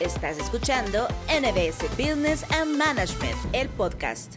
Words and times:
Estás 0.00 0.38
escuchando 0.38 1.08
NBS 1.26 1.88
Business 1.96 2.44
and 2.50 2.76
Management, 2.76 3.34
el 3.54 3.70
podcast. 3.70 4.34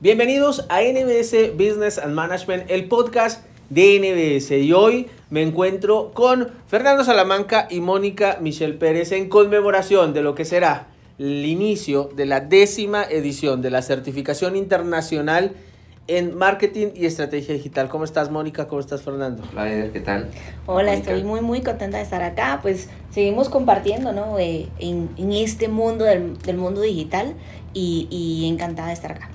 Bienvenidos 0.00 0.64
a 0.70 0.80
NBS 0.80 1.52
Business 1.52 1.98
and 1.98 2.14
Management, 2.14 2.70
el 2.70 2.88
podcast 2.88 3.44
de 3.68 3.98
NBS. 4.00 4.52
Y 4.52 4.72
hoy 4.72 5.08
me 5.28 5.42
encuentro 5.42 6.12
con 6.14 6.48
Fernando 6.66 7.04
Salamanca 7.04 7.68
y 7.70 7.80
Mónica 7.80 8.38
Michelle 8.40 8.72
Pérez 8.72 9.12
en 9.12 9.28
conmemoración 9.28 10.14
de 10.14 10.22
lo 10.22 10.34
que 10.34 10.46
será 10.46 10.88
el 11.18 11.44
inicio 11.44 12.08
de 12.16 12.24
la 12.24 12.40
décima 12.40 13.04
edición 13.04 13.60
de 13.60 13.70
la 13.70 13.82
certificación 13.82 14.56
internacional 14.56 15.56
en 16.10 16.36
marketing 16.36 16.88
y 16.96 17.06
estrategia 17.06 17.54
digital. 17.54 17.88
¿Cómo 17.88 18.02
estás, 18.02 18.32
Mónica? 18.32 18.66
¿Cómo 18.66 18.80
estás, 18.80 19.02
Fernando? 19.02 19.44
Hola, 19.52 19.92
¿qué 19.92 20.00
tal? 20.00 20.28
Hola, 20.66 20.92
estoy 20.92 21.22
muy, 21.22 21.40
muy 21.40 21.62
contenta 21.62 21.98
de 21.98 22.02
estar 22.02 22.20
acá. 22.20 22.58
Pues 22.62 22.88
seguimos 23.10 23.48
compartiendo, 23.48 24.12
¿no? 24.12 24.36
Eh, 24.40 24.68
en, 24.80 25.08
en, 25.16 25.30
este 25.32 25.68
mundo 25.68 26.04
del, 26.04 26.36
del 26.38 26.56
mundo 26.56 26.80
digital 26.80 27.34
y, 27.74 28.08
y, 28.10 28.48
encantada 28.48 28.88
de 28.88 28.94
estar 28.94 29.12
acá. 29.12 29.30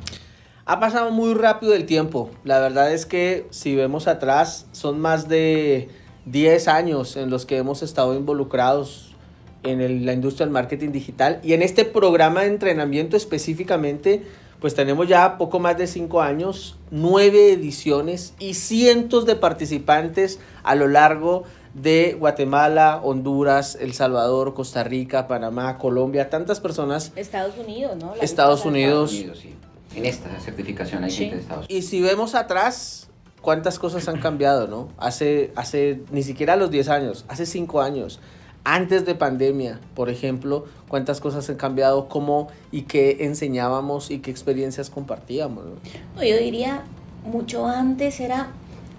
Ha 0.66 0.82
pasado 0.82 1.12
muy 1.12 1.34
rápido 1.34 1.74
el 1.74 1.86
tiempo. 1.86 2.30
La 2.44 2.60
verdad 2.60 2.92
es 2.92 3.06
que 3.06 3.48
si 3.52 3.74
vemos 3.74 4.08
atrás, 4.08 4.68
son 4.74 5.00
más 5.00 5.30
de 5.30 5.88
10 6.26 6.68
años 6.68 7.16
en 7.16 7.30
los 7.30 7.46
que 7.46 7.56
hemos 7.56 7.84
estado 7.84 8.14
involucrados 8.16 9.16
en 9.64 9.80
el, 9.80 10.06
la 10.06 10.12
industria 10.12 10.46
del 10.46 10.52
marketing 10.54 10.92
digital 10.92 11.40
y 11.42 11.54
en 11.54 11.62
este 11.62 11.86
programa 11.86 12.42
de 12.42 12.48
entrenamiento 12.48 13.16
específicamente 13.16 14.24
pues 14.60 14.74
tenemos 14.74 15.08
ya 15.08 15.38
poco 15.38 15.60
más 15.60 15.78
de 15.78 15.88
cinco 15.88 16.22
años, 16.22 16.78
nueve 16.92 17.52
ediciones 17.54 18.34
y 18.40 18.54
cientos 18.54 19.26
de 19.26 19.36
participantes 19.36 20.40
a 20.64 20.76
lo 20.76 20.88
largo 20.88 21.44
de 21.74 22.16
Guatemala, 22.18 23.02
Honduras, 23.04 23.78
El 23.80 23.94
Salvador, 23.94 24.54
Costa 24.54 24.84
Rica, 24.84 25.28
Panamá, 25.28 25.78
Colombia, 25.78 26.30
tantas 26.30 26.60
personas. 26.60 27.12
Estados 27.16 27.58
Unidos, 27.58 27.98
¿no? 27.98 28.16
La 28.16 28.24
Estados 28.24 28.66
Unidos. 28.66 29.14
Estados 29.14 29.36
Unidos 29.36 29.40
sí. 29.40 30.00
En 30.00 30.06
esta 30.06 30.40
certificación 30.40 31.04
hay 31.04 31.12
sí. 31.12 31.18
gente 31.18 31.36
de 31.36 31.42
Estados 31.42 31.66
Unidos. 31.68 31.86
Y 31.86 31.88
si 31.88 32.02
vemos 32.02 32.34
atrás, 32.34 33.10
cuántas 33.42 33.78
cosas 33.78 34.08
han 34.08 34.20
cambiado, 34.20 34.68
¿no? 34.68 34.90
Hace, 34.98 35.52
hace 35.56 36.02
ni 36.12 36.24
siquiera 36.24 36.56
los 36.56 36.72
10 36.72 36.90
años, 36.90 37.26
hace 37.28 37.46
5 37.46 37.82
años 37.82 38.20
antes 38.66 39.06
de 39.06 39.14
pandemia, 39.14 39.80
por 39.94 40.10
ejemplo, 40.10 40.66
cuántas 40.90 41.22
cosas 41.22 41.48
han 41.50 41.56
cambiado, 41.56 42.10
cómo 42.10 42.50
y 42.72 42.82
qué 42.82 43.18
enseñábamos 43.22 44.10
y 44.10 44.20
qué 44.20 44.32
experiencias 44.32 44.90
compartíamos. 44.90 45.64
¿no? 45.66 46.24
Yo 46.24 46.38
diría, 46.38 46.84
mucho 47.32 47.68
antes 47.68 48.20
era, 48.20 48.50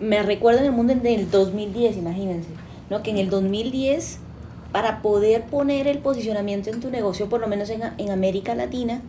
me 0.00 0.22
recuerdo 0.22 0.60
en 0.60 0.66
el 0.66 0.72
mundo 0.72 0.94
del 0.94 1.30
2010, 1.30 1.96
imagínense, 1.96 2.48
¿no? 2.90 3.02
que 3.02 3.10
en 3.10 3.18
el 3.18 3.28
2010, 3.28 4.20
para 4.70 5.02
poder 5.02 5.42
poner 5.42 5.88
el 5.88 5.98
posicionamiento 5.98 6.70
en 6.70 6.80
tu 6.80 6.90
negocio, 6.90 7.28
por 7.28 7.40
lo 7.40 7.48
menos 7.48 7.68
en, 7.68 7.82
en 7.98 8.10
América 8.10 8.54
Latina, 8.54 9.02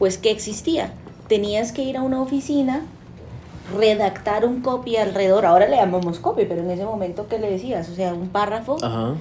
pues 0.00 0.18
¿qué 0.18 0.32
existía? 0.32 0.92
Tenías 1.28 1.70
que 1.70 1.82
ir 1.82 1.96
a 1.96 2.02
una 2.02 2.20
oficina, 2.20 2.82
redactar 3.76 4.44
un 4.44 4.60
copy 4.60 4.96
alrededor, 4.96 5.46
ahora 5.46 5.68
le 5.68 5.76
llamamos 5.76 6.18
copy, 6.18 6.46
pero 6.46 6.62
en 6.62 6.70
ese 6.72 6.84
momento, 6.84 7.28
¿qué 7.28 7.38
le 7.38 7.48
decías? 7.48 7.88
O 7.88 7.94
sea, 7.94 8.12
un 8.12 8.28
párrafo. 8.28 8.76
Ajá 8.82 9.14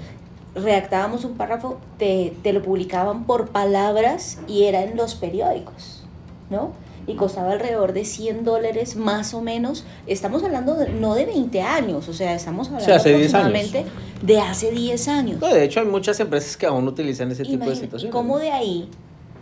redactábamos 0.55 1.25
un 1.25 1.35
párrafo, 1.35 1.77
te, 1.97 2.33
te, 2.43 2.53
lo 2.53 2.61
publicaban 2.61 3.25
por 3.25 3.49
palabras 3.49 4.39
y 4.47 4.63
era 4.63 4.83
en 4.83 4.97
los 4.97 5.15
periódicos, 5.15 6.03
¿no? 6.49 6.71
Y 7.07 7.15
costaba 7.15 7.53
alrededor 7.53 7.93
de 7.93 8.05
100 8.05 8.43
dólares 8.43 8.95
más 8.95 9.33
o 9.33 9.41
menos. 9.41 9.83
Estamos 10.05 10.43
hablando 10.43 10.75
de, 10.75 10.89
no 10.89 11.15
de 11.15 11.25
20 11.25 11.61
años, 11.61 12.07
o 12.07 12.13
sea, 12.13 12.35
estamos 12.35 12.67
hablando 12.67 12.93
hace 12.93 13.15
aproximadamente 13.15 13.85
de 14.21 14.39
hace 14.39 14.71
10 14.71 15.07
años. 15.07 15.41
No, 15.41 15.47
de 15.47 15.63
hecho, 15.63 15.79
hay 15.79 15.87
muchas 15.87 16.19
empresas 16.19 16.55
que 16.57 16.65
aún 16.65 16.87
utilizan 16.87 17.31
ese 17.31 17.43
tipo 17.43 17.67
de 17.69 17.75
situaciones. 17.75 18.11
¿Cómo 18.11 18.37
de 18.37 18.51
ahí, 18.51 18.89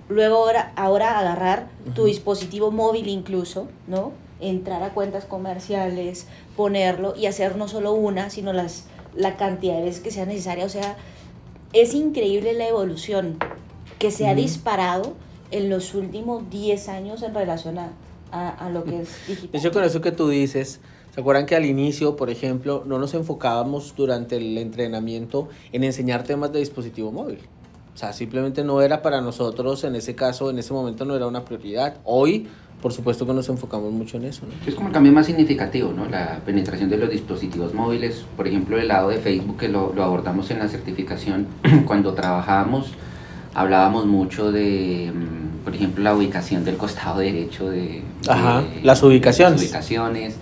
luego 0.07 0.37
ahora, 0.37 0.71
ahora 0.75 1.19
agarrar 1.19 1.67
tu 1.93 2.01
uh 2.01 2.05
-huh. 2.05 2.07
dispositivo 2.07 2.71
móvil 2.71 3.07
incluso, 3.07 3.67
¿no? 3.87 4.11
Entrar 4.39 4.83
a 4.83 4.89
cuentas 4.89 5.25
comerciales, 5.25 6.27
ponerlo 6.55 7.15
y 7.15 7.25
hacer 7.25 7.57
no 7.57 7.67
solo 7.67 7.93
una, 7.93 8.29
sino 8.29 8.53
las 8.53 8.85
la 9.17 9.35
cantidad 9.35 9.75
de 9.75 9.83
veces 9.83 10.01
que 10.01 10.11
sea 10.11 10.25
necesaria. 10.25 10.65
O 10.65 10.69
sea, 10.69 10.95
es 11.73 11.93
increíble 11.93 12.53
la 12.53 12.67
evolución 12.67 13.37
que 13.99 14.11
se 14.11 14.27
ha 14.27 14.35
disparado 14.35 15.15
en 15.51 15.69
los 15.69 15.93
últimos 15.95 16.49
10 16.49 16.89
años 16.89 17.23
en 17.23 17.33
relación 17.33 17.79
a, 17.79 17.91
a, 18.31 18.49
a 18.49 18.69
lo 18.69 18.83
que 18.83 19.01
es 19.01 19.09
digital. 19.27 19.71
Con 19.71 19.83
eso 19.83 20.01
que 20.01 20.11
tú 20.11 20.29
dices, 20.29 20.79
¿se 21.13 21.19
acuerdan 21.19 21.45
que 21.45 21.55
al 21.55 21.65
inicio, 21.65 22.15
por 22.15 22.29
ejemplo, 22.29 22.83
no 22.85 22.99
nos 22.99 23.13
enfocábamos 23.13 23.95
durante 23.95 24.37
el 24.37 24.57
entrenamiento 24.57 25.49
en 25.71 25.83
enseñar 25.83 26.23
temas 26.23 26.51
de 26.51 26.59
dispositivo 26.59 27.11
móvil? 27.11 27.39
O 27.97 27.99
sea, 27.99 28.13
simplemente 28.13 28.63
no 28.63 28.79
era 28.83 29.01
para 29.01 29.21
nosotros, 29.21 29.83
en 29.83 29.95
ese 29.95 30.13
caso, 30.13 30.51
en 30.51 30.59
ese 30.59 30.71
momento 30.71 31.03
no 31.03 31.15
era 31.15 31.25
una 31.25 31.43
prioridad. 31.43 31.95
Hoy, 32.03 32.45
por 32.79 32.93
supuesto 32.93 33.25
que 33.25 33.33
nos 33.33 33.49
enfocamos 33.49 33.91
mucho 33.91 34.17
en 34.17 34.25
eso. 34.25 34.43
¿no? 34.45 34.53
Es 34.67 34.75
como 34.75 34.89
el 34.89 34.93
cambio 34.93 35.11
más 35.11 35.25
significativo, 35.25 35.91
¿no? 35.93 36.05
La 36.05 36.39
penetración 36.45 36.91
de 36.91 36.97
los 36.97 37.09
dispositivos 37.09 37.73
móviles, 37.73 38.23
por 38.35 38.47
ejemplo, 38.47 38.77
el 38.77 38.87
lado 38.87 39.09
de 39.09 39.17
Facebook 39.17 39.57
que 39.57 39.67
lo, 39.67 39.93
lo 39.95 40.03
abordamos 40.03 40.51
en 40.51 40.59
la 40.59 40.67
certificación, 40.67 41.47
cuando 41.87 42.13
trabajábamos, 42.13 42.91
hablábamos 43.55 44.05
mucho 44.05 44.51
de, 44.51 45.11
por 45.63 45.73
ejemplo, 45.73 46.03
la 46.03 46.13
ubicación 46.13 46.63
del 46.63 46.77
costado 46.77 47.21
derecho 47.21 47.67
de, 47.67 48.03
Ajá, 48.29 48.61
de 48.61 48.83
las 48.83 49.01
ubicaciones. 49.01 49.59
De 49.59 49.65
las 49.65 49.71
ubicaciones. 49.73 50.35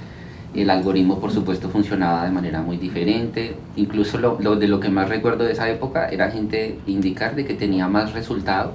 El 0.56 0.70
algoritmo, 0.70 1.20
por 1.20 1.32
supuesto, 1.32 1.70
funcionaba 1.70 2.26
de 2.26 2.32
manera 2.32 2.62
muy 2.62 2.78
diferente. 2.78 3.56
Incluso 3.76 4.18
lo, 4.18 4.38
lo, 4.40 4.56
de 4.56 4.68
lo 4.68 4.80
que 4.80 4.90
más 4.90 5.10
recuerdo 5.10 5.44
de 5.44 5.52
esa 5.52 5.70
época 5.70 6.08
era 6.10 6.32
gente 6.32 6.80
indicar 6.88 7.36
de 7.36 7.46
que 7.46 7.54
tenía 7.54 7.88
más 7.88 8.14
resultado 8.14 8.74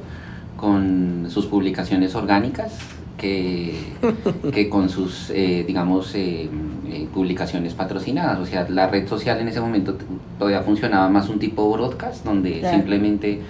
con 0.56 1.26
sus 1.30 1.46
publicaciones 1.46 2.14
orgánicas 2.14 2.72
que, 3.16 3.74
que 4.52 4.68
con 4.68 4.88
sus, 4.88 5.30
eh, 5.30 5.64
digamos, 5.66 6.14
eh, 6.14 6.48
eh, 6.88 7.08
publicaciones 7.12 7.74
patrocinadas. 7.74 8.38
O 8.38 8.46
sea, 8.46 8.66
la 8.68 8.88
red 8.88 9.06
social 9.06 9.38
en 9.40 9.48
ese 9.48 9.60
momento 9.60 9.96
todavía 10.38 10.62
funcionaba 10.62 11.08
más 11.08 11.28
un 11.28 11.38
tipo 11.38 11.70
broadcast, 11.70 12.24
donde 12.24 12.60
claro. 12.60 12.76
simplemente 12.76 13.40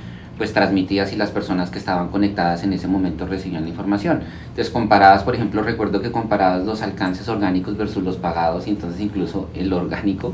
pues 0.40 0.54
transmitías 0.54 1.12
y 1.12 1.16
las 1.16 1.30
personas 1.30 1.68
que 1.68 1.78
estaban 1.78 2.08
conectadas 2.08 2.64
en 2.64 2.72
ese 2.72 2.88
momento 2.88 3.26
recibían 3.26 3.64
la 3.64 3.68
información. 3.68 4.22
Entonces 4.48 4.70
comparadas, 4.70 5.22
por 5.22 5.34
ejemplo, 5.34 5.62
recuerdo 5.62 6.00
que 6.00 6.10
comparabas 6.10 6.64
los 6.64 6.80
alcances 6.80 7.28
orgánicos 7.28 7.76
versus 7.76 8.02
los 8.02 8.16
pagados 8.16 8.66
y 8.66 8.70
entonces 8.70 9.02
incluso 9.02 9.50
el 9.54 9.70
orgánico 9.70 10.32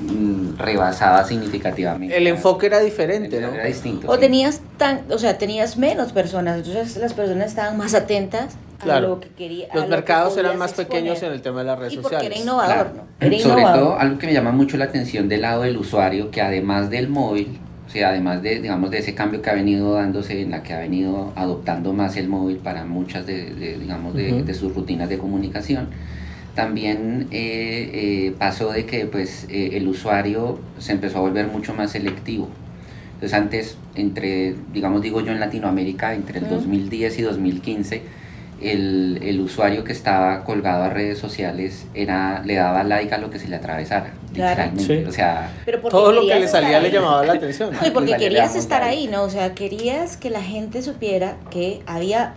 mmm, 0.00 0.58
rebasaba 0.58 1.22
significativamente. 1.22 2.16
El 2.16 2.26
enfoque 2.26 2.66
era 2.66 2.80
diferente, 2.80 3.40
¿no? 3.40 3.52
Era 3.54 3.66
distinto. 3.66 4.08
O 4.10 4.14
sí. 4.14 4.20
tenías 4.20 4.62
tan, 4.78 5.02
o 5.12 5.16
sea, 5.18 5.38
tenías 5.38 5.76
menos 5.78 6.10
personas, 6.10 6.56
entonces 6.66 6.96
las 6.96 7.14
personas 7.14 7.46
estaban 7.46 7.76
más 7.78 7.94
atentas 7.94 8.56
Claro. 8.82 9.06
a 9.06 9.08
lo 9.10 9.20
que 9.20 9.28
quería. 9.28 9.68
Los 9.74 9.88
mercados 9.88 10.34
que 10.34 10.40
eran 10.40 10.58
más 10.58 10.72
exponer. 10.72 10.88
pequeños 10.90 11.22
en 11.22 11.32
el 11.32 11.40
tema 11.40 11.60
de 11.60 11.66
las 11.66 11.78
redes 11.78 11.92
y 11.92 11.96
porque 11.98 12.16
sociales. 12.16 12.36
era 12.40 12.42
innovador, 12.42 12.74
Claro. 12.74 12.90
¿no? 12.96 13.02
Era 13.26 13.38
Sobre 13.38 13.54
innovador. 13.60 13.80
todo, 13.80 13.98
algo 14.00 14.18
que 14.18 14.26
me 14.26 14.32
llama 14.34 14.50
mucho 14.50 14.76
la 14.76 14.86
atención 14.86 15.28
del 15.28 15.42
lado 15.42 15.62
del 15.62 15.76
usuario, 15.76 16.32
que 16.32 16.42
además 16.42 16.90
del 16.90 17.08
móvil, 17.08 17.60
o 17.86 17.90
sea, 17.90 18.08
además 18.08 18.42
de, 18.42 18.60
digamos, 18.60 18.90
de 18.90 18.98
ese 18.98 19.14
cambio 19.14 19.40
que 19.42 19.50
ha 19.50 19.54
venido 19.54 19.94
dándose, 19.94 20.42
en 20.42 20.50
la 20.50 20.62
que 20.62 20.74
ha 20.74 20.80
venido 20.80 21.32
adoptando 21.36 21.92
más 21.92 22.16
el 22.16 22.28
móvil 22.28 22.56
para 22.56 22.84
muchas 22.84 23.26
de, 23.26 23.54
de 23.54 23.78
digamos, 23.78 24.14
de, 24.14 24.54
sus 24.54 24.74
rutinas 24.74 25.08
de 25.08 25.18
comunicación, 25.18 25.88
también 26.56 27.28
eh, 27.30 27.90
eh, 27.92 28.34
pasó 28.38 28.72
de 28.72 28.86
que 28.86 29.06
pues, 29.06 29.46
eh, 29.50 29.70
el 29.74 29.86
usuario 29.86 30.58
se 30.78 30.92
empezó 30.92 31.18
a 31.18 31.20
volver 31.20 31.46
mucho 31.46 31.74
más 31.74 31.92
selectivo. 31.92 32.48
Entonces 33.14 33.38
antes, 33.38 33.78
entre, 33.94 34.56
digamos, 34.72 35.00
digo 35.00 35.20
yo 35.20 35.30
en 35.32 35.38
Latinoamérica, 35.38 36.14
entre 36.14 36.40
el 36.40 36.46
Ujú. 36.46 36.54
2010 36.56 37.18
y 37.18 37.22
2015, 37.22 38.02
el, 38.60 39.18
el 39.22 39.40
usuario 39.40 39.84
que 39.84 39.92
estaba 39.92 40.44
colgado 40.44 40.84
a 40.84 40.88
redes 40.88 41.18
sociales 41.18 41.86
era, 41.94 42.42
le 42.44 42.54
daba 42.54 42.84
like 42.84 43.14
a 43.14 43.18
lo 43.18 43.30
que 43.30 43.38
se 43.38 43.48
le 43.48 43.56
atravesara, 43.56 44.12
Claro. 44.32 44.50
literalmente. 44.72 45.02
Sí. 45.02 45.08
O 45.08 45.12
sea, 45.12 45.52
Pero 45.64 45.80
Todo 45.82 46.12
lo 46.12 46.22
que 46.26 46.34
le 46.40 46.48
salía 46.48 46.80
le 46.80 46.90
llamaba 46.90 47.24
la 47.24 47.34
atención. 47.34 47.70
No, 47.80 47.86
y 47.86 47.90
porque 47.90 48.16
querías 48.16 48.56
estar 48.56 48.82
ahí. 48.82 49.08
¿no? 49.08 49.22
O 49.24 49.30
sea, 49.30 49.54
querías 49.54 50.16
que 50.16 50.30
la 50.30 50.42
gente 50.42 50.82
supiera 50.82 51.36
que 51.50 51.82
había, 51.86 52.34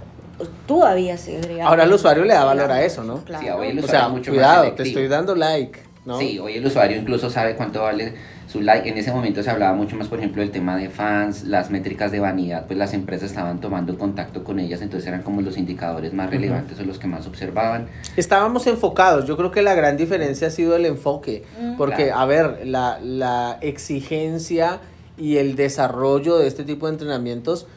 tú 0.68 0.84
habías 0.84 1.28
agregado. 1.28 1.70
Ahora 1.70 1.84
el 1.84 1.94
usuario 1.94 2.26
le 2.26 2.34
da 2.34 2.44
valor 2.44 2.72
a 2.72 2.84
eso, 2.84 3.04
¿no? 3.04 3.24
Claro. 3.24 3.44
Sí, 3.44 3.50
hoy 3.50 3.68
el 3.70 3.80
O 3.80 3.84
usuario 3.86 4.00
sea, 4.00 4.08
es 4.08 4.12
mucho 4.12 4.32
más 4.32 4.38
cuidado, 4.38 4.72
te 4.74 4.84
estoy 4.84 5.08
dando 5.08 5.36
like, 5.36 5.80
¿no? 6.06 6.20
Sí, 6.20 6.38
hoy 6.40 6.56
el 6.56 6.66
usuario 6.66 6.98
incluso 6.98 7.30
sabe 7.30 7.56
cuánto 7.56 7.82
vale 7.84 8.14
su 8.50 8.62
like. 8.62 8.90
En 8.90 8.98
ese 8.98 9.12
momento 9.12 9.44
se 9.44 9.50
hablaba 9.52 9.76
mucho 9.76 9.96
más, 9.96 10.08
por 10.08 10.18
ejemplo, 10.18 10.42
del 10.42 10.50
tema 10.50 10.76
de 10.76 10.90
fans, 10.90 11.44
las 11.44 11.70
métricas 11.70 12.12
de 12.12 12.20
vanidad, 12.20 12.66
pues 12.66 12.80
las 12.80 12.94
empresas 12.96 13.30
estaban 13.30 13.62
tomando 13.62 13.96
contacto 13.98 14.44
con 14.44 14.60
ellas, 14.60 14.82
entonces 14.82 15.08
eran 15.08 15.22
como 15.22 15.42
los 15.42 15.56
indicadores 15.58 16.14
más 16.14 16.32
relevantes 16.32 16.80
o 16.80 16.84
los 16.84 16.98
que 16.98 17.06
más 17.08 17.28
observaban. 17.28 17.88
Estábamos 18.18 18.66
enfocados, 18.66 19.26
yo 19.26 19.38
creo 19.38 19.52
que 19.52 19.62
la 19.62 19.76
gran 19.76 19.98
diferencia 19.98 20.48
ha 20.48 20.52
sido 20.52 20.76
el 20.76 20.86
enfoque, 20.88 21.44
Mm. 21.62 21.78
porque, 21.78 22.06
Claro. 22.08 22.20
a 22.22 22.26
ver, 22.26 22.60
la, 22.66 23.00
la 23.04 23.58
exigencia 23.62 24.80
y 25.18 25.38
el 25.38 25.56
desarrollo 25.56 26.38
de 26.38 26.48
este 26.48 26.64
tipo 26.64 26.88
de 26.88 26.94
entrenamientos 26.94 27.68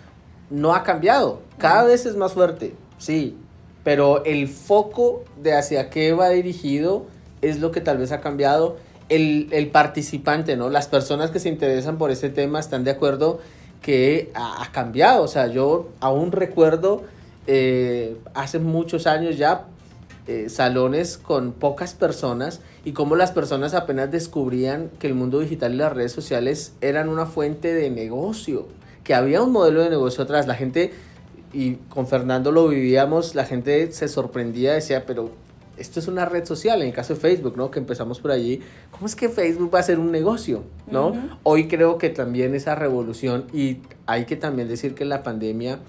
no 0.51 0.75
ha 0.75 0.83
cambiado, 0.85 1.41
cada 1.59 1.85
vez 1.85 2.07
es 2.07 2.17
más 2.17 2.33
fuerte, 2.33 2.75
sí, 2.99 3.37
pero 3.85 4.25
el 4.25 4.49
foco 4.49 5.25
de 5.43 5.55
hacia 5.55 5.91
qué 5.91 6.13
va 6.13 6.29
dirigido 6.29 7.07
es 7.43 7.59
lo 7.59 7.73
que 7.73 7.81
tal 7.81 7.99
vez 7.99 8.13
ha 8.13 8.21
cambiado. 8.21 8.77
El, 9.09 9.49
el 9.53 9.69
participante, 9.69 10.57
¿no? 10.57 10.71
Las 10.71 10.89
personas 10.89 11.31
que 11.31 11.39
se 11.39 11.49
interesan 11.49 11.99
por 11.99 12.11
este 12.11 12.31
tema 12.31 12.61
están 12.61 12.85
de 12.85 12.93
acuerdo 12.93 13.41
que 13.83 14.31
ha, 14.35 14.71
cambiado. 14.73 15.25
O 15.25 15.29
sea, 15.29 15.49
yo 15.49 15.91
aún 16.01 16.33
recuerdo 16.33 17.03
eh, 17.47 18.17
hace 18.35 18.59
muchos 18.59 19.07
años 19.07 19.37
ya 19.37 19.67
eh, 20.29 20.49
salones 20.49 21.19
con 21.19 21.53
pocas 21.53 21.95
personas 21.95 22.61
y 22.85 22.93
cómo 22.93 23.17
las 23.17 23.33
personas 23.33 23.75
apenas 23.75 24.11
descubrían 24.11 24.89
que 25.01 25.09
el 25.09 25.15
mundo 25.15 25.41
digital 25.41 25.75
y 25.75 25.77
las 25.79 25.93
redes 25.93 26.13
sociales 26.13 26.73
eran 26.81 27.09
una 27.09 27.27
fuente 27.27 27.75
de 27.75 27.91
negocio, 27.91 28.69
que 29.05 29.15
había 29.15 29.43
un 29.43 29.53
modelo 29.53 29.83
de 29.83 29.91
negocio 29.91 30.25
atrás. 30.25 30.47
La 30.47 30.55
gente, 30.55 30.93
y 31.53 31.75
con 31.89 32.07
Fernando 32.07 32.53
lo 32.53 32.69
vivíamos, 32.69 33.35
la 33.35 33.45
gente 33.45 33.91
se 33.93 34.07
sorprendía, 34.07 34.75
decía, 34.75 35.05
pero 35.07 35.31
esto 35.83 36.01
es 36.01 36.09
una 36.09 36.25
red 36.25 36.47
social, 36.47 36.81
en 36.81 36.89
el 36.89 36.95
caso 36.95 37.15
de 37.15 37.21
Facebook, 37.21 37.57
¿no? 37.57 37.71
Que 37.71 37.79
empezamos 37.79 38.21
por 38.21 38.31
allí. 38.31 38.61
¿Cómo 38.91 39.07
es 39.07 39.15
que 39.15 39.29
Facebook 39.29 39.75
va 39.75 39.81
a 39.81 39.83
ser 39.83 39.99
un 39.99 40.11
negocio, 40.11 40.63
¿no? 40.91 41.13
Hoy 41.43 41.69
creo 41.69 41.99
que 41.99 42.09
también 42.09 42.55
esa 42.55 42.75
revolución, 42.75 43.45
y 43.53 43.79
hay 44.07 44.25
que 44.25 44.37
también 44.37 44.69
decir 44.69 44.95
que 44.95 45.05
la 45.05 45.23
pandemia 45.23 45.81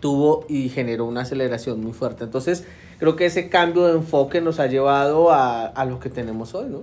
tuvo 0.00 0.44
y 0.48 0.68
generó 0.68 1.06
una 1.06 1.22
aceleración 1.22 1.80
muy 1.80 1.92
fuerte. 1.92 2.24
Entonces, 2.24 2.64
creo 2.98 3.16
que 3.16 3.26
ese 3.26 3.48
cambio 3.48 3.86
de 3.86 3.94
enfoque 3.94 4.40
nos 4.40 4.60
ha 4.60 4.66
llevado 4.66 5.30
a, 5.30 5.66
a 5.66 5.84
lo 5.84 5.98
que 5.98 6.10
tenemos 6.10 6.54
hoy, 6.54 6.68
¿no? 6.68 6.82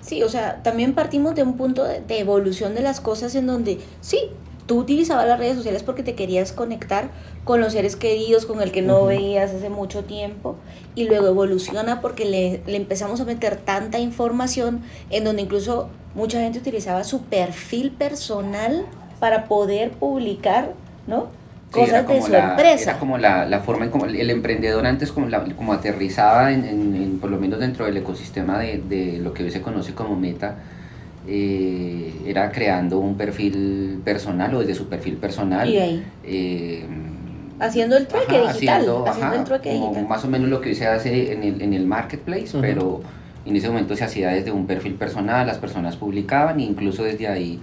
Sí, 0.00 0.22
o 0.22 0.28
sea, 0.28 0.62
también 0.62 0.94
partimos 0.94 1.34
de 1.34 1.42
un 1.42 1.56
punto 1.56 1.84
de, 1.84 2.00
de 2.00 2.18
evolución 2.18 2.74
de 2.74 2.82
las 2.82 3.00
cosas 3.00 3.34
en 3.34 3.46
donde, 3.46 3.78
sí, 4.02 4.18
tú 4.66 4.78
utilizabas 4.78 5.26
las 5.26 5.38
redes 5.38 5.56
sociales 5.56 5.82
porque 5.82 6.02
te 6.02 6.14
querías 6.14 6.52
conectar 6.52 7.10
con 7.44 7.60
los 7.60 7.72
seres 7.72 7.96
queridos, 7.96 8.46
con 8.46 8.62
el 8.62 8.72
que 8.72 8.82
no 8.82 9.04
veías 9.06 9.52
hace 9.52 9.68
mucho 9.68 10.04
tiempo, 10.04 10.56
y 10.94 11.08
luego 11.08 11.28
evoluciona 11.28 12.00
porque 12.00 12.24
le, 12.24 12.62
le, 12.66 12.76
empezamos 12.76 13.20
a 13.20 13.24
meter 13.24 13.56
tanta 13.56 13.98
información 13.98 14.82
en 15.10 15.24
donde 15.24 15.42
incluso 15.42 15.88
mucha 16.14 16.40
gente 16.40 16.58
utilizaba 16.58 17.04
su 17.04 17.22
perfil 17.22 17.90
personal 17.90 18.86
para 19.18 19.44
poder 19.46 19.90
publicar, 19.92 20.72
¿no? 21.06 21.28
Cosas 21.70 22.06
de 22.06 22.22
su 22.22 22.30
la, 22.30 22.50
empresa. 22.50 22.90
Era 22.90 23.00
como 23.00 23.18
la, 23.18 23.46
la 23.46 23.60
forma 23.60 23.84
en 23.84 23.90
como 23.90 24.04
el 24.04 24.30
emprendedor 24.30 24.86
antes 24.86 25.10
como, 25.10 25.26
la, 25.26 25.42
como 25.42 25.72
aterrizaba 25.72 26.52
en, 26.52 26.64
en, 26.64 27.18
por 27.18 27.30
lo 27.30 27.38
menos 27.38 27.58
dentro 27.58 27.84
del 27.84 27.96
ecosistema 27.96 28.60
de, 28.60 28.78
de 28.78 29.18
lo 29.18 29.34
que 29.34 29.42
hoy 29.42 29.50
se 29.50 29.60
conoce 29.60 29.92
como 29.92 30.14
meta, 30.14 30.56
eh, 31.26 32.12
era 32.26 32.52
creando 32.52 32.98
un 32.98 33.16
perfil 33.16 34.00
personal 34.04 34.54
o 34.54 34.60
desde 34.60 34.74
su 34.74 34.88
perfil 34.88 35.16
personal. 35.16 35.68
Eh, 36.22 36.86
haciendo 37.60 37.96
el 37.96 38.06
trueque 38.06 38.40
digital. 38.40 38.88
Haciendo, 39.06 39.34
el 39.34 39.44
trueque 39.44 39.72
digital. 39.72 40.06
Más 40.08 40.24
o 40.24 40.28
menos 40.28 40.48
lo 40.48 40.60
que 40.60 40.70
hoy 40.70 40.74
se 40.74 40.86
hace 40.86 41.32
en 41.32 41.42
el, 41.42 41.62
en 41.62 41.74
el 41.74 41.86
marketplace, 41.86 42.58
pero 42.60 43.02
en 43.46 43.56
ese 43.56 43.68
momento 43.68 43.94
se 43.94 44.04
hacía 44.04 44.30
desde 44.30 44.50
un 44.50 44.66
perfil 44.66 44.94
personal, 44.94 45.46
las 45.46 45.58
personas 45.58 45.96
publicaban 45.96 46.60
e 46.60 46.64
incluso 46.64 47.04
desde 47.04 47.28
ahí 47.28 47.60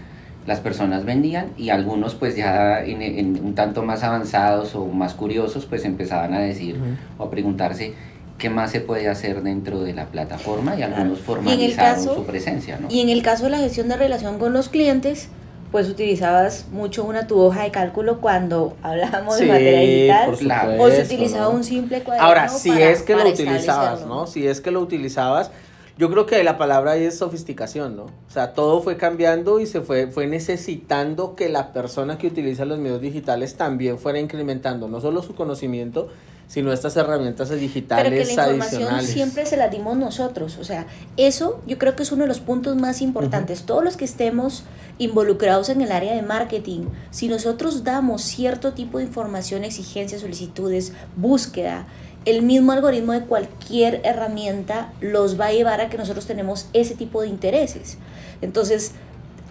las 0.47 0.59
personas 0.59 1.05
vendían 1.05 1.47
y 1.57 1.69
algunos 1.69 2.15
pues 2.15 2.35
ya 2.35 2.83
en, 2.83 3.39
un 3.43 3.53
tanto 3.53 3.83
más 3.83 4.03
avanzados 4.03 4.75
o 4.75 4.87
más 4.87 5.13
curiosos 5.13 5.65
pues 5.65 5.85
empezaban 5.85 6.33
a 6.33 6.39
decir 6.39 6.79
o 7.17 7.25
a 7.25 7.29
preguntarse 7.29 7.93
qué 8.37 8.49
más 8.49 8.71
se 8.71 8.81
puede 8.81 9.07
hacer 9.07 9.43
dentro 9.43 9.81
de 9.81 9.93
la 9.93 10.07
plataforma 10.07 10.75
y 10.75 10.81
algunos 10.81 11.19
formalizaron 11.19 12.03
su 12.03 12.23
presencia. 12.25 12.79
¿no? 12.79 12.87
Y 12.89 13.01
en 13.01 13.09
el 13.09 13.21
caso 13.21 13.45
de 13.45 13.51
la 13.51 13.59
gestión 13.59 13.87
de 13.87 13.97
relación 13.97 14.39
con 14.39 14.51
los 14.53 14.69
clientes, 14.69 15.29
pues 15.71 15.89
utilizabas 15.89 16.65
mucho 16.71 17.05
una 17.05 17.27
tu 17.27 17.39
hoja 17.39 17.63
de 17.63 17.71
cálculo 17.71 18.19
cuando 18.19 18.75
hablábamos 18.83 19.37
de 19.37 19.45
materia 19.45 19.79
digital 19.79 20.79
o 20.79 20.89
se 20.89 21.01
utilizaba 21.03 21.47
un 21.49 21.63
simple 21.63 22.03
cuaderno 22.03 22.27
Ahora, 22.27 22.49
si 22.49 22.69
es 22.71 23.01
que 23.01 23.15
lo 23.15 23.27
utilizabas, 23.27 24.05
¿no? 24.05 24.27
Si 24.27 24.45
es 24.45 24.59
que 24.61 24.71
lo 24.71 24.81
utilizabas, 24.81 25.51
yo 25.97 26.09
creo 26.09 26.25
que 26.25 26.43
la 26.43 26.57
palabra 26.57 26.91
ahí 26.91 27.03
es 27.03 27.17
sofisticación, 27.17 27.95
¿no? 27.95 28.03
O 28.03 28.29
sea, 28.29 28.53
todo 28.53 28.81
fue 28.81 28.97
cambiando 28.97 29.59
y 29.59 29.65
se 29.65 29.81
fue, 29.81 30.07
fue 30.07 30.27
necesitando 30.27 31.35
que 31.35 31.47
la 31.47 31.73
persona 31.73 32.17
que 32.17 32.27
utiliza 32.27 32.65
los 32.65 32.79
medios 32.79 33.01
digitales 33.01 33.55
también 33.55 33.97
fuera 33.97 34.19
incrementando 34.19 34.87
no 34.87 34.99
solo 34.99 35.21
su 35.21 35.35
conocimiento, 35.35 36.09
sino 36.51 36.73
estas 36.73 36.97
herramientas 36.97 37.49
digitales 37.49 38.11
Pero 38.11 38.27
que 38.27 38.35
la 38.35 38.51
información 38.51 39.03
siempre 39.03 39.45
se 39.45 39.55
la 39.55 39.69
dimos 39.69 39.95
nosotros, 39.95 40.57
o 40.59 40.65
sea, 40.65 40.85
eso 41.15 41.61
yo 41.65 41.77
creo 41.77 41.95
que 41.95 42.03
es 42.03 42.11
uno 42.11 42.23
de 42.23 42.27
los 42.27 42.41
puntos 42.41 42.75
más 42.75 43.01
importantes. 43.01 43.63
Todos 43.63 43.85
los 43.85 43.95
que 43.95 44.03
estemos 44.03 44.65
involucrados 44.97 45.69
en 45.69 45.79
el 45.79 45.93
área 45.93 46.13
de 46.13 46.23
marketing, 46.23 46.87
si 47.09 47.29
nosotros 47.29 47.85
damos 47.85 48.23
cierto 48.23 48.73
tipo 48.73 48.97
de 48.97 49.05
información, 49.05 49.63
exigencias, 49.63 50.19
solicitudes, 50.19 50.91
búsqueda, 51.15 51.87
el 52.25 52.41
mismo 52.41 52.73
algoritmo 52.73 53.13
de 53.13 53.21
cualquier 53.21 54.01
herramienta 54.03 54.91
los 54.99 55.39
va 55.39 55.45
a 55.45 55.51
llevar 55.53 55.79
a 55.79 55.87
que 55.87 55.97
nosotros 55.97 56.25
tenemos 56.25 56.67
ese 56.73 56.95
tipo 56.95 57.21
de 57.21 57.29
intereses. 57.29 57.97
Entonces, 58.41 58.91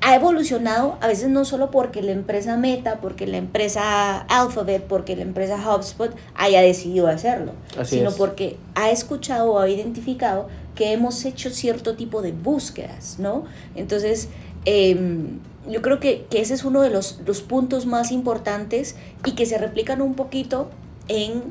ha 0.02 0.14
evolucionado 0.14 0.96
a 1.00 1.08
veces 1.08 1.28
no 1.28 1.44
solo 1.44 1.70
porque 1.70 2.02
la 2.02 2.12
empresa 2.12 2.56
Meta, 2.56 3.00
porque 3.00 3.26
la 3.26 3.36
empresa 3.36 4.20
Alphabet, 4.22 4.84
porque 4.84 5.14
la 5.16 5.22
empresa 5.22 5.56
HubSpot 5.56 6.14
haya 6.34 6.62
decidido 6.62 7.08
hacerlo, 7.08 7.52
sino 7.84 8.10
porque 8.12 8.56
ha 8.74 8.90
escuchado 8.90 9.52
o 9.52 9.58
ha 9.58 9.68
identificado 9.68 10.48
que 10.74 10.92
hemos 10.92 11.24
hecho 11.24 11.50
cierto 11.50 11.96
tipo 11.96 12.22
de 12.22 12.32
búsquedas, 12.32 13.18
¿no? 13.18 13.44
Entonces, 13.74 14.28
em, 14.64 15.38
yo 15.68 15.82
creo 15.82 16.00
que, 16.00 16.26
que, 16.30 16.40
ese 16.40 16.54
es 16.54 16.64
uno 16.64 16.80
de 16.80 16.90
los, 16.90 17.20
los 17.26 17.42
puntos 17.42 17.84
más 17.84 18.12
importantes 18.12 18.96
y 19.24 19.32
que 19.32 19.44
se 19.44 19.58
replican 19.58 20.00
un 20.00 20.14
poquito 20.14 20.70
en 21.08 21.42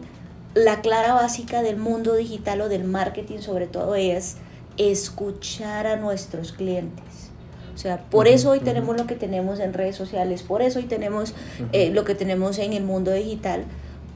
la 0.56 0.82
clara 0.82 1.14
básica 1.14 1.62
del 1.62 1.78
mundo 1.78 2.16
digital 2.16 2.62
o 2.62 2.70
del 2.70 2.84
marketing 2.84 3.40
sobre 3.40 3.68
todo 3.68 3.94
es 3.96 4.38
escuchar 4.78 5.86
a 5.86 5.98
nuestros 5.98 6.54
clientes. 6.54 7.09
O 7.80 7.82
sea, 7.82 7.98
por 8.10 8.28
eso 8.28 8.50
hoy 8.50 8.60
tenemos 8.60 8.98
lo 8.98 9.08
que 9.08 9.16
tenemos 9.16 9.62
en 9.62 9.72
redes 9.72 9.96
sociales, 9.96 10.44
por 10.44 10.62
eso 10.62 10.80
hoy 10.80 10.86
tenemos 10.86 11.34
eh, 11.72 11.92
lo 11.92 12.04
que 12.04 12.14
tenemos 12.14 12.60
en 12.60 12.74
el 12.74 12.84
mundo 12.84 13.14
digital, 13.14 13.64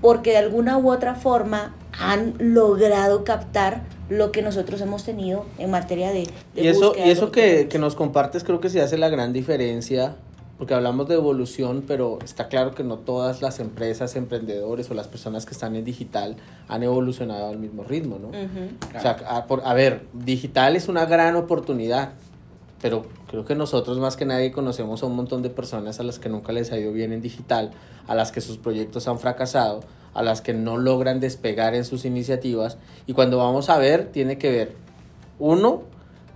porque 0.01 0.31
de 0.31 0.38
alguna 0.38 0.77
u 0.77 0.92
otra 0.92 1.15
forma 1.15 1.74
han 1.98 2.33
logrado 2.39 3.24
captar 3.24 3.83
lo 4.10 4.33
que 4.33 4.42
nosotros 4.42 4.81
hemos 4.81 5.06
tenido 5.06 5.45
en 5.60 5.71
materia 5.71 6.12
de... 6.12 6.27
y 6.57 6.68
eso, 6.68 6.94
y 6.98 7.10
eso 7.10 7.31
que, 7.31 7.69
que, 7.69 7.80
nos 7.80 7.95
compartes 7.95 8.44
creo 8.44 8.60
que 8.60 8.69
se 8.69 8.81
hace 8.81 8.98
la 8.98 9.07
gran 9.07 9.31
diferencia, 9.31 10.18
porque 10.57 10.74
hablamos 10.74 11.07
de 11.07 11.15
evolución, 11.15 11.86
pero 11.88 12.19
está 12.21 12.50
claro 12.50 12.75
que 12.75 12.83
no 12.83 12.98
todas 12.98 13.42
las 13.42 13.62
empresas, 13.62 14.18
emprendedores 14.18 14.92
o 14.92 14.94
las 14.94 15.07
personas 15.07 15.45
que 15.45 15.54
están 15.54 15.77
en 15.77 15.86
digital 15.86 16.36
han 16.68 16.83
evolucionado 16.83 17.48
al 17.48 17.60
mismo 17.60 17.86
ritmo, 17.86 18.19
¿no? 18.19 18.27
O 18.27 19.01
sea, 19.01 19.12
a, 19.25 19.48
por, 19.48 19.62
a 19.63 19.74
ver, 19.74 20.01
digital 20.12 20.75
es 20.75 20.89
una 20.89 21.06
gran 21.06 21.38
oportunidad, 21.38 22.12
pero 22.83 23.03
creo 23.27 23.45
que 23.45 23.56
nosotros 23.56 23.97
más 23.97 24.17
que 24.17 24.25
nadie 24.25 24.51
conocemos 24.51 25.03
a 25.03 25.05
un 25.05 25.15
montón 25.15 25.41
de 25.41 25.50
personas 25.50 26.01
a 26.01 26.03
las 26.03 26.19
que 26.19 26.27
nunca 26.27 26.51
les 26.51 26.69
ha 26.74 26.77
ido 26.77 26.91
bien 26.91 27.13
en 27.13 27.22
digital, 27.22 27.72
a 28.08 28.13
las 28.13 28.34
que 28.34 28.41
sus 28.41 28.58
proyectos 28.58 29.08
han 29.08 29.19
fracasado, 29.19 29.79
a 30.13 30.22
las 30.22 30.41
que 30.41 30.53
no 30.53 30.75
logran 30.75 31.22
despegar 31.22 31.75
en 31.75 31.86
sus 31.86 32.03
iniciativas. 32.03 32.77
Y 33.08 33.13
cuando 33.13 33.38
vamos 33.38 33.69
a 33.69 33.77
ver, 33.77 34.12
tiene 34.12 34.38
que 34.38 34.51
ver, 34.51 34.75
uno, 35.39 35.84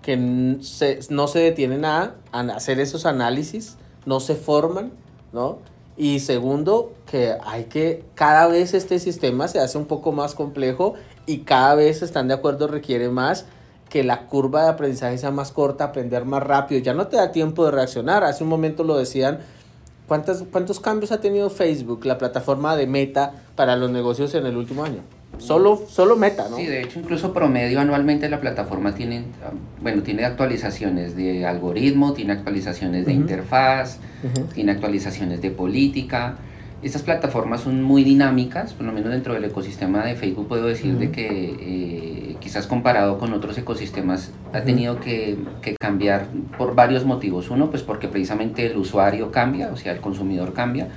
que 0.01 0.15
no 0.15 1.27
se 1.27 1.39
detienen 1.39 1.83
a, 1.83 2.15
a 2.31 2.39
hacer 2.39 2.79
esos 2.79 3.05
análisis, 3.05 3.75
no 4.05 4.21
se 4.21 4.35
forman, 4.35 4.93
¿no? 5.33 5.59
Y 5.97 6.21
segundo, 6.21 6.93
que 7.11 7.35
hay 7.43 7.65
que, 7.65 8.05
cada 8.15 8.47
vez 8.47 8.73
este 8.73 8.99
sistema 8.99 9.49
se 9.49 9.59
hace 9.59 9.77
un 9.77 9.85
poco 9.85 10.13
más 10.13 10.33
complejo 10.33 10.93
y 11.25 11.39
cada 11.39 11.75
vez 11.75 12.01
están 12.01 12.29
de 12.29 12.35
acuerdo, 12.35 12.67
requiere 12.67 13.09
más 13.09 13.47
que 13.89 14.03
la 14.03 14.27
curva 14.27 14.63
de 14.63 14.69
aprendizaje 14.69 15.17
sea 15.17 15.31
más 15.31 15.51
corta, 15.51 15.85
aprender 15.85 16.25
más 16.25 16.43
rápido. 16.43 16.81
Ya 16.81 16.93
no 16.93 17.07
te 17.07 17.17
da 17.17 17.31
tiempo 17.31 17.65
de 17.65 17.71
reaccionar. 17.71 18.23
Hace 18.23 18.43
un 18.43 18.49
momento 18.49 18.83
lo 18.83 18.97
decían. 18.97 19.39
¿Cuántos, 20.07 20.43
¿Cuántos 20.51 20.79
cambios 20.79 21.11
ha 21.11 21.19
tenido 21.19 21.49
Facebook, 21.49 22.05
la 22.05 22.17
plataforma 22.17 22.77
de 22.77 22.87
Meta, 22.87 23.33
para 23.55 23.75
los 23.75 23.91
negocios 23.91 24.33
en 24.35 24.45
el 24.45 24.55
último 24.55 24.85
año? 24.85 25.01
Solo, 25.37 25.83
solo 25.87 26.15
Meta, 26.15 26.47
¿no? 26.49 26.55
Sí, 26.55 26.65
de 26.65 26.81
hecho, 26.81 26.99
incluso 26.99 27.33
promedio 27.33 27.79
anualmente 27.79 28.29
la 28.29 28.39
plataforma 28.39 28.95
tiene, 28.95 29.25
bueno, 29.81 30.01
tiene 30.01 30.23
actualizaciones 30.25 31.15
de 31.15 31.45
algoritmo, 31.45 32.13
tiene 32.13 32.33
actualizaciones 32.33 33.05
de 33.05 33.13
interfaz, 33.13 33.97
tiene 34.53 34.71
actualizaciones 34.71 35.41
de 35.41 35.51
política. 35.51 36.37
Estas 36.83 37.01
plataformas 37.01 37.61
son 37.61 37.81
muy 37.81 38.03
dinámicas, 38.03 38.73
por 38.73 38.85
lo 38.85 38.91
menos 38.91 39.11
dentro 39.11 39.33
del 39.33 39.43
ecosistema 39.43 40.05
de 40.05 40.15
Facebook 40.15 40.47
puedo 40.47 40.67
decir 40.67 40.95
de 40.99 41.09
que 41.09 41.25
eh, 41.27 42.35
quizás 42.39 42.67
comparado 42.67 43.17
con 43.17 43.33
otros 43.33 43.57
ecosistemas 43.57 44.31
ha 44.53 44.61
tenido 44.61 44.99
que, 44.99 45.39
que, 45.63 45.75
cambiar 45.75 46.27
por 46.55 46.75
varios 46.75 47.03
motivos. 47.03 47.49
Uno, 47.49 47.71
pues 47.71 47.81
porque 47.81 48.07
precisamente 48.07 48.67
el 48.67 48.77
usuario 48.77 49.31
cambia, 49.31 49.69
o 49.73 49.75
sea, 49.75 49.91
el 49.91 50.01
consumidor 50.01 50.53
cambia, 50.53 50.87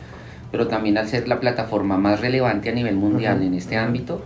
pero 0.52 0.66
también 0.68 0.98
al 0.98 1.08
ser 1.08 1.26
la 1.28 1.40
plataforma 1.40 1.96
más 1.96 2.20
relevante 2.20 2.68
a 2.68 2.72
nivel 2.72 2.96
mundial 2.96 3.42
en 3.42 3.54
este 3.54 3.78
ámbito, 3.78 4.20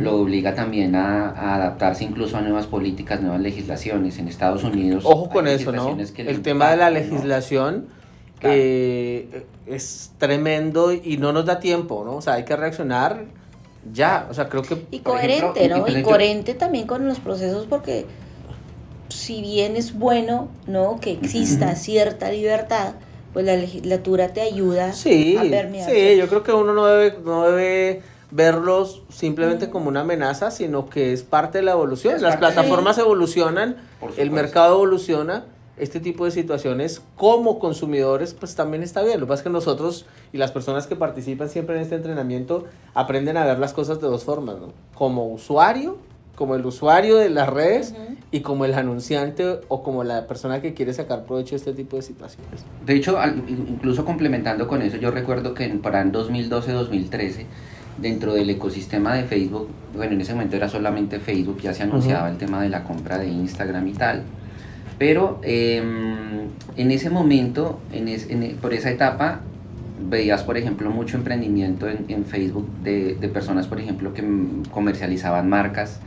lo 0.00 0.16
obliga 0.16 0.54
también 0.54 0.94
a, 0.94 1.30
a, 1.30 1.54
adaptarse 1.54 2.04
incluso 2.04 2.36
a 2.36 2.42
nuevas 2.42 2.66
políticas, 2.66 3.22
nuevas 3.22 3.40
legislaciones. 3.40 4.18
En 4.18 4.28
Estados 4.28 4.62
Unidos... 4.64 5.04
Ojo 5.06 5.30
con 5.30 5.46
eso, 5.46 5.72
¿no? 5.72 5.96
el 6.16 6.42
tema 6.42 6.70
de 6.70 6.76
la 6.76 6.90
legislación 6.90 7.86
eh, 8.42 9.44
es 9.66 10.12
tremendo 10.18 10.92
y 10.92 11.16
no 11.18 11.32
nos 11.32 11.44
da 11.46 11.60
tiempo, 11.60 12.02
¿no? 12.04 12.16
O 12.16 12.22
sea, 12.22 12.34
hay 12.34 12.44
que 12.44 12.56
reaccionar 12.56 13.24
ya, 13.92 14.26
o 14.30 14.34
sea, 14.34 14.48
creo 14.48 14.62
que... 14.62 14.84
Y 14.90 15.00
coherente, 15.00 15.68
¿no? 15.68 15.86
Y 15.88 16.02
coherente 16.02 16.54
también 16.54 16.86
con 16.86 17.06
los 17.06 17.20
procesos 17.20 17.66
porque 17.66 18.06
si 19.08 19.40
bien 19.40 19.76
es 19.76 19.98
bueno, 19.98 20.48
¿no? 20.66 20.98
Que 21.00 21.12
exista 21.12 21.74
cierta 21.74 22.30
libertad, 22.30 22.94
pues 23.32 23.46
la 23.46 23.56
legislatura 23.56 24.28
te 24.32 24.40
ayuda 24.42 24.92
Sí, 24.92 25.36
a 25.36 25.42
permear. 25.42 25.90
sí, 25.90 26.16
yo 26.16 26.28
creo 26.28 26.42
que 26.42 26.52
uno 26.52 26.74
no 26.74 26.86
debe, 26.86 27.18
no 27.24 27.44
debe 27.50 28.02
verlos 28.30 29.02
simplemente 29.08 29.70
como 29.70 29.88
una 29.88 30.00
amenaza, 30.00 30.50
sino 30.50 30.90
que 30.90 31.14
es 31.14 31.22
parte 31.22 31.58
de 31.58 31.64
la 31.64 31.72
evolución. 31.72 32.14
Es 32.16 32.20
Las 32.22 32.32
de- 32.34 32.38
plataformas 32.38 32.98
evolucionan, 32.98 33.76
el 34.18 34.30
mercado 34.30 34.74
evoluciona, 34.74 35.44
este 35.80 36.00
tipo 36.00 36.24
de 36.24 36.30
situaciones 36.30 37.02
como 37.16 37.58
consumidores 37.58 38.34
pues 38.34 38.54
también 38.54 38.82
está 38.82 39.02
bien. 39.02 39.20
Lo 39.20 39.26
que 39.26 39.30
pasa 39.30 39.40
es 39.40 39.44
que 39.44 39.50
nosotros 39.50 40.06
y 40.32 40.38
las 40.38 40.52
personas 40.52 40.86
que 40.86 40.96
participan 40.96 41.48
siempre 41.48 41.76
en 41.76 41.82
este 41.82 41.94
entrenamiento 41.94 42.64
aprenden 42.94 43.36
a 43.36 43.44
ver 43.44 43.58
las 43.58 43.72
cosas 43.72 44.00
de 44.00 44.06
dos 44.08 44.24
formas, 44.24 44.56
¿no? 44.60 44.72
Como 44.94 45.26
usuario, 45.28 45.96
como 46.36 46.54
el 46.54 46.64
usuario 46.64 47.16
de 47.16 47.30
las 47.30 47.48
redes 47.48 47.94
y 48.30 48.40
como 48.40 48.64
el 48.64 48.74
anunciante 48.74 49.58
o 49.68 49.82
como 49.82 50.04
la 50.04 50.26
persona 50.28 50.60
que 50.62 50.72
quiere 50.74 50.92
sacar 50.94 51.24
provecho 51.24 51.50
de 51.50 51.56
este 51.56 51.72
tipo 51.72 51.96
de 51.96 52.02
situaciones. 52.02 52.64
De 52.86 52.94
hecho, 52.94 53.18
incluso 53.48 54.04
complementando 54.04 54.68
con 54.68 54.82
eso, 54.82 54.96
yo 54.98 55.10
recuerdo 55.10 55.54
que 55.54 55.64
en- 55.64 55.80
para 55.80 56.00
en 56.00 56.12
2012-2013, 56.12 57.44
dentro 57.98 58.34
del 58.34 58.48
ecosistema 58.50 59.14
de 59.14 59.24
Facebook, 59.24 59.68
bueno, 59.96 60.12
en 60.12 60.20
ese 60.20 60.32
momento 60.32 60.54
era 60.54 60.68
solamente 60.68 61.18
Facebook, 61.18 61.60
ya 61.60 61.74
se 61.74 61.82
anunciaba 61.82 62.28
el 62.30 62.36
tema 62.38 62.62
de 62.62 62.68
la 62.68 62.84
compra 62.84 63.18
de 63.18 63.26
Instagram 63.28 63.88
y 63.88 63.92
tal, 63.94 64.22
pero 64.98 65.40
em, 65.42 66.48
en 66.76 66.90
ese 66.90 67.10
momento, 67.10 67.78
en 67.92 68.08
es- 68.08 68.28
en 68.30 68.56
por 68.60 68.74
esa 68.74 68.90
etapa, 68.90 69.40
veías, 70.10 70.42
por 70.44 70.56
ejemplo, 70.56 70.90
mucho 70.90 71.16
emprendimiento 71.16 71.88
en, 71.88 72.04
en 72.08 72.24
Facebook 72.24 72.68
de, 72.82 73.14
de 73.14 73.28
personas, 73.28 73.66
por 73.66 73.80
ejemplo, 73.80 74.12
que 74.14 74.24
comercializaban 74.70 75.48
marcas. 75.48 76.00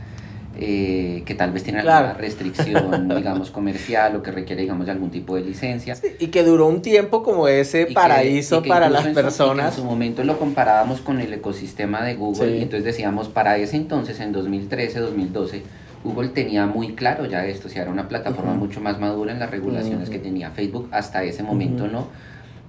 eh, 0.60 1.22
que 1.24 1.34
tal 1.34 1.50
vez 1.50 1.62
tienen 1.62 1.80
Claro. 1.80 2.08
alguna 2.08 2.20
restricción, 2.20 3.08
digamos, 3.16 3.50
comercial 3.50 4.14
o 4.16 4.22
que 4.22 4.30
requiere, 4.30 4.60
digamos, 4.60 4.84
de 4.84 4.92
algún 4.92 5.08
tipo 5.10 5.34
de 5.34 5.40
licencia. 5.40 5.96
Y 6.18 6.26
que 6.26 6.42
duró 6.44 6.66
un 6.66 6.82
tiempo 6.82 7.22
como 7.22 7.48
ese 7.48 7.82
Y 7.82 7.86
que- 7.86 7.94
paraíso 7.94 8.58
y 8.58 8.62
que 8.64 8.68
para 8.68 8.90
las 8.90 9.06
en 9.06 9.12
su- 9.12 9.16
que 9.16 9.22
personas. 9.22 9.68
en 9.74 9.82
su 9.82 9.84
momento 9.86 10.22
lo 10.24 10.38
comparábamos 10.38 11.00
con 11.00 11.20
el 11.20 11.32
ecosistema 11.32 12.04
de 12.04 12.16
Google 12.16 12.48
Sí. 12.50 12.56
y 12.58 12.62
entonces 12.64 12.84
decíamos, 12.84 13.30
para 13.30 13.56
ese 13.56 13.76
entonces, 13.76 14.20
en 14.20 14.32
2013, 14.32 15.00
2012, 15.00 15.62
Google 16.04 16.28
tenía 16.30 16.66
muy 16.66 16.94
claro 16.94 17.26
ya 17.26 17.46
esto, 17.46 17.68
o 17.68 17.70
sea, 17.70 17.82
era 17.82 17.90
una 17.90 18.08
plataforma 18.08 18.54
mucho 18.54 18.80
más 18.80 18.98
madura 18.98 19.32
en 19.32 19.38
las 19.38 19.50
regulaciones 19.50 20.10
que 20.10 20.18
tenía 20.18 20.50
Facebook, 20.50 20.88
hasta 20.90 21.22
ese 21.22 21.42
momento 21.42 21.86
no, 21.88 22.08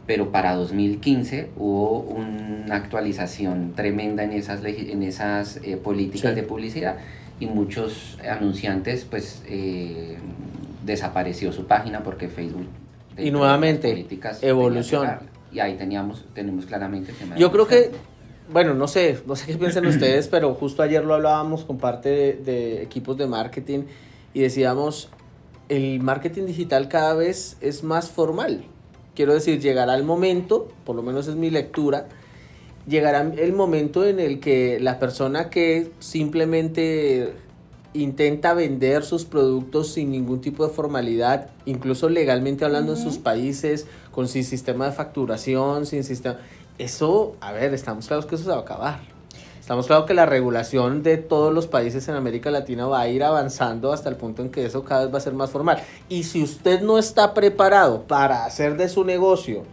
pero 0.05 0.31
para 0.31 0.53
2015 0.55 1.49
hubo 1.57 1.99
una 2.01 2.75
actualización 2.75 3.73
tremenda 3.75 4.23
en 4.23 4.33
esas, 4.33 4.63
en 4.63 5.01
esas 5.03 5.57
eh, 5.63 5.77
políticas 5.77 6.31
Sí. 6.31 6.35
de 6.35 6.43
publicidad 6.43 6.97
y 7.39 7.47
muchos 7.47 8.17
anunciantes 8.29 9.05
pues 9.09 9.41
eh, 9.47 10.17
desapareció 10.85 11.51
su 11.51 11.65
página 11.65 12.03
porque 12.03 12.27
Facebook 12.27 12.67
Y 13.17 13.31
nuevamente, 13.31 13.89
políticas 13.89 14.43
evolución. 14.43 15.07
Y 15.51 15.59
ahí 15.59 15.75
teníamos, 15.75 16.25
tenemos 16.33 16.65
claramente 16.65 17.11
el 17.11 17.17
tema 17.17 17.35
de 17.35 17.41
Yo 17.41 17.51
creo 17.51 17.67
que. 17.67 17.91
Bueno, 18.53 18.75
no 18.75 18.87
sé, 18.87 19.19
no 19.25 19.35
sé 19.35 19.47
qué 19.47 19.57
piensan 19.57 19.85
ustedes, 19.87 20.27
pero 20.27 20.53
justo 20.53 20.83
ayer 20.83 21.03
lo 21.03 21.15
hablábamos 21.15 21.65
con 21.65 21.77
parte 21.77 22.09
de, 22.09 22.33
de 22.33 22.83
equipos 22.83 23.17
de 23.17 23.27
marketing 23.27 23.85
y 24.33 24.41
decíamos, 24.41 25.09
el 25.69 25.99
marketing 26.01 26.45
digital 26.45 26.87
cada 26.87 27.15
vez 27.15 27.57
es 27.61 27.83
más 27.83 28.09
formal. 28.09 28.63
Quiero 29.15 29.33
decir, 29.33 29.59
llegará 29.59 29.95
el 29.95 30.03
momento, 30.03 30.69
por 30.85 30.95
lo 30.95 31.01
menos 31.01 31.27
es 31.27 31.35
mi 31.35 31.49
lectura, 31.49 32.07
llegará 32.87 33.21
el 33.21 33.53
momento 33.53 34.05
en 34.05 34.19
el 34.19 34.39
que 34.39 34.79
la 34.79 34.99
persona 34.99 35.49
que 35.49 35.91
simplemente 35.99 37.33
intenta 37.93 38.53
vender 38.53 39.03
sus 39.03 39.25
productos 39.25 39.93
sin 39.93 40.11
ningún 40.11 40.41
tipo 40.41 40.67
de 40.67 40.73
formalidad, 40.73 41.49
incluso 41.65 42.09
legalmente 42.09 42.65
hablando 42.65 42.93
en 42.93 42.97
sus 42.99 43.17
países, 43.19 43.85
con 44.11 44.27
sin 44.27 44.43
sistema 44.43 44.85
de 44.85 44.91
facturación, 44.91 45.85
sin 45.85 46.03
sistema... 46.03 46.37
Eso, 46.77 47.35
a 47.39 47.51
ver, 47.51 47.73
estamos 47.73 48.07
claros 48.07 48.25
que 48.25 48.35
eso 48.35 48.45
se 48.45 48.49
va 48.49 48.57
a 48.57 48.61
acabar. 48.61 49.13
Estamos 49.59 49.87
claros 49.87 50.05
que 50.05 50.13
la 50.13 50.25
regulación 50.25 51.03
de 51.03 51.15
todos 51.15 51.53
los 51.53 51.67
países 51.67 52.07
en 52.09 52.15
América 52.15 52.51
Latina 52.51 52.85
va 52.85 52.99
a 52.99 53.07
ir 53.07 53.23
avanzando 53.23 53.93
hasta 53.93 54.09
el 54.09 54.17
punto 54.17 54.41
en 54.41 54.49
que 54.49 54.65
eso 54.65 54.83
cada 54.83 55.05
vez 55.05 55.13
va 55.13 55.19
a 55.19 55.21
ser 55.21 55.33
más 55.33 55.51
formal. 55.51 55.81
Y 56.09 56.23
si 56.23 56.43
usted 56.43 56.81
no 56.81 56.97
está 56.97 57.33
preparado 57.33 58.03
para 58.03 58.43
hacer 58.43 58.75
de 58.75 58.89
su 58.89 59.05
negocio, 59.05 59.63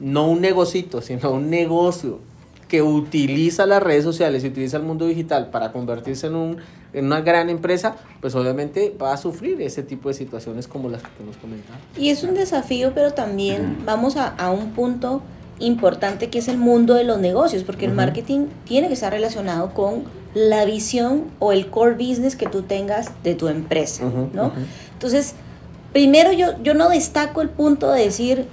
no 0.00 0.26
un 0.28 0.40
negocito, 0.40 1.02
sino 1.02 1.32
un 1.32 1.50
negocio 1.50 2.20
que 2.68 2.80
utiliza 2.80 3.66
las 3.66 3.82
redes 3.82 4.04
sociales 4.04 4.42
y 4.42 4.48
utiliza 4.48 4.78
el 4.78 4.84
mundo 4.84 5.06
digital 5.06 5.50
para 5.50 5.70
convertirse 5.70 6.28
en, 6.28 6.34
un, 6.34 6.56
en 6.92 7.04
una 7.04 7.20
gran 7.20 7.50
empresa, 7.50 7.96
pues 8.20 8.34
obviamente 8.34 8.96
va 9.00 9.12
a 9.12 9.16
sufrir 9.16 9.60
ese 9.60 9.82
tipo 9.82 10.08
de 10.08 10.14
situaciones 10.14 10.66
como 10.66 10.88
las 10.88 11.02
que 11.02 11.22
hemos 11.22 11.36
comentado. 11.36 11.78
Y 11.96 12.08
es 12.08 12.22
un 12.24 12.34
desafío, 12.34 12.92
pero 12.94 13.12
también 13.12 13.82
vamos 13.84 14.16
a, 14.16 14.28
a 14.28 14.50
un 14.50 14.70
punto 14.70 15.22
importante 15.58 16.28
que 16.28 16.38
es 16.38 16.48
el 16.48 16.58
mundo 16.58 16.94
de 16.94 17.04
los 17.04 17.18
negocios, 17.18 17.62
porque 17.64 17.86
el 17.86 17.92
marketing 17.92 18.46
tiene 18.64 18.88
que 18.88 18.94
estar 18.94 19.12
relacionado 19.12 19.72
con 19.72 20.04
la 20.34 20.64
visión 20.66 21.24
o 21.38 21.52
el 21.52 21.68
core 21.70 21.94
business 21.94 22.36
que 22.36 22.46
tú 22.46 22.62
tengas 22.62 23.10
de 23.22 23.34
tu 23.34 23.48
empresa, 23.48 24.04
¿no? 24.34 24.52
Entonces, 24.92 25.34
primero 25.92 26.30
yo, 26.32 26.62
yo 26.62 26.74
no 26.74 26.90
destaco 26.90 27.40
el 27.40 27.48
punto 27.48 27.90
de 27.92 28.02
decir, 28.04 28.46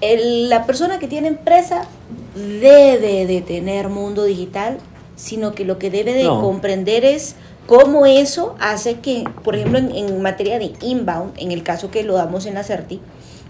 el- 0.00 0.48
la 0.48 0.64
persona 0.64 1.00
que 1.00 1.08
tiene 1.08 1.26
empresa 1.28 1.82
debe 2.36 3.26
de 3.26 3.40
tener 3.40 3.88
mundo 3.88 4.24
digital, 4.24 4.78
sino 5.16 5.52
que 5.52 5.64
lo 5.64 5.78
que 5.78 5.90
debe 5.90 6.14
de 6.14 6.24
No. 6.24 6.40
comprender 6.40 7.04
es 7.04 7.34
cómo 7.66 8.06
eso 8.06 8.54
hace 8.60 9.00
que, 9.00 9.24
por 9.42 9.56
ejemplo, 9.56 9.78
en, 9.78 9.90
en 9.94 10.22
materia 10.22 10.58
de 10.60 10.72
inbound, 10.82 11.32
en 11.36 11.50
el 11.50 11.64
caso 11.64 11.90
que 11.90 12.04
lo 12.04 12.14
damos 12.14 12.46
en 12.46 12.56
Acerti, 12.56 13.00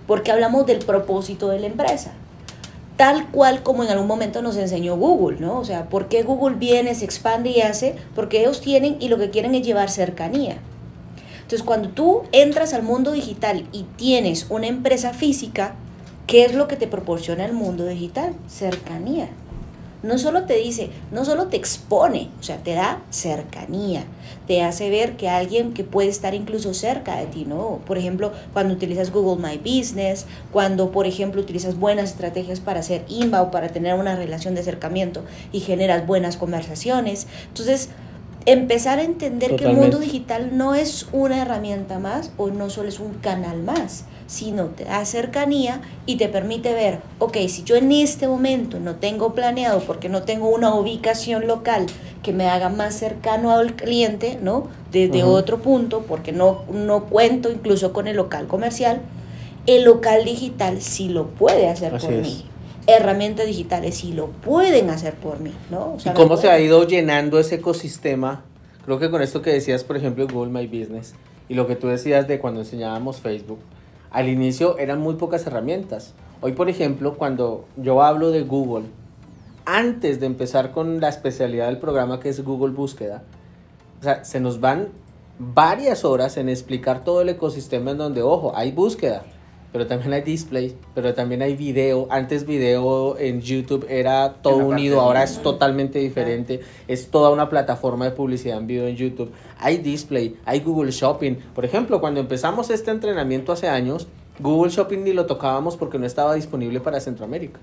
porque 0.07 0.33
hablamos 0.33 0.64
del 0.66 0.78
propósito 0.78 1.50
de 1.50 1.61
la 1.61 1.66
empresa. 1.66 2.12
Tal 2.99 3.31
cual 3.31 3.62
como 3.62 3.85
en 3.85 3.90
algún 3.90 4.09
momento 4.09 4.43
nos 4.43 4.57
enseñó 4.57 4.97
Google, 4.97 5.38
¿no? 5.38 5.61
O 5.61 5.64
sea, 5.64 5.88
¿por 5.88 6.09
qué 6.09 6.25
Google 6.25 6.57
viene, 6.57 6.97
se 6.97 7.05
expande 7.05 7.50
y 7.50 7.61
hace? 7.61 7.95
Porque 8.17 8.40
ellos 8.40 8.61
tienen 8.61 8.97
y 8.99 9.09
lo 9.09 9.19
que 9.19 9.31
quieren 9.31 9.55
es 9.55 9.64
llevar 9.64 9.88
cercanía. 9.88 10.59
Entonces, 11.43 11.62
cuando 11.62 11.90
tú 11.90 12.25
entras 12.33 12.75
al 12.75 12.83
mundo 12.83 13.12
digital 13.12 13.69
y 13.71 13.85
tienes 13.97 14.47
una 14.50 14.67
empresa 14.67 15.14
física, 15.14 15.76
¿qué 16.26 16.45
es 16.45 16.55
lo 16.55 16.67
que 16.67 16.75
te 16.75 16.88
proporciona 16.88 17.45
el 17.47 17.52
mundo 17.52 17.87
digital? 17.87 18.35
Cercanía. 18.49 19.28
No 20.02 20.17
solo 20.17 20.45
te 20.45 20.57
dice, 20.57 20.90
no 21.11 21.25
solo 21.25 21.47
te 21.49 21.57
expone, 21.57 22.31
o 22.38 22.43
sea, 22.43 22.59
te 22.59 22.75
da 22.75 23.02
cercanía, 23.11 24.05
te 24.47 24.62
hace 24.62 24.90
ver 24.90 25.17
que 25.17 25.28
alguien 25.28 25.73
que 25.73 25.83
puede 25.83 26.09
estar 26.09 26.35
incluso 26.35 26.73
cerca 26.73 27.17
de 27.17 27.26
ti, 27.26 27.45
¿no? 27.45 27.81
Por 27.85 27.99
ejemplo, 27.99 28.33
cuando 28.52 28.75
utilizas 28.75 29.11
Google 29.11 29.43
My 29.43 29.59
Business, 29.59 30.26
cuando, 30.52 30.93
por 30.93 31.07
ejemplo, 31.07 31.40
utilizas 31.40 31.78
buenas 31.78 32.11
estrategias 32.11 32.61
para 32.61 32.81
hacer 32.81 33.05
inbound, 33.09 33.50
para 33.50 33.69
tener 33.69 33.95
una 33.95 34.14
relación 34.14 34.55
de 34.55 34.61
acercamiento 34.61 35.25
y 35.50 35.61
generas 35.61 36.07
buenas 36.07 36.37
conversaciones. 36.37 37.26
Entonces, 37.49 37.88
empezar 38.47 38.99
a 38.99 39.02
entender 39.02 39.57
que 39.57 39.64
el 39.64 39.76
mundo 39.76 39.99
digital 39.99 40.57
no 40.57 40.75
es 40.75 41.07
una 41.12 41.43
herramienta 41.43 41.99
más 41.99 42.31
o 42.37 42.49
no 42.49 42.71
solo 42.71 42.88
es 42.88 43.00
un 43.00 43.14
canal 43.14 43.62
más, 43.62 44.05
sino 44.28 44.66
te 44.66 44.85
da 44.85 45.04
cercanía 45.06 45.80
y 46.06 46.16
te 46.16 46.28
permite 46.28 46.75
ver, 46.75 47.00
ok, 47.18 47.38
si 47.49 47.64
yo 47.64 47.76
en 47.76 47.90
este 47.90 48.28
momento 48.28 48.78
no 48.78 48.97
tengo 48.97 49.32
planeado 49.35 49.80
porque 49.80 50.11
no 50.11 50.23
tengo 50.23 50.50
una 50.50 50.75
ubicación 50.75 51.47
local 51.49 51.87
que 52.23 52.35
me 52.35 52.47
haga 52.47 52.68
más 52.68 52.94
cercano 52.94 53.52
al 53.52 53.75
cliente, 53.75 54.38
¿no? 54.40 54.68
Desde 54.92 55.25
Ujú. 55.25 55.32
otro 55.32 55.58
punto, 55.62 56.02
porque 56.06 56.32
no, 56.32 56.64
no 56.70 57.06
cuento 57.06 57.50
incluso 57.50 57.94
con 57.94 58.06
el 58.06 58.16
local 58.16 58.47
comercial, 58.47 59.00
el 59.66 59.85
local 59.85 60.25
digital 60.26 60.82
sí 60.82 61.08
lo 61.08 61.28
puede 61.28 61.66
hacer 61.68 61.94
Así 61.94 62.06
por 62.06 62.14
es. 62.14 62.23
mí. 62.23 62.44
Herramientas 62.87 63.47
digitales 63.47 63.97
sí 63.97 64.12
lo 64.12 64.26
pueden 64.28 64.90
hacer 64.90 65.14
por 65.14 65.40
mí, 65.40 65.52
¿no? 65.70 65.94
O 65.94 66.00
sea, 66.00 66.12
¿Y 66.12 66.14
cómo 66.14 66.37
se 66.37 66.50
ha 66.50 66.61
ido 66.61 66.87
llenando 66.87 67.38
ese 67.40 67.56
ecosistema? 67.56 68.44
Creo 68.85 68.99
que 68.99 69.11
con 69.11 69.23
esto 69.23 69.40
que 69.40 69.50
decías, 69.50 69.85
por 69.85 69.97
ejemplo, 69.97 70.26
Google 70.26 70.50
My 70.50 70.66
Business 70.66 71.14
y 71.49 71.54
lo 71.54 71.66
que 71.66 71.76
tú 71.76 71.88
decías 71.88 72.28
de 72.28 72.38
cuando 72.38 72.61
enseñábamos 72.61 73.20
Facebook, 73.20 73.58
al 74.11 74.29
inicio 74.29 74.79
eran 74.79 75.00
muy 75.00 75.15
pocas 75.15 75.47
herramientas. 75.47 76.15
Hoy, 76.41 76.53
por 76.53 76.69
ejemplo, 76.69 77.15
cuando 77.15 77.65
yo 77.77 78.03
hablo 78.03 78.31
de 78.31 78.43
Google, 78.43 78.87
antes 79.65 80.21
de 80.21 80.27
empezar 80.27 80.73
con 80.73 81.00
la 81.00 81.09
especialidad 81.09 81.67
del 81.67 81.79
programa 81.79 82.21
que 82.21 82.29
es 82.29 82.43
Google 82.45 82.73
Búsqueda, 82.73 83.23
se 84.23 84.41
nos 84.41 84.61
van 84.61 84.88
varias 85.38 86.05
horas 86.05 86.37
en 86.37 86.49
explicar 86.49 87.05
todo 87.05 87.21
el 87.21 87.29
ecosistema 87.29 87.91
en 87.91 87.99
donde, 87.99 88.23
ojo, 88.23 88.53
hay 88.57 88.73
búsqueda, 88.73 89.23
pero 89.72 89.87
también 89.87 90.12
hay 90.12 90.22
display, 90.22 90.75
pero 90.94 91.14
también 91.14 91.42
hay 91.42 91.54
video. 91.54 92.06
Antes 92.10 92.46
video 92.46 93.18
en 93.18 93.40
YouTube 93.40 93.87
era 93.88 94.34
todo 94.42 94.56
unido, 94.56 95.00
ahora 95.00 95.22
es 95.22 95.42
totalmente 95.42 95.98
diferente. 95.98 96.60
Es 96.87 97.10
toda 97.10 97.30
una 97.30 97.48
plataforma 97.48 98.06
de 98.06 98.12
publicidad 98.12 98.58
en 98.58 98.66
video 98.66 98.87
en 98.87 98.96
YouTube. 98.96 99.30
Hay 99.58 99.78
display, 99.78 100.37
hay 100.44 100.60
Google 100.60 100.90
Shopping. 100.90 101.34
Por 101.54 101.64
ejemplo, 101.64 102.00
cuando 102.00 102.20
empezamos 102.20 102.70
este 102.70 102.90
entrenamiento 102.90 103.52
hace 103.52 103.68
años, 103.68 104.08
Google 104.38 104.70
Shopping 104.70 105.04
ni 105.04 105.12
lo 105.12 105.26
tocábamos 105.26 105.76
porque 105.76 105.98
no 105.98 106.06
estaba 106.06 106.34
disponible 106.34 106.80
para 106.80 107.00
Centroamérica. 107.00 107.60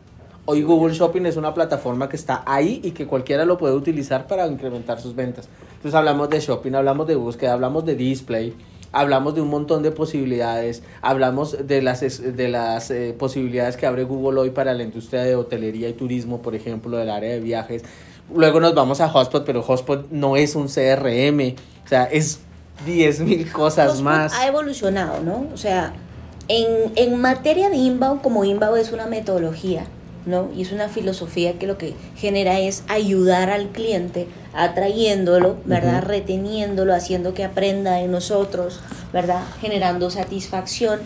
Hoy 0.47 0.62
Google 0.62 0.93
Shopping 0.93 1.25
es 1.25 1.38
una 1.38 1.55
plataforma 1.55 2.07
que 2.07 2.15
está 2.15 2.43
ahí 2.45 2.79
y 2.83 2.91
que 2.91 3.07
cualquiera 3.07 3.45
lo 3.45 3.57
puede 3.57 3.74
utilizar 3.74 4.27
para 4.27 4.45
incrementar 4.45 5.01
sus 5.01 5.15
ventas. 5.15 5.50
Entonces 5.77 5.95
hablamos 5.95 6.29
de 6.29 6.39
shopping, 6.39 6.74
hablamos 6.74 7.07
de 7.07 7.15
búsqueda, 7.15 7.53
hablamos 7.53 7.83
de 7.83 7.95
display, 7.95 8.53
hablamos 8.96 9.36
de 9.36 9.42
un 9.42 9.50
montón 9.50 9.84
de 9.84 9.92
posibilidades, 9.92 10.82
hablamos 11.02 11.68
de 11.68 11.82
las, 11.82 12.00
de 12.00 12.48
las 12.48 12.90
eh, 12.92 13.14
posibilidades 13.18 13.75
que 13.75 13.86
abre 13.86 14.06
Google 14.06 14.40
hoy 14.40 14.52
para 14.52 14.74
la 14.74 14.84
industria 14.84 15.22
de 15.24 15.36
hotelería 15.36 15.90
y 15.90 15.94
turismo, 15.94 16.42
por 16.42 16.56
ejemplo, 16.56 16.96
del 16.98 17.10
área 17.10 17.32
de 17.32 17.42
viajes. 17.42 17.84
Luego 18.34 18.62
nos 18.62 18.74
vamos 18.74 19.02
a 19.02 19.10
Hotspot, 19.10 19.46
pero 19.46 19.62
Hotspot 19.62 20.10
no 20.12 20.38
es 20.38 20.56
un 20.56 20.68
CRM, 20.68 21.56
o 21.84 21.88
sea, 21.88 22.06
es 22.06 22.40
10 22.86 23.20
mil 23.20 23.52
cosas 23.52 23.90
Hotspot 23.90 24.06
más. 24.06 24.34
Ha 24.34 24.48
evolucionado, 24.48 25.22
¿no? 25.22 25.46
O 25.54 25.58
sea, 25.58 25.92
en, 26.48 26.94
en 26.96 27.20
materia 27.20 27.70
de 27.70 27.75
inbound, 27.75 28.22
como 28.22 28.46
inbound 28.46 28.78
es 28.78 28.94
una 28.94 29.08
metodología, 29.08 29.88
¿no? 30.25 30.50
Y 30.55 30.63
es 30.63 30.72
una 30.72 30.89
filosofía 30.89 31.60
que 31.60 31.67
lo 31.67 31.77
que 31.77 31.94
genera 32.15 32.60
es 32.60 32.84
ayudar 32.88 33.50
al 33.50 33.70
cliente, 33.70 34.27
atrayéndolo, 34.53 35.58
¿verdad? 35.65 36.03
Reteniéndolo, 36.03 36.94
haciendo 36.94 37.34
que 37.34 37.44
aprenda 37.44 37.96
de 37.96 38.08
nosotros, 38.08 38.82
¿verdad? 39.13 39.44
Generando 39.62 40.10
satisfacción. 40.10 41.00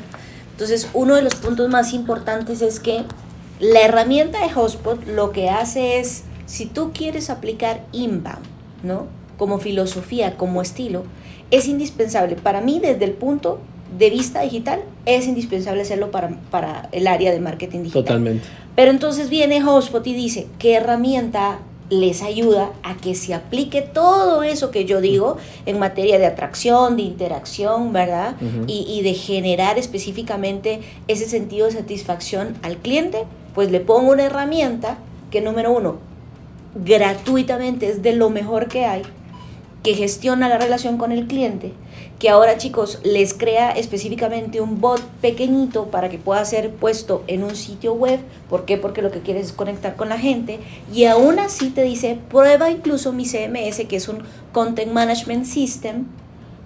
Entonces, 0.51 0.87
uno 0.93 1.15
de 1.15 1.21
los 1.21 1.35
puntos 1.35 1.69
más 1.69 1.93
importantes 1.93 2.61
es 2.61 2.79
que 2.79 3.03
la 3.59 3.81
herramienta 3.81 4.41
de 4.41 4.49
Hotspot 4.49 5.05
lo 5.07 5.31
que 5.31 5.49
hace 5.49 5.99
es, 5.99 6.23
si 6.45 6.65
tú 6.65 6.91
quieres 6.93 7.29
aplicar 7.29 7.85
inbound, 7.91 8.45
¿no? 8.83 9.07
Como 9.37 9.59
filosofía, 9.59 10.37
como 10.37 10.61
estilo, 10.61 11.03
es 11.51 11.67
indispensable 11.67 12.35
para 12.35 12.61
mí 12.61 12.79
desde 12.79 13.05
el 13.05 13.13
punto 13.13 13.59
de 13.97 14.09
vista 14.09 14.41
digital, 14.41 14.81
es 15.05 15.27
indispensable 15.27 15.81
hacerlo 15.81 16.11
para, 16.11 16.29
para 16.51 16.89
el 16.91 17.07
área 17.07 17.31
de 17.31 17.39
marketing 17.39 17.79
digital. 17.83 18.03
Totalmente. 18.03 18.47
Pero 18.75 18.91
entonces 18.91 19.29
viene 19.29 19.61
Hotspot 19.61 20.05
y 20.07 20.13
dice, 20.13 20.47
¿qué 20.57 20.75
herramienta 20.75 21.59
les 21.89 22.21
ayuda 22.21 22.71
a 22.83 22.95
que 22.97 23.15
se 23.15 23.33
aplique 23.33 23.81
todo 23.81 24.43
eso 24.43 24.69
que 24.69 24.85
yo 24.85 25.01
digo 25.01 25.37
en 25.65 25.79
materia 25.79 26.19
de 26.19 26.27
atracción, 26.27 26.95
de 26.95 27.03
interacción, 27.03 27.91
¿verdad? 27.93 28.35
Y, 28.67 28.85
y 28.87 29.01
de 29.01 29.15
generar 29.15 29.79
específicamente 29.79 30.81
ese 31.07 31.27
sentido 31.27 31.65
de 31.65 31.73
satisfacción 31.73 32.55
al 32.61 32.77
cliente, 32.77 33.23
pues 33.55 33.71
le 33.71 33.79
pongo 33.79 34.11
una 34.11 34.25
herramienta 34.25 34.99
que 35.31 35.41
número 35.41 35.71
uno, 35.71 35.97
gratuitamente 36.75 37.89
es 37.89 38.01
de 38.01 38.13
lo 38.13 38.29
mejor 38.29 38.67
que 38.67 38.85
hay, 38.85 39.01
que 39.83 39.95
gestiona 39.95 40.47
la 40.47 40.57
relación 40.57 40.97
con 40.97 41.11
el 41.11 41.25
cliente, 41.25 41.73
que 42.19 42.29
ahora 42.29 42.57
chicos 42.57 42.99
les 43.03 43.33
crea 43.33 43.71
específicamente 43.71 44.59
un 44.59 44.81
bot 44.81 45.01
pequeñito 45.21 45.85
para 45.85 46.09
que 46.09 46.17
pueda 46.17 46.43
ser 46.43 46.69
puesto 46.69 47.23
en 47.27 47.43
un 47.43 47.55
sitio 47.55 47.93
web. 47.93 48.19
¿Por 48.49 48.65
qué? 48.65 48.77
Porque 48.77 49.01
lo 49.01 49.09
que 49.09 49.21
quieres 49.21 49.47
es 49.47 49.53
conectar 49.53 49.95
con 49.95 50.09
la 50.09 50.19
gente. 50.19 50.59
Y 50.93 51.05
aún 51.05 51.39
así 51.39 51.69
te 51.69 51.81
dice, 51.81 52.19
prueba 52.29 52.69
incluso 52.69 53.13
mi 53.13 53.23
CMS, 53.23 53.87
que 53.87 53.95
es 53.95 54.09
un 54.09 54.23
Content 54.51 54.91
Management 54.91 55.45
System, 55.45 56.07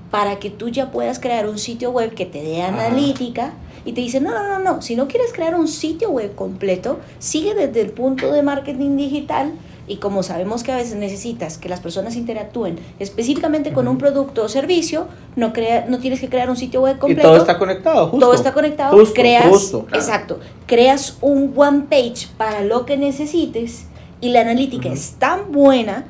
para 0.10 0.40
que 0.40 0.50
tú 0.50 0.70
ya 0.70 0.92
puedas 0.92 1.20
crear 1.20 1.48
un 1.48 1.60
sitio 1.60 1.92
web 1.92 2.16
que 2.16 2.26
te 2.26 2.42
dé 2.42 2.64
analítica. 2.64 3.54
Y 3.86 3.92
te 3.92 4.02
dice, 4.02 4.22
no, 4.22 4.32
no, 4.32 4.48
no, 4.48 4.60
no, 4.60 4.82
si 4.82 4.96
no 4.96 5.08
quieres 5.08 5.34
crear 5.34 5.56
un 5.56 5.68
sitio 5.68 6.10
web 6.10 6.34
completo, 6.36 7.00
sigue 7.20 7.54
desde 7.54 7.82
el 7.82 7.92
punto 7.92 8.32
de 8.32 8.42
marketing 8.42 8.96
digital 8.96 9.52
y 9.88 9.98
como 9.98 10.24
sabemos 10.24 10.64
que 10.64 10.72
a 10.72 10.78
veces 10.78 10.96
necesitas 10.96 11.58
que 11.58 11.68
las 11.68 11.82
personas 11.82 12.16
interactúen 12.16 12.80
específicamente 13.00 13.74
con 13.74 13.88
un 13.88 13.98
producto 13.98 14.44
o 14.44 14.48
servicio, 14.50 15.08
no, 15.36 15.52
crea, 15.52 15.86
no 15.90 16.00
tienes 16.00 16.20
que 16.22 16.30
crear 16.30 16.50
un 16.50 16.56
sitio 16.56 16.82
web 16.82 16.96
Y 16.96 17.00
completo. 17.00 17.28
todo 17.30 17.38
está 17.38 17.58
conectado, 17.60 18.08
justo. 18.08 18.26
Todo 18.26 18.34
está 18.34 18.54
conectado, 18.54 18.98
Justo, 18.98 19.14
creas, 19.14 19.46
justo. 19.48 19.86
exacto, 19.94 20.40
creas 20.68 21.18
un 21.22 21.54
one 21.56 21.84
page 21.90 22.28
para 22.38 22.62
lo 22.62 22.86
que 22.86 22.96
necesites 22.98 23.86
y 24.22 24.30
la 24.30 24.42
analítica 24.42 24.88
Ujú. 24.88 24.96
es 24.96 25.12
tan 25.20 25.52
buena 25.52 26.06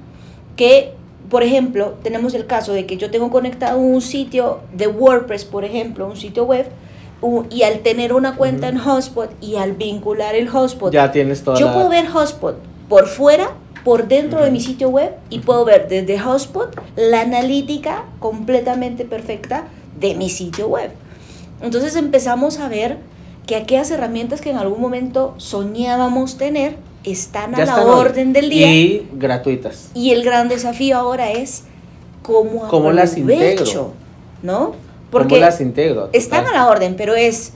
que, 0.55 0.93
por 1.29 1.41
ejemplo, 1.41 1.95
tenemos 2.03 2.35
el 2.35 2.45
caso 2.45 2.73
de 2.73 2.85
que 2.85 2.97
yo 2.97 3.09
tengo 3.09 3.31
conectado 3.31 3.79
un 3.79 4.01
sitio 4.01 4.59
de 4.71 4.85
WordPress, 4.87 5.45
por 5.45 5.65
ejemplo, 5.65 6.05
un 6.05 6.15
sitio 6.15 6.43
web, 6.43 6.67
y 7.49 7.63
al 7.63 7.79
tener 7.79 8.13
una 8.13 8.35
cuenta 8.35 8.67
Ujú. 8.67 8.75
en 8.75 8.81
Hotspot 8.83 9.29
y 9.41 9.55
al 9.55 9.71
vincular 9.73 10.35
el 10.35 10.47
Hotspot, 10.49 10.91
Ya 10.93 11.12
tienes 11.12 11.41
toda 11.43 11.57
yo 11.57 11.67
la- 11.67 11.73
puedo 11.73 11.89
ver 11.89 12.05
Hotspot 12.07 12.57
por 12.93 13.08
fuera, 13.08 13.49
por 13.84 14.08
dentro 14.08 14.43
de 14.43 14.51
mi 14.51 14.62
sitio 14.62 14.88
web 14.88 15.15
y 15.32 15.39
puedo 15.39 15.65
ver 15.65 15.88
desde 15.88 16.19
Hotspot 16.19 16.79
la 16.95 17.21
analítica 17.21 18.03
completamente 18.19 19.03
perfecta 19.03 19.63
de 19.99 20.13
mi 20.13 20.29
sitio 20.29 20.67
web. 20.67 20.91
Entonces 21.63 21.95
empezamos 21.95 22.60
a 22.60 22.69
ver 22.69 22.99
que 23.47 23.56
aquellas 23.56 23.89
herramientas 23.89 24.41
que 24.41 24.51
en 24.51 24.58
algún 24.58 24.79
momento 24.79 25.34
soñábamos 25.38 26.38
tener 26.38 26.75
están 27.03 27.56
a 27.56 27.58
la 27.58 27.63
están 27.63 27.88
hoy. 27.88 27.99
orden 27.99 28.32
del 28.32 28.51
día. 28.51 28.71
Y 28.71 29.10
gratuitas. 29.13 29.89
Y 29.95 30.12
el 30.12 30.23
gran 30.23 30.47
desafío 30.47 30.95
ahora 30.95 31.32
es 31.32 31.63
cómo, 32.21 32.67
¿Cómo 32.67 32.91
las 32.91 33.17
integro? 33.17 33.93
¿no? 34.43 34.75
¿Cómo 35.12 35.36
las 35.38 35.60
integro? 35.62 36.10
están 36.13 36.45
a 36.45 36.51
la 36.51 36.67
orden, 36.67 36.93
pero 36.95 37.15
es 37.15 37.53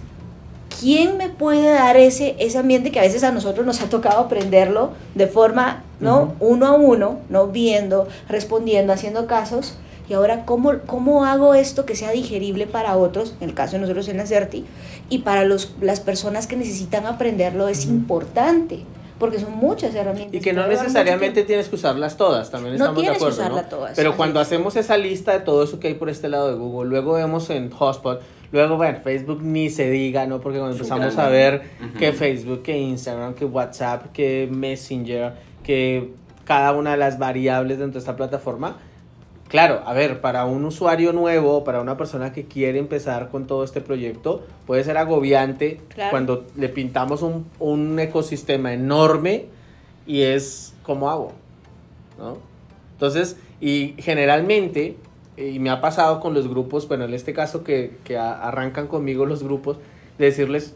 quién 0.80 1.18
me 1.18 1.30
puede 1.30 1.70
dar 1.70 1.98
ese, 1.98 2.36
ese 2.40 2.58
ambiente 2.58 2.92
que 2.92 3.00
a 3.00 3.04
veces 3.04 3.24
a 3.24 3.32
nosotros 3.32 3.66
nos 3.66 3.82
ha 3.82 3.90
tocado 3.90 4.20
aprenderlo 4.20 4.92
de 5.16 5.28
forma, 5.28 5.84
¿no? 6.00 6.34
Ujú. 6.40 6.54
Uno 6.54 6.66
a 6.68 6.72
uno, 6.74 7.20
¿no? 7.30 7.48
Viendo, 7.48 8.08
respondiendo, 8.30 8.94
haciendo 8.94 9.28
casos. 9.28 9.78
Y 10.10 10.14
ahora, 10.14 10.46
¿cómo, 10.46 10.74
¿cómo 10.86 11.26
hago 11.26 11.54
esto 11.54 11.86
que 11.86 11.96
sea 11.96 12.12
digerible 12.12 12.66
para 12.66 12.96
otros? 12.96 13.36
En 13.42 13.50
el 13.50 13.56
caso 13.56 13.74
de 13.74 13.80
nosotros 13.80 14.08
en 14.08 14.18
la 14.18 14.26
CERTI. 14.26 14.66
Y 15.10 15.20
para 15.20 15.44
los, 15.44 15.74
las 15.82 16.00
personas 16.00 16.48
que 16.48 16.56
necesitan 16.56 17.06
aprenderlo 17.06 17.68
es 17.68 17.86
Ujú. 17.86 17.94
importante. 17.96 18.86
Porque 19.20 19.40
son 19.40 19.58
muchas 19.58 19.96
herramientas. 19.96 20.36
Y 20.36 20.40
que 20.44 20.54
no 20.54 20.68
necesariamente 20.68 21.44
tienes 21.44 21.68
que 21.70 21.76
usarlas 21.76 22.18
todas, 22.18 22.52
también 22.52 22.78
No 22.78 22.86
estamos 22.86 22.96
de 22.98 23.02
tienes 23.02 23.18
que 23.18 23.24
acuerdo. 23.26 23.42
usarla 23.42 23.62
¿no? 23.64 23.68
todas, 23.68 23.94
Pero 23.96 24.16
cuando 24.16 24.40
hacemos 24.40 24.76
esa 24.76 24.96
lista 24.96 25.34
de 25.34 25.40
todo 25.40 25.64
eso 25.64 25.80
que 25.80 25.88
hay 25.88 25.96
por 25.96 26.10
este 26.10 26.30
lado 26.30 26.50
de 26.50 26.54
Google, 26.56 26.88
luego 26.90 27.14
vemos 27.14 27.50
en 27.50 27.72
Hotspot, 27.72 28.22
luego 28.52 28.78
bueno, 28.78 29.00
Facebook 29.04 29.42
ni 29.44 29.70
se 29.70 29.90
diga, 29.90 30.26
¿no? 30.26 30.40
Porque 30.40 30.58
cuando 30.60 30.76
empezamos 30.76 31.18
a 31.18 31.30
ver 31.30 31.62
Ujú. 31.90 31.98
que 32.00 32.14
Facebook, 32.14 32.62
que 32.64 32.78
Instagram, 32.78 33.34
que 33.34 33.46
WhatsApp, 33.46 34.12
que 34.14 34.48
Messenger, 34.52 35.34
que 35.64 36.12
cada 36.46 36.72
una 36.74 36.92
de 36.92 36.98
las 36.98 37.20
variables 37.20 37.78
dentro 37.80 37.94
de 37.94 38.00
esta 38.00 38.16
plataforma, 38.16 38.78
Claro, 39.50 39.82
a 39.86 39.94
ver, 39.94 40.20
para 40.20 40.44
un 40.44 40.66
usuario 40.66 41.14
nuevo, 41.14 41.64
para 41.64 41.80
una 41.80 41.96
persona 41.96 42.34
que 42.34 42.44
quiere 42.48 42.80
empezar 42.80 43.30
con 43.30 43.48
todo 43.48 43.64
este 43.64 43.80
proyecto, 43.80 44.46
puede 44.66 44.84
ser 44.84 44.98
agobiante 44.98 45.80
Claro. 45.88 46.12
cuando 46.12 46.46
le 46.58 46.68
pintamos 46.68 47.22
un, 47.22 47.46
un 47.60 47.98
ecosistema 47.98 48.74
enorme 48.74 49.46
y 50.06 50.24
es 50.24 50.74
¿cómo 50.84 51.10
hago? 51.10 51.32
¿No? 52.20 52.40
Entonces, 52.92 53.38
y 53.62 53.96
generalmente, 54.00 54.98
y 55.38 55.60
me 55.60 55.70
ha 55.70 55.80
pasado 55.82 56.20
con 56.20 56.34
los 56.34 56.48
grupos, 56.48 56.88
bueno, 56.88 57.06
en 57.06 57.14
este 57.14 57.34
caso 57.34 57.64
que, 57.64 57.98
que 58.04 58.18
arrancan 58.18 58.88
conmigo 58.88 59.26
los 59.26 59.44
grupos, 59.44 59.78
de 60.18 60.26
decirles, 60.26 60.74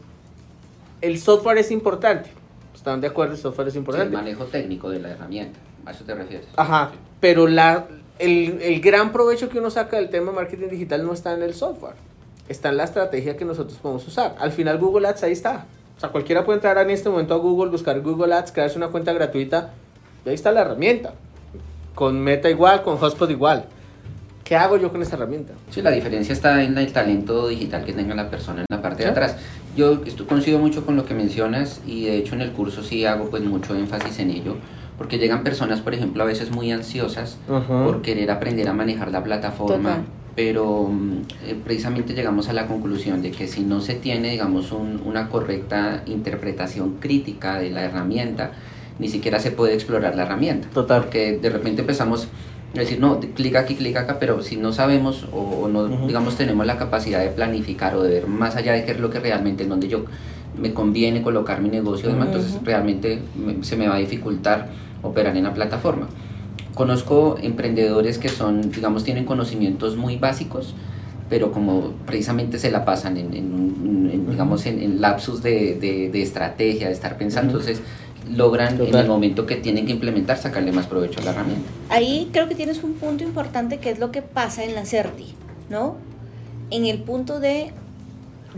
el 1.00 1.18
software 1.18 1.58
es 1.58 1.70
importante. 1.70 2.30
¿Están 2.74 3.00
de 3.00 3.08
acuerdo? 3.08 3.34
El 3.34 3.40
software 3.40 3.68
es 3.68 3.74
Sí, 3.74 3.78
el 3.78 3.82
importante. 3.82 4.14
manejo 4.16 4.44
técnico 4.44 4.88
de 4.90 5.00
la 5.00 5.10
herramienta. 5.10 5.58
¿A 5.84 5.90
eso 5.90 6.04
te 6.04 6.14
refieres? 6.14 6.46
Ajá, 6.56 6.90
Sí. 6.92 6.98
pero 7.20 7.46
la, 7.48 7.86
el, 8.18 8.60
el 8.62 8.80
gran 8.80 9.10
provecho 9.12 9.48
que 9.48 9.58
uno 9.58 9.70
saca 9.70 9.96
del 9.96 10.10
tema 10.10 10.30
marketing 10.32 10.68
digital 10.68 11.04
no 11.04 11.12
está 11.12 11.34
en 11.34 11.42
el 11.42 11.54
software, 11.54 11.94
está 12.48 12.68
en 12.68 12.76
la 12.76 12.84
estrategia 12.84 13.36
que 13.36 13.44
nosotros 13.44 13.78
podemos 13.78 14.06
usar. 14.06 14.36
Al 14.38 14.52
final 14.52 14.78
Google 14.78 15.08
Ads 15.08 15.24
ahí 15.24 15.32
está. 15.32 15.66
O 15.96 16.00
sea, 16.00 16.10
cualquiera 16.10 16.44
puede 16.44 16.58
entrar 16.58 16.78
en 16.78 16.90
este 16.90 17.08
momento 17.10 17.34
a 17.34 17.38
Google, 17.38 17.70
buscar 17.70 18.00
Google 18.00 18.32
Ads, 18.34 18.52
crearse 18.52 18.76
una 18.76 18.88
cuenta 18.88 19.12
gratuita 19.12 19.70
y 20.24 20.28
ahí 20.28 20.34
está 20.36 20.52
la 20.52 20.60
herramienta. 20.62 21.14
Con 21.94 22.20
Meta 22.20 22.48
igual, 22.48 22.82
con 22.82 22.96
Hotspot 22.96 23.30
igual. 23.30 23.66
¿Qué 24.44 24.56
hago 24.56 24.76
yo 24.76 24.90
con 24.90 25.00
esa 25.02 25.16
herramienta? 25.16 25.52
Sí, 25.70 25.82
la 25.82 25.90
diferencia 25.90 26.32
está 26.32 26.62
en 26.62 26.76
el 26.76 26.92
talento 26.92 27.48
digital 27.48 27.84
que 27.84 27.92
tenga 27.92 28.14
la 28.14 28.28
persona 28.28 28.60
en 28.60 28.66
la 28.68 28.82
parte 28.82 29.04
de 29.04 29.12
Claro. 29.12 29.26
atrás. 29.26 29.42
Yo 29.76 30.02
esto- 30.04 30.26
coincido 30.26 30.58
mucho 30.58 30.84
con 30.84 30.96
lo 30.96 31.04
que 31.04 31.14
mencionas 31.14 31.80
y 31.86 32.04
de 32.06 32.16
hecho 32.18 32.34
en 32.34 32.40
el 32.42 32.50
curso 32.52 32.82
sí 32.82 33.04
hago 33.04 33.30
pues 33.30 33.42
mucho 33.44 33.74
énfasis 33.76 34.18
en 34.18 34.30
ello, 34.30 34.56
porque 34.98 35.18
llegan 35.18 35.42
personas, 35.44 35.80
por 35.80 35.94
ejemplo, 35.94 36.22
a 36.22 36.26
veces 36.26 36.50
muy 36.50 36.70
ansiosas 36.72 37.38
Ajá. 37.48 37.84
por 37.84 38.02
querer 38.02 38.30
aprender 38.30 38.68
a 38.68 38.72
manejar 38.72 39.10
la 39.12 39.22
plataforma, 39.22 39.76
Total. 39.90 40.04
pero 40.34 40.88
mm, 40.90 41.12
eh, 41.46 41.56
precisamente 41.64 42.12
llegamos 42.12 42.48
a 42.48 42.52
la 42.52 42.66
conclusión 42.66 43.22
de 43.22 43.30
que 43.30 43.46
si 43.48 43.62
no 43.62 43.80
se 43.80 43.94
tiene, 43.94 44.30
digamos, 44.32 44.72
un- 44.72 45.00
una 45.04 45.28
correcta 45.28 46.02
interpretación 46.06 46.96
crítica 47.00 47.58
de 47.58 47.70
la 47.70 47.82
herramienta, 47.84 48.50
ni 48.98 49.08
siquiera 49.08 49.38
se 49.40 49.50
puede 49.52 49.72
explorar 49.74 50.14
la 50.16 50.24
herramienta. 50.24 50.68
Total. 50.68 51.02
Porque 51.02 51.38
de 51.40 51.48
repente 51.48 51.80
empezamos 51.80 52.28
a 52.74 52.80
decir, 52.80 53.00
no, 53.00 53.20
clic 53.20 53.54
aquí, 53.56 53.74
clic 53.74 53.96
acá, 53.96 54.18
pero 54.18 54.42
si 54.42 54.56
no 54.56 54.72
sabemos 54.72 55.26
o, 55.32 55.38
o 55.40 55.68
no, 55.68 56.06
digamos, 56.06 56.36
tenemos 56.36 56.64
la 56.66 56.78
capacidad 56.78 57.20
de 57.20 57.28
planificar 57.28 57.94
o 57.96 58.02
de 58.02 58.10
ver 58.10 58.26
más 58.26 58.56
allá 58.56 58.72
de 58.72 58.84
qué 58.84 58.92
es 58.92 59.00
lo 59.00 59.10
que 59.10 59.20
realmente, 59.20 59.62
en 59.64 59.68
donde 59.68 59.88
yo 59.88 60.04
me 60.58 60.72
conviene 60.72 61.22
colocar 61.22 61.60
mi 61.60 61.68
negocio, 61.68 62.10
entonces 62.10 62.58
realmente 62.64 63.20
me- 63.36 63.62
se 63.64 63.76
me 63.76 63.88
va 63.88 63.96
a 63.96 63.98
dificultar 63.98 64.68
operar 65.02 65.36
en 65.36 65.44
la 65.44 65.52
plataforma. 65.54 66.08
Conozco 66.74 67.36
emprendedores 67.42 68.16
que 68.18 68.28
son, 68.30 68.70
digamos, 68.70 69.04
tienen 69.04 69.24
conocimientos 69.26 69.96
muy 69.96 70.16
básicos, 70.16 70.74
pero 71.28 71.52
como 71.52 71.92
precisamente 72.06 72.58
se 72.58 72.70
la 72.70 72.84
pasan 72.84 73.16
en, 73.18 73.34
en 73.34 73.82
en, 74.12 74.30
digamos, 74.30 74.66
en, 74.66 74.78
en 74.82 75.00
lapsus 75.00 75.42
de, 75.42 75.74
de- 75.80 76.10
de 76.10 76.22
estrategia, 76.22 76.88
de 76.88 76.92
estar 76.92 77.16
pensando, 77.16 77.52
entonces 77.52 77.80
logran 78.30 78.80
en 78.80 78.94
el 78.94 79.06
momento 79.06 79.46
que 79.46 79.56
tienen 79.56 79.86
que 79.86 79.92
implementar 79.92 80.38
sacarle 80.38 80.72
más 80.72 80.86
provecho 80.86 81.20
a 81.20 81.24
la 81.24 81.30
herramienta. 81.30 81.68
Ahí 81.88 82.30
creo 82.32 82.48
que 82.48 82.54
tienes 82.54 82.82
un 82.82 82.94
punto 82.94 83.24
importante 83.24 83.78
que 83.78 83.90
es 83.90 83.98
lo 83.98 84.10
que 84.12 84.22
pasa 84.22 84.64
en 84.64 84.74
la 84.74 84.86
CERTI, 84.86 85.34
¿no? 85.70 85.96
en 86.72 86.86
el 86.86 87.02
punto 87.02 87.38
de 87.38 87.70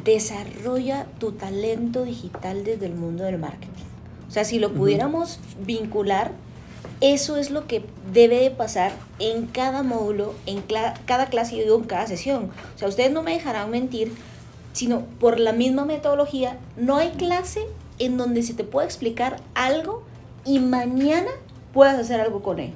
desarrolla 0.04 1.06
tu 1.18 1.32
talento 1.32 2.04
digital 2.04 2.64
desde 2.64 2.86
el 2.86 2.94
mundo 2.94 3.24
del 3.24 3.38
marketing. 3.38 3.82
O 4.28 4.30
sea, 4.30 4.44
si 4.44 4.60
lo 4.60 4.72
pudiéramos 4.72 5.40
vincular, 5.66 6.30
eso 7.00 7.36
es 7.36 7.50
lo 7.50 7.66
que 7.66 7.84
debe 8.12 8.40
de 8.40 8.50
pasar 8.52 8.92
en 9.18 9.46
cada 9.46 9.82
módulo, 9.82 10.34
en 10.46 10.62
cada 10.62 11.26
clase 11.26 11.56
y 11.56 11.62
en 11.62 11.82
cada 11.82 12.06
sesión. 12.06 12.50
O 12.74 12.78
sea, 12.78 12.88
ustedes 12.88 13.10
no 13.10 13.24
me 13.24 13.32
dejarán 13.32 13.70
mentir, 13.70 14.12
sino 14.72 15.00
por 15.18 15.40
la 15.40 15.52
misma 15.52 15.84
metodología, 15.84 16.58
no 16.76 16.96
hay 16.96 17.10
clase 17.10 17.62
en 17.98 18.16
donde 18.16 18.42
se 18.42 18.54
te 18.54 18.64
pueda 18.64 18.86
explicar 18.86 19.36
algo 19.54 20.02
y 20.44 20.60
mañana 20.60 21.30
puedas 21.72 21.98
hacer 21.98 22.20
algo 22.20 22.42
con 22.42 22.58
él. 22.58 22.72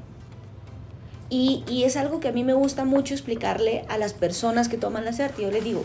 Y, 1.31 1.63
y, 1.69 1.85
es 1.85 1.97
algo 1.97 2.21
que 2.21 2.29
a 2.29 2.33
mí 2.33 2.43
me 2.43 2.55
gusta 2.55 2.87
mucho 2.87 3.13
explicarle 3.13 3.85
a 3.89 3.99
las 3.99 4.15
personas 4.15 4.69
que 4.69 4.79
toman 4.79 5.05
la 5.05 5.13
CERT. 5.13 5.39
Yo 5.39 5.51
les 5.51 5.63
digo, 5.63 5.85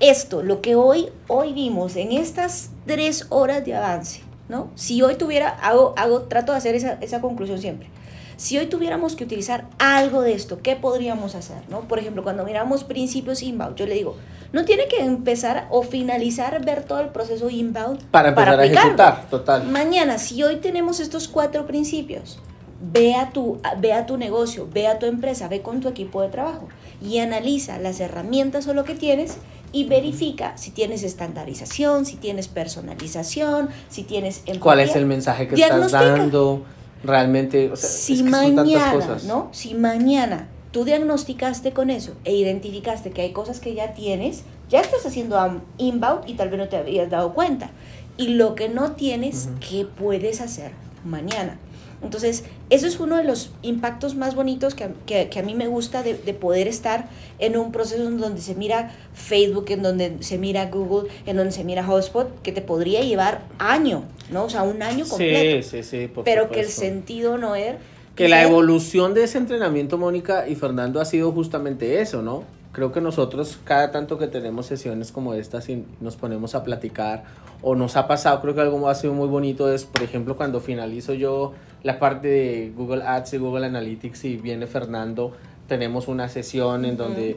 esto, 0.00 0.42
lo 0.42 0.62
que 0.62 0.76
hoy, 0.76 1.10
hoy 1.28 1.52
vimos 1.52 1.96
en 1.96 2.12
estas 2.12 2.70
tres 2.86 3.26
horas 3.28 3.64
de 3.66 3.74
avance, 3.74 4.22
¿no? 4.48 4.70
Si 4.74 5.02
hoy 5.02 5.16
tuviera, 5.16 5.50
hago, 5.50 5.92
hago, 5.98 6.22
trato 6.22 6.52
de 6.52 6.58
hacer 6.58 6.74
esa, 6.74 6.94
esa 6.94 7.20
conclusión 7.20 7.60
siempre. 7.60 7.88
Si 8.42 8.58
hoy 8.58 8.66
tuviéramos 8.66 9.14
que 9.14 9.22
utilizar 9.22 9.66
algo 9.78 10.20
de 10.20 10.32
esto, 10.32 10.58
¿qué 10.64 10.74
podríamos 10.74 11.36
hacer? 11.36 11.58
¿no? 11.68 11.82
Por 11.82 12.00
ejemplo, 12.00 12.24
cuando 12.24 12.44
miramos 12.44 12.82
principios 12.82 13.40
inbound, 13.40 13.76
yo 13.76 13.86
le 13.86 13.94
digo, 13.94 14.16
no 14.52 14.64
tiene 14.64 14.88
que 14.88 14.96
empezar 14.96 15.68
o 15.70 15.84
finalizar 15.84 16.64
ver 16.64 16.82
todo 16.82 16.98
el 16.98 17.10
proceso 17.10 17.50
inbound 17.50 18.02
para 18.10 18.30
empezar 18.30 18.58
a 18.58 18.64
ejecutar, 18.64 19.30
total. 19.30 19.68
Mañana, 19.68 20.18
si 20.18 20.42
hoy 20.42 20.56
tenemos 20.56 20.98
estos 20.98 21.28
cuatro 21.28 21.68
principios, 21.68 22.40
ve 22.80 23.14
a, 23.14 23.30
tu, 23.30 23.60
ve 23.78 23.92
a 23.92 24.06
tu 24.06 24.16
negocio, 24.16 24.68
ve 24.74 24.88
a 24.88 24.98
tu 24.98 25.06
empresa, 25.06 25.46
ve 25.46 25.62
con 25.62 25.78
tu 25.78 25.86
equipo 25.88 26.20
de 26.20 26.28
trabajo 26.28 26.66
y 27.00 27.18
analiza 27.18 27.78
las 27.78 28.00
herramientas 28.00 28.66
o 28.66 28.74
lo 28.74 28.82
que 28.82 28.96
tienes 28.96 29.36
y 29.70 29.84
verifica 29.84 30.58
si 30.58 30.72
tienes 30.72 31.04
estandarización, 31.04 32.06
si 32.06 32.16
tienes 32.16 32.48
personalización, 32.48 33.68
si 33.88 34.02
tienes 34.02 34.42
¿Cuál 34.58 34.80
es 34.80 34.96
el 34.96 35.06
mensaje 35.06 35.46
que 35.46 35.54
estás 35.54 35.92
dando? 35.92 36.64
Realmente, 37.04 37.70
o 37.70 37.76
sea, 37.76 37.88
si 37.88 38.22
mañana, 38.22 38.64
¿no? 39.26 39.48
Si 39.52 39.74
mañana 39.74 40.48
tú 40.70 40.84
diagnosticaste 40.84 41.72
con 41.72 41.90
eso 41.90 42.12
e 42.24 42.34
identificaste 42.34 43.10
que 43.10 43.22
hay 43.22 43.32
cosas 43.32 43.60
que 43.60 43.74
ya 43.74 43.94
tienes, 43.94 44.44
ya 44.68 44.80
estás 44.80 45.04
haciendo 45.04 45.62
inbound 45.78 46.28
y 46.28 46.34
tal 46.34 46.48
vez 46.48 46.58
no 46.58 46.68
te 46.68 46.76
habías 46.76 47.10
dado 47.10 47.34
cuenta. 47.34 47.70
Y 48.16 48.28
lo 48.28 48.54
que 48.54 48.68
no 48.68 48.92
tienes, 48.92 49.48
¿qué 49.60 49.84
puedes 49.84 50.40
hacer 50.40 50.72
mañana? 51.04 51.58
Entonces, 52.02 52.44
eso 52.68 52.86
es 52.86 52.98
uno 52.98 53.16
de 53.16 53.24
los 53.24 53.52
impactos 53.62 54.16
más 54.16 54.34
bonitos 54.34 54.74
que, 54.74 54.88
que, 55.06 55.38
a 55.38 55.42
mí 55.42 55.54
me 55.54 55.68
gusta 55.68 56.02
de, 56.02 56.14
de, 56.14 56.34
poder 56.34 56.66
estar 56.66 57.08
en 57.38 57.56
un 57.56 57.70
proceso 57.70 58.08
en 58.08 58.18
donde 58.18 58.40
se 58.40 58.56
mira 58.56 58.92
Facebook, 59.14 59.66
en 59.68 59.82
donde 59.82 60.16
se 60.20 60.36
mira 60.36 60.66
Google, 60.66 61.08
en 61.26 61.36
donde 61.36 61.52
se 61.52 61.62
mira 61.62 61.84
Hotspot, 61.84 62.42
que 62.42 62.50
te 62.50 62.60
podría 62.60 63.02
llevar 63.02 63.42
año, 63.58 64.02
¿no? 64.32 64.44
O 64.44 64.50
sea, 64.50 64.62
un 64.62 64.82
año 64.82 65.06
completo. 65.06 65.62
Sí, 65.68 65.82
sí, 65.82 66.08
sí. 66.08 66.10
pero 66.24 66.50
que 66.50 66.60
el 66.60 66.68
sentido 66.68 67.38
no 67.38 67.54
era... 67.54 67.78
Que 68.16 68.28
la 68.28 68.42
evolución 68.42 69.14
de 69.14 69.24
ese 69.24 69.38
entrenamiento, 69.38 69.96
Mónica 69.96 70.46
y 70.46 70.54
Fernando, 70.54 71.00
ha 71.00 71.04
sido 71.06 71.32
justamente 71.32 72.00
eso, 72.00 72.20
¿no? 72.20 72.44
creo 72.72 72.90
que 72.90 73.00
nosotros 73.00 73.58
cada 73.64 73.90
tanto 73.90 74.18
que 74.18 74.26
tenemos 74.26 74.66
sesiones 74.66 75.12
como 75.12 75.34
estas 75.34 75.68
y 75.68 75.84
nos 76.00 76.16
ponemos 76.16 76.54
a 76.54 76.64
platicar 76.64 77.24
o 77.60 77.74
nos 77.74 77.96
ha 77.96 78.08
pasado, 78.08 78.40
creo 78.40 78.54
que 78.54 78.62
algo 78.62 78.88
ha 78.88 78.94
sido 78.94 79.12
muy 79.12 79.28
bonito 79.28 79.72
es, 79.72 79.84
por 79.84 80.02
ejemplo, 80.02 80.36
cuando 80.36 80.60
finalizo 80.60 81.12
yo 81.12 81.52
la 81.82 81.98
parte 81.98 82.28
de 82.28 82.72
Google 82.74 83.02
Ads 83.04 83.34
y 83.34 83.38
Google 83.38 83.66
Analytics 83.66 84.24
y 84.24 84.36
viene 84.36 84.66
Fernando, 84.66 85.32
tenemos 85.68 86.08
una 86.08 86.28
sesión 86.28 86.84
en 86.84 86.96
donde 86.96 87.36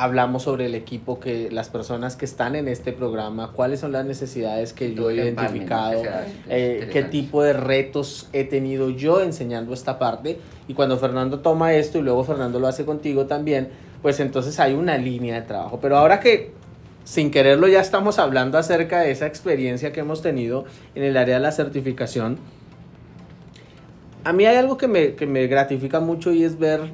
hablamos 0.00 0.44
sobre 0.44 0.64
el 0.64 0.74
equipo 0.74 1.20
que 1.20 1.50
las 1.50 1.68
personas 1.68 2.16
que 2.16 2.24
están 2.24 2.56
en 2.56 2.68
este 2.68 2.90
programa, 2.92 3.52
cuáles 3.52 3.80
son 3.80 3.92
las 3.92 4.06
necesidades 4.06 4.72
que 4.72 4.94
yo 4.94 5.10
he 5.10 5.16
identificado, 5.16 6.02
eh, 6.48 6.88
qué 6.90 7.02
tipo 7.02 7.42
de 7.42 7.52
retos 7.52 8.26
he 8.32 8.44
tenido 8.44 8.88
yo 8.88 9.20
enseñando 9.20 9.74
esta 9.74 9.98
parte. 9.98 10.38
Y 10.68 10.72
cuando 10.72 10.96
Fernando 10.96 11.40
toma 11.40 11.74
esto 11.74 11.98
y 11.98 12.02
luego 12.02 12.24
Fernando 12.24 12.58
lo 12.58 12.66
hace 12.66 12.86
contigo 12.86 13.26
también, 13.26 13.68
pues 14.00 14.20
entonces 14.20 14.58
hay 14.58 14.72
una 14.72 14.96
línea 14.96 15.34
de 15.34 15.42
trabajo. 15.42 15.80
Pero 15.82 15.98
ahora 15.98 16.18
que 16.18 16.52
sin 17.04 17.30
quererlo 17.30 17.68
ya 17.68 17.80
estamos 17.80 18.18
hablando 18.18 18.56
acerca 18.56 19.00
de 19.00 19.10
esa 19.10 19.26
experiencia 19.26 19.92
que 19.92 20.00
hemos 20.00 20.22
tenido 20.22 20.64
en 20.94 21.02
el 21.02 21.18
área 21.18 21.34
de 21.34 21.42
la 21.42 21.52
certificación, 21.52 22.38
a 24.24 24.32
mí 24.32 24.46
hay 24.46 24.56
algo 24.56 24.78
que 24.78 24.88
me, 24.88 25.14
que 25.14 25.26
me 25.26 25.46
gratifica 25.46 26.00
mucho 26.00 26.32
y 26.32 26.42
es 26.42 26.58
ver 26.58 26.90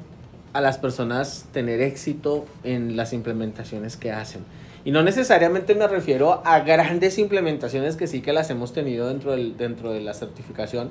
a 0.57 0.61
las 0.61 0.79
personas 0.79 1.45
tener 1.53 1.81
éxito 1.81 2.45
en 2.63 2.97
las 2.97 3.13
implementaciones 3.13 3.95
que 3.95 4.11
hacen. 4.11 4.41
Y 4.85 4.89
no 4.89 5.03
necesariamente 5.03 5.75
me 5.75 5.87
refiero 5.87 6.41
a 6.45 6.61
grandes 6.61 7.19
implementaciones 7.19 7.95
que 7.95 8.07
sí 8.07 8.21
que 8.21 8.33
las 8.33 8.49
hemos 8.49 8.73
tenido 8.73 9.07
dentro, 9.07 9.33
del, 9.33 9.55
dentro 9.55 9.91
de 9.91 10.01
la 10.01 10.15
certificación, 10.15 10.89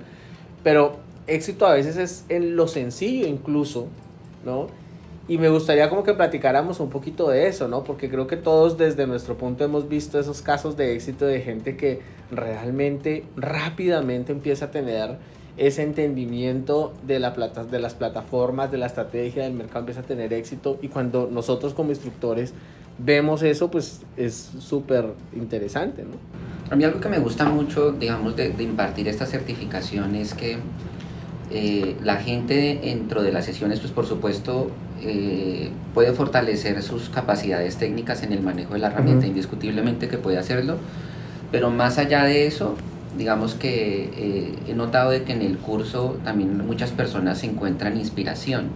pero 0.62 0.98
éxito 1.26 1.66
a 1.66 1.74
veces 1.74 1.96
es 1.96 2.24
en 2.28 2.54
lo 2.54 2.68
sencillo 2.68 3.26
incluso, 3.26 3.88
¿no? 4.44 4.68
Y 5.26 5.38
me 5.38 5.48
gustaría 5.48 5.90
como 5.90 6.04
que 6.04 6.14
platicáramos 6.14 6.78
un 6.78 6.88
poquito 6.88 7.28
de 7.28 7.48
eso, 7.48 7.66
¿no? 7.66 7.82
Porque 7.82 8.08
creo 8.08 8.28
que 8.28 8.36
todos 8.36 8.78
desde 8.78 9.08
nuestro 9.08 9.36
punto 9.36 9.64
hemos 9.64 9.88
visto 9.88 10.20
esos 10.20 10.42
casos 10.42 10.76
de 10.76 10.94
éxito 10.94 11.26
de 11.26 11.40
gente 11.40 11.76
que 11.76 12.02
realmente 12.30 13.24
rápidamente 13.34 14.30
empieza 14.30 14.66
a 14.66 14.70
tener 14.70 15.16
ese 15.56 15.82
entendimiento 15.82 16.92
de, 17.06 17.18
la 17.18 17.32
plata, 17.34 17.64
de 17.64 17.78
las 17.78 17.94
plataformas, 17.94 18.70
de 18.70 18.78
la 18.78 18.86
estrategia 18.86 19.44
del 19.44 19.54
mercado, 19.54 19.80
empieza 19.80 20.00
a 20.00 20.04
tener 20.04 20.32
éxito. 20.32 20.78
Y 20.82 20.88
cuando 20.88 21.28
nosotros 21.30 21.74
como 21.74 21.90
instructores 21.90 22.52
vemos 22.98 23.42
eso, 23.42 23.70
pues 23.70 24.02
es 24.16 24.50
súper 24.58 25.14
interesante, 25.34 26.02
¿no? 26.02 26.16
A 26.70 26.76
mí 26.76 26.84
algo 26.84 27.00
que 27.00 27.08
me 27.08 27.18
gusta 27.18 27.44
mucho, 27.44 27.92
digamos, 27.92 28.36
de, 28.36 28.50
de 28.50 28.62
impartir 28.64 29.08
esta 29.08 29.24
certificación 29.24 30.14
es 30.16 30.34
que 30.34 30.58
eh, 31.50 31.96
la 32.02 32.16
gente 32.16 32.80
dentro 32.82 33.22
de 33.22 33.32
las 33.32 33.44
sesiones, 33.44 33.78
pues 33.78 33.92
por 33.92 34.06
supuesto, 34.06 34.70
eh, 35.00 35.70
puede 35.94 36.12
fortalecer 36.12 36.82
sus 36.82 37.08
capacidades 37.08 37.76
técnicas 37.76 38.22
en 38.24 38.32
el 38.32 38.42
manejo 38.42 38.74
de 38.74 38.80
la 38.80 38.88
herramienta, 38.88 39.26
indiscutiblemente 39.26 40.08
que 40.08 40.18
puede 40.18 40.38
hacerlo, 40.38 40.76
pero 41.52 41.70
más 41.70 41.98
allá 41.98 42.24
de 42.24 42.46
eso, 42.46 42.74
digamos 43.16 43.54
que 43.54 44.10
eh, 44.16 44.54
he 44.68 44.74
notado 44.74 45.10
de 45.10 45.22
que 45.22 45.32
en 45.32 45.42
el 45.42 45.58
curso 45.58 46.18
también 46.24 46.66
muchas 46.66 46.90
personas 46.90 47.38
se 47.38 47.46
encuentran 47.46 47.96
inspiración, 47.96 48.68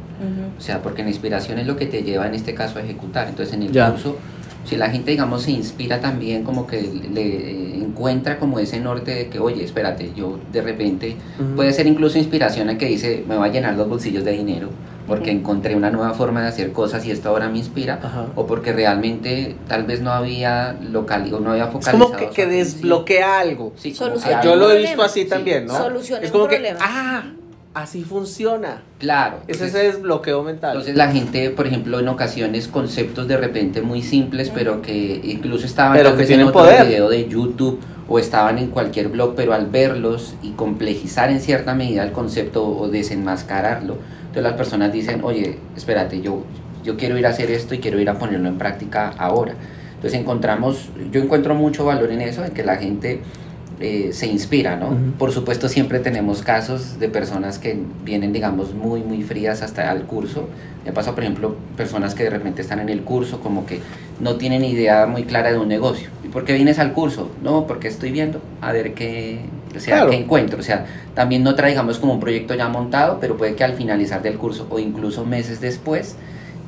o 0.56 0.60
sea, 0.60 0.82
porque 0.82 1.02
la 1.02 1.08
inspiración 1.08 1.58
es 1.58 1.66
lo 1.66 1.76
que 1.76 1.86
te 1.86 2.02
lleva 2.02 2.26
en 2.26 2.34
este 2.34 2.54
caso 2.54 2.78
a 2.78 2.82
ejecutar, 2.82 3.28
entonces 3.28 3.54
en 3.54 3.62
el 3.62 3.70
curso 3.70 4.16
si 4.64 4.76
la 4.76 4.90
gente, 4.90 5.10
digamos, 5.10 5.42
se 5.42 5.52
inspira 5.52 6.00
también, 6.00 6.44
como 6.44 6.66
que 6.66 6.82
le 6.82 7.76
encuentra 7.76 8.38
como 8.38 8.58
ese 8.58 8.78
norte 8.78 9.14
de 9.14 9.28
que, 9.28 9.38
oye, 9.38 9.64
espérate, 9.64 10.12
yo 10.14 10.38
de 10.52 10.60
repente, 10.62 11.16
puede 11.56 11.72
ser 11.72 11.86
incluso 11.86 12.18
inspiración 12.18 12.68
a 12.68 12.78
que 12.78 12.86
dice, 12.86 13.24
me 13.26 13.36
va 13.36 13.46
a 13.46 13.48
llenar 13.48 13.74
los 13.74 13.88
bolsillos 13.88 14.24
de 14.24 14.32
dinero, 14.32 14.68
porque 15.10 15.32
encontré 15.32 15.74
una 15.74 15.90
nueva 15.90 16.14
forma 16.14 16.40
de 16.40 16.46
hacer 16.46 16.70
cosas 16.70 17.04
y 17.04 17.10
esto 17.10 17.30
ahora 17.30 17.48
me 17.48 17.58
inspira, 17.58 17.98
o 18.36 18.46
porque 18.46 18.72
realmente 18.72 19.56
tal 19.66 19.82
vez 19.82 20.00
no 20.00 20.12
había 20.12 20.78
local 20.80 21.34
o 21.34 21.40
no 21.40 21.50
había 21.50 21.66
focalizado. 21.66 22.04
Es 22.04 22.10
como 22.12 22.30
que, 22.30 22.46
desbloquea 22.46 23.40
algo. 23.40 23.72
Sí, 23.76 23.92
yo 23.92 24.54
lo 24.54 24.70
he 24.70 24.78
visto 24.78 25.02
así 25.02 25.24
también, 25.24 25.66
¿no? 25.66 25.74
es 25.98 26.30
como 26.30 26.46
que, 26.46 26.76
ah, 26.80 27.24
Así 27.72 28.02
funciona. 28.02 28.82
Claro. 28.98 29.38
Es 29.46 29.60
ese 29.60 29.78
desbloqueo 29.78 30.42
mental. 30.42 30.72
Entonces 30.72 30.96
la 30.96 31.12
gente, 31.12 31.50
por 31.50 31.68
ejemplo, 31.68 32.00
en 32.00 32.08
ocasiones 32.08 32.66
conceptos 32.66 33.28
de 33.28 33.36
repente 33.36 33.80
muy 33.80 34.02
simples, 34.02 34.50
pero 34.52 34.82
que 34.82 35.20
incluso 35.22 35.66
estaban 35.66 35.96
pero 35.96 36.16
que 36.16 36.34
en 36.34 36.42
otro 36.42 36.64
video 36.64 37.08
de 37.08 37.28
YouTube 37.28 37.80
o 38.08 38.18
estaban 38.18 38.58
en 38.58 38.70
cualquier 38.70 39.08
blog, 39.08 39.34
pero 39.36 39.54
al 39.54 39.66
verlos 39.66 40.34
y 40.42 40.50
complejizar 40.50 41.30
en 41.30 41.40
cierta 41.40 41.74
medida 41.74 42.02
el 42.02 42.10
concepto 42.10 42.66
o 42.66 42.88
desenmascararlo, 42.88 43.98
entonces 44.30 44.44
las 44.44 44.52
personas 44.52 44.92
dicen, 44.92 45.22
oye, 45.24 45.58
espérate, 45.76 46.20
yo, 46.20 46.44
yo 46.84 46.96
quiero 46.96 47.18
ir 47.18 47.26
a 47.26 47.30
hacer 47.30 47.50
esto 47.50 47.74
y 47.74 47.78
quiero 47.78 47.98
ir 47.98 48.08
a 48.08 48.14
ponerlo 48.16 48.48
en 48.48 48.58
práctica 48.58 49.08
ahora. 49.18 49.54
Entonces 49.96 50.20
encontramos, 50.20 50.88
yo 51.10 51.20
encuentro 51.20 51.56
mucho 51.56 51.84
valor 51.84 52.12
en 52.12 52.20
eso, 52.20 52.44
en 52.44 52.52
que 52.52 52.62
la 52.62 52.76
gente 52.76 53.22
eh, 53.80 54.10
se 54.12 54.28
inspira, 54.28 54.76
¿no? 54.76 54.96
Por 55.18 55.32
supuesto 55.32 55.68
siempre 55.68 55.98
tenemos 55.98 56.42
casos 56.42 57.00
de 57.00 57.08
personas 57.08 57.58
que 57.58 57.76
vienen, 58.04 58.32
digamos, 58.32 58.72
muy, 58.72 59.02
muy 59.02 59.24
frías 59.24 59.62
hasta 59.62 59.90
el 59.90 60.04
curso. 60.04 60.48
Me 60.84 60.92
pasa, 60.92 61.12
por 61.12 61.24
ejemplo, 61.24 61.56
personas 61.76 62.14
que 62.14 62.22
de 62.22 62.30
repente 62.30 62.62
están 62.62 62.78
en 62.78 62.88
el 62.88 63.02
curso 63.02 63.40
como 63.40 63.66
que 63.66 63.80
no 64.20 64.36
tienen 64.36 64.64
idea 64.64 65.06
muy 65.06 65.24
clara 65.24 65.50
de 65.50 65.58
un 65.58 65.66
negocio. 65.66 66.08
¿Y 66.22 66.28
por 66.28 66.44
qué 66.44 66.52
vienes 66.52 66.78
al 66.78 66.92
curso? 66.92 67.32
No, 67.42 67.66
porque 67.66 67.88
estoy 67.88 68.12
viendo 68.12 68.40
a 68.60 68.70
ver 68.70 68.94
qué, 68.94 69.40
o 69.74 69.80
sea, 69.80 70.06
qué 70.06 70.16
encuentro. 70.16 70.58
O 70.58 70.62
sea, 70.62 70.86
también 71.14 71.42
no 71.42 71.54
traigamos 71.54 71.98
como 71.98 72.14
un 72.14 72.20
proyecto 72.20 72.54
ya 72.54 72.68
montado, 72.68 73.18
pero 73.20 73.36
puede 73.36 73.54
que 73.54 73.64
al 73.64 73.74
finalizar 73.74 74.22
del 74.22 74.36
curso 74.36 74.66
o 74.70 74.78
incluso 74.78 75.24
meses 75.24 75.60
después 75.60 76.16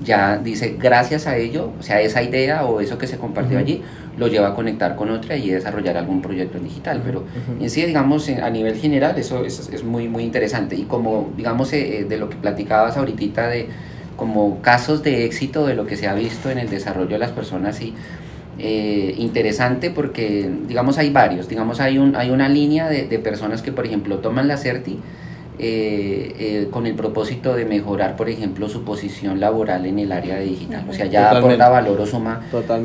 ya 0.02 0.38
dice, 0.38 0.76
gracias 0.78 1.26
a 1.26 1.36
ello, 1.36 1.70
o 1.78 1.82
sea, 1.82 2.00
esa 2.00 2.22
idea 2.22 2.64
o 2.64 2.80
eso 2.80 2.98
que 2.98 3.06
se 3.06 3.18
compartió 3.18 3.58
allí, 3.58 3.82
lo 4.18 4.26
lleva 4.26 4.48
a 4.48 4.54
conectar 4.54 4.96
con 4.96 5.10
otra 5.10 5.36
y 5.36 5.50
desarrollar 5.50 5.96
algún 5.96 6.20
proyecto 6.20 6.58
en 6.58 6.64
digital. 6.64 7.02
Pero 7.04 7.24
en 7.60 7.70
sí, 7.70 7.82
digamos, 7.84 8.28
a 8.28 8.50
nivel 8.50 8.76
general, 8.76 9.18
eso 9.18 9.44
es, 9.44 9.70
es 9.72 9.84
muy, 9.84 10.08
muy 10.08 10.24
interesante. 10.24 10.76
Y 10.76 10.82
como, 10.82 11.30
digamos, 11.36 11.72
eh, 11.72 12.00
eh, 12.00 12.04
de 12.04 12.16
lo 12.18 12.28
que 12.28 12.36
platicabas 12.36 12.96
ahorita 12.96 13.48
de 13.48 13.68
como 14.16 14.60
casos 14.60 15.02
de 15.02 15.24
éxito 15.24 15.66
de 15.66 15.74
lo 15.74 15.86
que 15.86 15.96
se 15.96 16.06
ha 16.06 16.14
visto 16.14 16.50
en 16.50 16.58
el 16.58 16.68
desarrollo 16.68 17.10
de 17.10 17.18
las 17.18 17.30
personas 17.30 17.80
y 17.80 17.94
eh, 18.58 19.14
interesante 19.18 19.90
porque, 19.90 20.50
digamos, 20.66 20.98
hay 20.98 21.10
varios. 21.10 21.48
Digamos, 21.48 21.80
hay, 21.80 21.98
un, 21.98 22.16
hay 22.16 22.30
una 22.30 22.48
línea 22.48 22.88
de, 22.88 23.06
de 23.06 23.18
personas 23.18 23.62
que, 23.62 23.72
por 23.72 23.86
ejemplo, 23.86 24.18
toman 24.18 24.48
la 24.48 24.56
CERTI 24.56 24.98
eh, 25.58 26.34
eh, 26.38 26.68
con 26.70 26.86
el 26.86 26.94
propósito 26.94 27.54
de 27.54 27.64
mejorar, 27.64 28.16
por 28.16 28.28
ejemplo, 28.28 28.68
su 28.68 28.84
posición 28.84 29.38
laboral 29.38 29.86
en 29.86 29.98
el 29.98 30.10
área 30.10 30.36
de 30.36 30.44
digital. 30.44 30.84
O 30.88 30.92
sea, 30.92 31.06
ya 31.06 31.30
aporta 31.30 31.68
valor 31.68 32.00
o 32.00 32.06
suma 32.06 32.40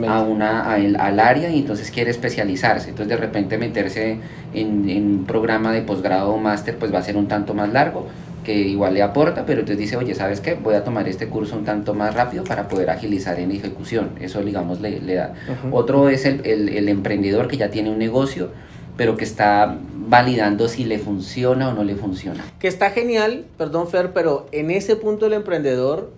a 0.08 0.22
una, 0.22 0.74
al 0.74 1.20
área 1.20 1.50
y 1.50 1.60
entonces 1.60 1.90
quiere 1.92 2.12
especializarse. 2.12 2.90
Entonces, 2.90 3.10
de 3.10 3.18
repente, 3.18 3.58
meterse 3.58 4.20
en, 4.54 4.90
en 4.90 5.08
un 5.08 5.26
programa 5.26 5.72
de 5.72 5.82
posgrado 5.82 6.34
o 6.34 6.38
máster, 6.38 6.78
pues 6.78 6.94
va 6.94 7.00
a 7.00 7.04
ser 7.04 7.18
un 7.18 7.28
tanto 7.28 7.54
más 7.54 7.72
largo 7.72 8.08
que 8.48 8.54
igual 8.54 8.94
le 8.94 9.02
aporta, 9.02 9.46
pero 9.46 9.60
entonces 9.60 9.78
dice, 9.78 9.98
oye, 9.98 10.16
¿sabes 10.16 10.40
qué? 10.40 10.54
Voy 10.54 10.74
a 10.74 10.86
tomar 10.86 11.06
este 11.10 11.28
curso 11.28 11.58
un 11.58 11.66
tanto 11.66 11.94
más 11.94 12.16
rápido 12.16 12.46
para 12.46 12.70
poder 12.70 12.90
agilizar 12.90 13.38
en 13.42 13.52
ejecución. 13.52 14.12
Eso, 14.22 14.42
digamos, 14.42 14.80
le, 14.80 15.02
le 15.02 15.16
da. 15.16 15.34
Otro 15.70 16.08
es 16.08 16.24
el, 16.24 16.46
el, 16.46 16.70
el, 16.70 16.88
emprendedor 16.88 17.50
que 17.50 17.58
ya 17.58 17.72
tiene 17.72 17.90
un 17.90 17.98
negocio, 17.98 18.52
pero 18.96 19.18
que 19.18 19.26
está 19.26 19.78
validando 19.94 20.70
si 20.70 20.86
le 20.86 20.98
funciona 20.98 21.68
o 21.68 21.74
no 21.74 21.84
le 21.84 21.98
funciona. 21.98 22.46
Que 22.58 22.70
está 22.70 22.92
genial, 22.92 23.44
perdón 23.58 23.90
Fer, 23.90 24.14
pero 24.14 24.48
en 24.54 24.72
ese 24.72 24.96
punto 24.96 25.26
el 25.26 25.34
emprendedor, 25.34 26.14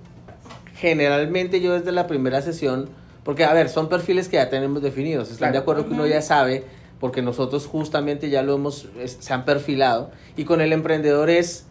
generalmente 0.76 1.62
yo 1.62 1.74
desde 1.74 1.92
la 1.92 2.06
primera 2.06 2.44
sesión, 2.44 2.90
porque 3.24 3.44
a 3.44 3.54
ver, 3.54 3.70
son 3.70 3.90
perfiles 3.90 4.30
que 4.30 4.36
ya 4.36 4.52
tenemos 4.52 4.84
definidos, 4.84 5.32
están 5.32 5.52
de 5.52 5.58
acuerdo 5.58 5.88
que 5.88 5.96
uno 5.96 6.06
ya 6.06 6.22
sabe, 6.22 6.64
porque 7.00 7.24
nosotros 7.24 7.66
justamente 7.66 8.30
ya 8.30 8.44
lo 8.44 8.54
hemos, 8.54 8.88
se 9.04 9.34
han 9.34 9.46
perfilado, 9.46 10.12
y 10.38 10.44
con 10.44 10.62
el 10.62 10.74
emprendedor 10.74 11.32
es 11.32 11.66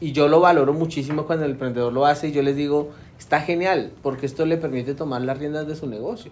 y 0.00 0.12
yo 0.12 0.28
lo 0.28 0.40
valoro 0.40 0.72
muchísimo 0.72 1.26
cuando 1.26 1.44
el 1.44 1.52
emprendedor 1.52 1.92
lo 1.92 2.06
hace 2.06 2.28
y 2.28 2.32
yo 2.32 2.42
les 2.42 2.56
digo, 2.56 2.90
está 3.18 3.40
genial, 3.40 3.92
porque 4.02 4.26
esto 4.26 4.46
le 4.46 4.56
permite 4.56 4.94
tomar 4.94 5.22
las 5.22 5.38
riendas 5.38 5.66
de 5.66 5.76
su 5.76 5.86
negocio. 5.86 6.30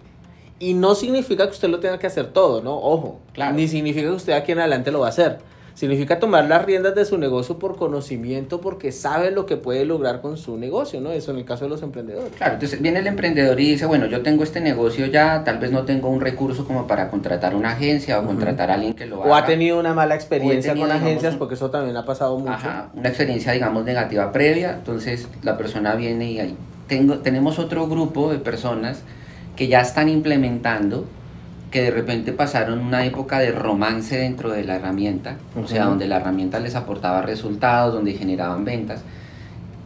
Y 0.59 0.73
no 0.73 0.95
significa 0.95 1.45
que 1.45 1.51
usted 1.51 1.69
lo 1.69 1.79
tenga 1.79 1.97
que 1.97 2.07
hacer 2.07 2.27
todo, 2.27 2.61
¿no? 2.61 2.77
Ojo, 2.77 3.19
claro. 3.33 3.55
ni 3.55 3.67
significa 3.67 4.07
que 4.07 4.15
usted 4.15 4.33
aquí 4.33 4.51
en 4.51 4.59
adelante 4.59 4.91
lo 4.91 4.99
va 4.99 5.07
a 5.07 5.09
hacer. 5.09 5.39
Significa 5.75 6.19
tomar 6.19 6.45
las 6.45 6.65
riendas 6.65 6.93
de 6.93 7.03
su 7.03 7.17
negocio 7.17 7.57
por 7.57 7.77
conocimiento, 7.77 8.61
porque 8.61 8.91
sabe 8.91 9.31
lo 9.31 9.47
que 9.47 9.57
puede 9.57 9.85
lograr 9.85 10.21
con 10.21 10.37
su 10.37 10.57
negocio, 10.57 11.01
¿no? 11.01 11.11
Eso 11.11 11.31
en 11.31 11.37
el 11.37 11.45
caso 11.45 11.65
de 11.65 11.69
los 11.69 11.81
emprendedores. 11.81 12.31
Claro, 12.37 12.53
entonces 12.53 12.79
viene 12.79 12.99
el 12.99 13.07
emprendedor 13.07 13.59
y 13.59 13.71
dice, 13.71 13.87
bueno, 13.87 14.05
yo 14.05 14.21
tengo 14.21 14.43
este 14.43 14.61
negocio 14.61 15.07
ya, 15.07 15.43
tal 15.43 15.57
vez 15.57 15.71
no 15.71 15.83
tengo 15.83 16.09
un 16.09 16.21
recurso 16.21 16.65
como 16.67 16.85
para 16.85 17.09
contratar 17.09 17.55
una 17.55 17.71
agencia 17.71 18.19
o 18.19 18.25
contratar 18.25 18.69
a 18.69 18.75
alguien 18.75 18.93
que 18.93 19.07
lo 19.07 19.23
haga. 19.23 19.31
O 19.31 19.35
ha 19.35 19.45
tenido 19.45 19.79
una 19.79 19.93
mala 19.95 20.13
experiencia 20.13 20.73
tenido, 20.73 20.87
con 20.87 20.95
agencias, 20.95 21.19
digamos, 21.21 21.39
porque 21.39 21.55
eso 21.55 21.71
también 21.71 21.97
ha 21.97 22.05
pasado 22.05 22.37
mucho. 22.37 22.51
Ajá, 22.51 22.91
una 22.93 23.09
experiencia, 23.09 23.51
digamos, 23.51 23.83
negativa 23.83 24.31
previa, 24.31 24.75
entonces 24.75 25.27
la 25.41 25.57
persona 25.57 25.95
viene 25.95 26.31
y 26.31 26.39
ahí 26.39 26.57
tengo, 26.87 27.19
tenemos 27.19 27.57
otro 27.57 27.87
grupo 27.87 28.31
de 28.31 28.37
personas 28.37 29.01
que 29.55 29.67
ya 29.67 29.81
están 29.81 30.09
implementando 30.09 31.05
que 31.73 31.81
de 31.81 31.89
repente 31.89 32.33
pasaron 32.33 32.77
una 32.77 33.03
época 33.03 33.39
de 33.39 33.51
romance 33.51 34.15
dentro 34.15 34.51
de 34.51 34.63
la 34.63 34.75
herramienta, 34.75 35.37
uh 35.55 35.59
-huh. 35.59 35.63
o 35.63 35.67
sea, 35.67 35.85
donde 35.85 36.07
la 36.07 36.17
herramienta 36.17 36.59
les 36.59 36.75
aportaba 36.75 37.23
resultados, 37.23 37.95
donde 37.95 38.13
generaban 38.13 38.63
ventas. 38.63 39.01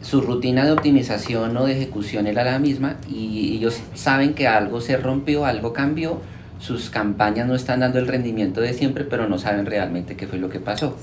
Su 0.02 0.20
rutina 0.20 0.66
de 0.66 0.72
optimización 0.72 1.56
o 1.56 1.64
de 1.64 1.72
ejecución 1.72 2.26
era 2.26 2.44
la 2.44 2.58
misma 2.58 2.96
y 3.08 3.56
ellos 3.56 3.80
saben 3.94 4.34
que 4.34 4.46
algo 4.46 4.82
se 4.82 4.98
rompió, 4.98 5.46
algo 5.46 5.72
cambió, 5.72 6.20
sus 6.60 6.90
campañas 6.90 7.48
no 7.48 7.54
están 7.54 7.80
dando 7.80 7.98
el 7.98 8.06
rendimiento 8.06 8.60
de 8.60 8.74
siempre, 8.74 9.04
pero 9.04 9.26
no 9.26 9.38
saben 9.38 9.64
realmente 9.64 10.14
qué 10.14 10.26
fue 10.26 10.38
lo 10.38 10.50
que 10.50 10.60
pasó. 10.60 10.94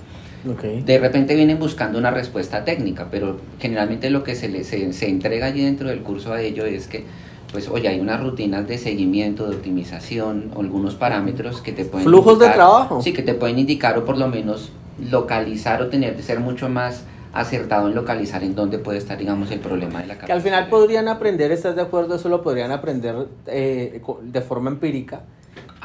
Okay. 0.48 0.84
De 0.84 1.00
repente 1.00 1.34
vienen 1.34 1.58
buscando 1.58 1.98
una 1.98 2.12
respuesta 2.12 2.64
técnica, 2.64 3.08
pero 3.10 3.40
generalmente 3.60 4.12
lo 4.12 4.24
que 4.24 4.36
se, 4.36 4.50
les, 4.50 4.68
se, 4.68 4.94
se 4.94 5.10
entrega 5.10 5.48
allí 5.48 5.64
dentro 5.64 5.90
del 5.90 6.02
curso 6.04 6.32
a 6.32 6.42
ellos 6.42 6.68
es 6.68 6.86
que 6.86 7.06
pues 7.52 7.70
oye, 7.70 7.88
hay 7.88 8.00
unas 8.00 8.22
rutinas 8.22 8.68
de 8.68 8.78
seguimiento, 8.78 9.48
de 9.48 9.56
optimización, 9.56 10.52
algunos 10.58 10.96
parámetros 10.96 11.62
que 11.62 11.72
te 11.72 11.86
pueden 11.86 12.08
flujos 12.08 12.34
indicar, 12.34 12.52
de 12.52 12.56
trabajo. 12.56 13.02
Sí, 13.02 13.14
que 13.14 13.22
te 13.22 13.34
pueden 13.34 13.60
indicar 13.60 13.98
o 13.98 14.06
por 14.06 14.18
lo 14.18 14.28
menos 14.28 14.72
localizar 15.00 15.82
o 15.82 15.88
tener 15.88 16.16
de 16.16 16.24
ser 16.24 16.40
mucho 16.40 16.70
más 16.70 17.04
acertado 17.34 17.90
en 17.90 17.96
localizar 17.96 18.44
en 18.44 18.56
dónde 18.56 18.80
puede 18.80 18.98
estar, 18.98 19.18
digamos, 19.18 19.52
el 19.52 19.60
problema 19.60 20.02
de 20.02 20.08
la 20.08 20.18
Que 20.18 20.32
al 20.32 20.42
final 20.42 20.70
podrían 20.70 21.08
aprender, 21.10 21.52
¿estás 21.52 21.76
de 21.76 21.82
acuerdo? 21.82 22.16
Eso 22.16 22.30
lo 22.30 22.42
podrían 22.42 22.72
aprender 22.72 23.28
eh, 23.46 24.02
de 24.22 24.42
forma 24.42 24.70
empírica, 24.70 25.22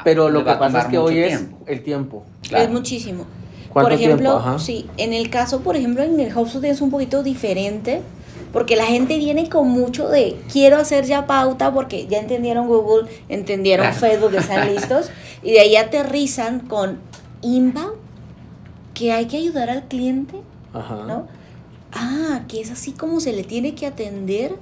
pero 0.03 0.29
lo 0.29 0.45
que 0.45 0.53
pasa 0.53 0.81
es 0.81 0.85
que 0.85 0.97
hoy 0.97 1.15
tiempo. 1.15 1.57
es 1.65 1.71
el 1.77 1.83
tiempo. 1.83 2.23
Claro. 2.47 2.63
Es 2.63 2.71
muchísimo. 2.71 3.25
Por 3.73 3.91
ejemplo, 3.91 4.59
sí, 4.59 4.89
en 4.97 5.13
el 5.13 5.29
caso, 5.29 5.61
por 5.61 5.75
ejemplo, 5.75 6.03
en 6.03 6.19
el 6.19 6.35
HubSpot 6.35 6.63
es 6.63 6.81
un 6.81 6.91
poquito 6.91 7.23
diferente 7.23 8.01
porque 8.51 8.75
la 8.75 8.85
gente 8.85 9.17
viene 9.17 9.49
con 9.49 9.67
mucho 9.69 10.09
de 10.09 10.37
quiero 10.51 10.77
hacer 10.77 11.05
ya 11.05 11.25
pauta 11.25 11.73
porque 11.73 12.07
ya 12.07 12.19
entendieron 12.19 12.67
Google, 12.67 13.09
entendieron 13.29 13.85
claro. 13.87 13.99
Facebook, 13.99 14.35
están 14.35 14.71
listos 14.73 15.09
y 15.43 15.51
de 15.53 15.59
ahí 15.61 15.75
aterrizan 15.75 16.59
con 16.61 16.99
inbound 17.41 18.01
que 18.93 19.11
hay 19.11 19.25
que 19.25 19.37
ayudar 19.37 19.69
al 19.69 19.87
cliente, 19.87 20.35
Ajá. 20.73 21.05
¿no? 21.07 21.27
Ah, 21.93 22.41
que 22.47 22.61
es 22.61 22.71
así 22.71 22.91
como 22.91 23.19
se 23.19 23.33
le 23.33 23.43
tiene 23.43 23.75
que 23.75 23.87
atender. 23.87 24.55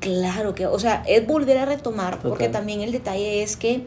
Claro 0.00 0.54
que, 0.54 0.66
o 0.66 0.78
sea, 0.78 1.02
es 1.06 1.26
volver 1.26 1.56
a 1.58 1.64
retomar, 1.64 2.18
porque 2.20 2.48
también 2.48 2.82
el 2.82 2.92
detalle 2.92 3.42
es 3.42 3.56
que 3.56 3.84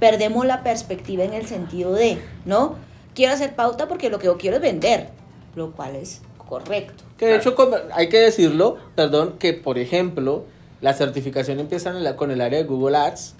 perdemos 0.00 0.44
la 0.44 0.64
perspectiva 0.64 1.22
en 1.22 1.32
el 1.32 1.46
sentido 1.46 1.92
de, 1.92 2.20
¿no? 2.44 2.74
Quiero 3.14 3.32
hacer 3.32 3.54
pauta 3.54 3.86
porque 3.86 4.10
lo 4.10 4.18
que 4.18 4.26
yo 4.26 4.36
quiero 4.36 4.56
es 4.56 4.62
vender, 4.62 5.10
lo 5.54 5.70
cual 5.70 5.94
es 5.94 6.22
correcto. 6.38 7.04
Que 7.20 7.26
de 7.26 7.36
hecho 7.36 7.54
hay 7.92 8.08
que 8.08 8.18
decirlo, 8.18 8.78
perdón, 8.94 9.34
que 9.38 9.52
por 9.52 9.76
ejemplo, 9.76 10.46
la 10.80 10.94
certificación 10.94 11.60
empieza 11.60 11.92
la, 11.92 12.16
con 12.16 12.30
el 12.30 12.40
área 12.40 12.58
de 12.58 12.64
Google 12.64 12.96
Ads, 12.96 13.34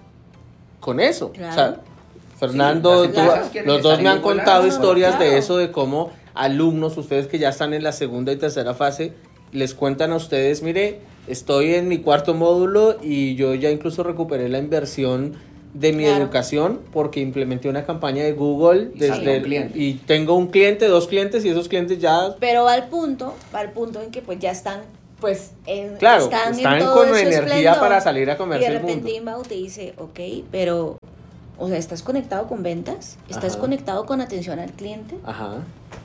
con 0.80 1.00
eso. 1.00 1.32
Claro. 1.32 1.50
O 1.50 1.54
sea, 1.54 1.76
Fernando, 2.38 3.06
sí, 3.06 3.12
tú, 3.14 3.60
los 3.64 3.82
dos 3.82 4.02
me 4.02 4.10
han 4.10 4.20
contado 4.20 4.66
historias 4.66 5.16
claro. 5.16 5.30
de 5.30 5.38
eso, 5.38 5.56
de 5.56 5.72
cómo 5.72 6.12
alumnos, 6.34 6.98
ustedes 6.98 7.26
que 7.26 7.38
ya 7.38 7.48
están 7.48 7.72
en 7.72 7.82
la 7.82 7.92
segunda 7.92 8.32
y 8.32 8.36
tercera 8.36 8.74
fase, 8.74 9.14
les 9.50 9.72
cuentan 9.72 10.12
a 10.12 10.16
ustedes, 10.16 10.62
mire, 10.62 11.00
estoy 11.26 11.72
en 11.72 11.88
mi 11.88 12.00
cuarto 12.00 12.34
módulo 12.34 12.98
y 13.02 13.34
yo 13.34 13.54
ya 13.54 13.70
incluso 13.70 14.02
recuperé 14.02 14.50
la 14.50 14.58
inversión 14.58 15.36
de 15.74 15.92
mi 15.92 16.04
claro. 16.04 16.24
educación 16.24 16.80
porque 16.92 17.20
implementé 17.20 17.68
una 17.68 17.84
campaña 17.84 18.24
de 18.24 18.32
Google 18.32 18.90
desde 18.94 19.36
el, 19.36 19.72
y 19.76 19.94
tengo 19.94 20.34
un 20.34 20.48
cliente, 20.48 20.88
dos 20.88 21.06
clientes 21.06 21.44
y 21.44 21.48
esos 21.48 21.68
clientes 21.68 22.00
ya 22.00 22.34
pero 22.40 22.64
va 22.64 22.72
al 22.72 22.88
punto, 22.88 23.34
va 23.54 23.60
al 23.60 23.70
punto 23.70 24.02
en 24.02 24.10
que 24.10 24.20
pues 24.20 24.38
ya 24.40 24.50
están 24.50 24.82
pues 25.20 25.52
en, 25.66 25.96
claro, 25.96 26.24
están, 26.24 26.54
están 26.54 26.80
en 26.80 26.86
con 26.86 27.14
energía 27.14 27.78
para 27.78 28.00
salir 28.00 28.30
a 28.30 28.36
comerse 28.36 28.66
y 28.66 28.72
de 28.72 28.78
repente 28.78 29.12
Inbound 29.12 29.46
te 29.46 29.54
dice, 29.54 29.94
ok, 29.98 30.20
pero 30.50 30.96
o 31.58 31.68
sea, 31.68 31.76
¿estás 31.76 32.02
conectado 32.02 32.48
con 32.48 32.62
ventas? 32.62 33.18
¿Estás 33.28 33.52
Ajá. 33.52 33.60
conectado 33.60 34.06
con 34.06 34.22
atención 34.22 34.58
al 34.58 34.72
cliente? 34.72 35.18
Ajá. 35.26 35.58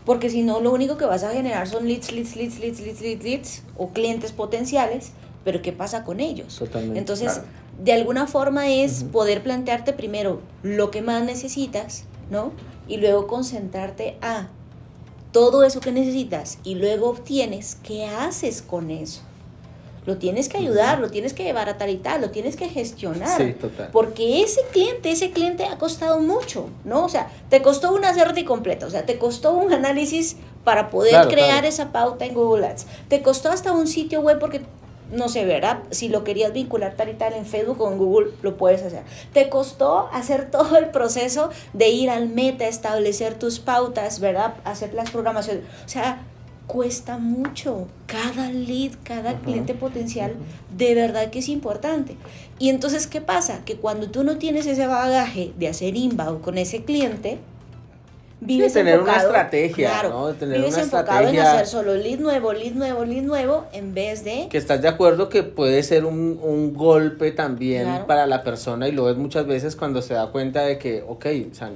Porque 0.03 0.29
si 0.29 0.41
no, 0.41 0.59
lo 0.59 0.73
único 0.73 0.97
que 0.97 1.05
vas 1.05 1.23
a 1.23 1.31
generar 1.31 1.67
son 1.69 1.87
leads, 1.87 2.11
leads, 2.11 2.35
leads, 2.35 2.59
leads, 2.59 2.81
leads, 2.81 3.01
leads, 3.01 3.23
leads 3.23 3.63
o 3.77 3.89
clientes 3.91 4.33
potenciales, 4.33 5.11
pero 5.45 5.61
¿qué 5.61 5.71
pasa 5.71 6.03
con 6.03 6.19
ellos? 6.19 6.57
Totalmente. 6.57 6.99
Entonces, 6.99 7.33
claro 7.35 7.47
de 7.83 7.93
alguna 7.93 8.27
forma 8.27 8.69
es 8.69 9.01
uh 9.01 9.05
-huh. 9.05 9.11
poder 9.11 9.43
plantearte 9.43 9.93
primero 9.93 10.41
lo 10.63 10.91
que 10.91 11.01
más 11.01 11.23
necesitas, 11.23 12.05
¿no? 12.29 12.51
Y 12.87 12.97
luego 12.97 13.27
concentrarte 13.27 14.17
a 14.21 14.47
todo 15.31 15.63
eso 15.63 15.79
que 15.81 15.91
necesitas 15.91 16.59
y 16.63 16.75
luego 16.75 17.09
obtienes, 17.09 17.77
¿qué 17.83 18.05
haces 18.05 18.61
con 18.61 18.89
eso? 18.89 19.21
Lo 20.05 20.17
tienes 20.17 20.49
que 20.49 20.57
ayudar, 20.57 20.95
uh 20.95 20.99
-huh. 20.99 21.01
lo 21.01 21.09
tienes 21.09 21.33
que 21.33 21.43
llevar 21.43 21.67
a 21.67 21.77
tal 21.77 21.89
y 21.89 21.97
tal, 21.97 22.21
lo 22.21 22.29
tienes 22.29 22.55
que 22.55 22.69
gestionar. 22.69 23.41
Sí, 23.41 23.53
total. 23.53 23.89
Porque 23.91 24.43
ese 24.43 24.61
cliente, 24.71 25.11
ese 25.11 25.31
cliente 25.31 25.65
ha 25.65 25.77
costado 25.77 26.19
mucho, 26.19 26.69
¿no? 26.85 27.03
O 27.03 27.09
sea, 27.09 27.31
te 27.49 27.61
costó 27.61 27.91
una 27.93 28.13
CERTI 28.13 28.45
completa, 28.45 28.85
o 28.85 28.89
sea, 28.89 29.05
te 29.05 29.17
costó 29.17 29.53
un 29.53 29.73
análisis 29.73 30.37
para 30.63 30.89
poder 30.89 31.11
claro, 31.11 31.29
crear 31.29 31.49
claro. 31.49 31.67
esa 31.67 31.91
pauta 31.91 32.25
en 32.25 32.33
Google 32.35 32.67
Ads. 32.67 32.85
Te 33.09 33.21
costó 33.21 33.49
hasta 33.49 33.71
un 33.71 33.87
sitio 33.87 34.21
web 34.21 34.39
porque 34.39 34.61
no 35.11 35.29
sé, 35.29 35.45
¿verdad? 35.45 35.79
Si 35.91 36.09
lo 36.09 36.23
querías 36.23 36.53
vincular 36.53 36.95
tal 36.95 37.09
y 37.09 37.13
tal 37.13 37.33
en 37.33 37.45
Facebook 37.45 37.81
o 37.81 37.91
en 37.91 37.97
Google, 37.97 38.31
lo 38.41 38.57
puedes 38.57 38.83
hacer. 38.83 39.03
Te 39.33 39.49
costó 39.49 40.09
hacer 40.11 40.49
todo 40.51 40.77
el 40.77 40.89
proceso 40.89 41.49
de 41.73 41.89
ir 41.89 42.09
al 42.09 42.29
meta, 42.29 42.67
establecer 42.67 43.37
tus 43.37 43.59
pautas, 43.59 44.19
¿verdad? 44.19 44.55
Hacer 44.63 44.93
las 44.93 45.11
programaciones. 45.11 45.63
O 45.85 45.89
sea, 45.89 46.23
cuesta 46.67 47.17
mucho. 47.17 47.87
Cada 48.07 48.49
lead, 48.51 48.93
cada 49.03 49.31
uh 49.31 49.35
-huh. 49.35 49.41
cliente 49.41 49.73
potencial, 49.73 50.35
de 50.75 50.95
verdad 50.95 51.29
que 51.29 51.39
es 51.39 51.49
importante. 51.49 52.17
Y 52.59 52.69
entonces, 52.69 53.07
¿qué 53.07 53.21
pasa? 53.21 53.63
Que 53.65 53.75
cuando 53.75 54.09
tú 54.09 54.23
no 54.23 54.37
tienes 54.37 54.65
ese 54.65 54.87
bagaje 54.87 55.53
de 55.57 55.67
hacer 55.67 55.95
inbound 55.95 56.41
con 56.41 56.57
ese 56.57 56.83
cliente, 56.83 57.39
vives 58.41 58.73
sí, 58.73 58.79
tener 58.79 58.95
enfocado, 58.95 59.29
una 59.29 59.39
estrategia, 59.39 59.89
claro, 59.89 60.09
¿no? 60.09 60.33
Tener 60.33 60.57
vives 60.59 60.73
una 60.73 60.83
enfocado 60.83 61.19
estrategia 61.19 61.41
en 61.41 61.47
hacer 61.47 61.67
solo 61.67 61.95
lead 61.95 62.19
nuevo, 62.19 62.53
lead 62.53 62.73
nuevo, 62.73 63.05
lead 63.05 63.23
nuevo, 63.23 63.65
en 63.73 63.93
vez 63.93 64.23
de... 64.23 64.47
Que 64.49 64.57
estás 64.57 64.81
de 64.81 64.87
acuerdo 64.87 65.29
que 65.29 65.43
puede 65.43 65.81
ser 65.83 66.05
un, 66.05 66.39
un 66.41 66.73
golpe 66.73 67.31
también 67.31 67.83
claro. 67.83 68.07
para 68.07 68.27
la 68.27 68.43
persona 68.43 68.87
y 68.87 68.91
lo 68.91 69.05
ves 69.05 69.17
muchas 69.17 69.47
veces 69.47 69.75
cuando 69.75 70.01
se 70.01 70.13
da 70.13 70.27
cuenta 70.31 70.61
de 70.61 70.77
que, 70.77 71.03
ok, 71.07 71.25
o 71.51 71.55
sea, 71.55 71.71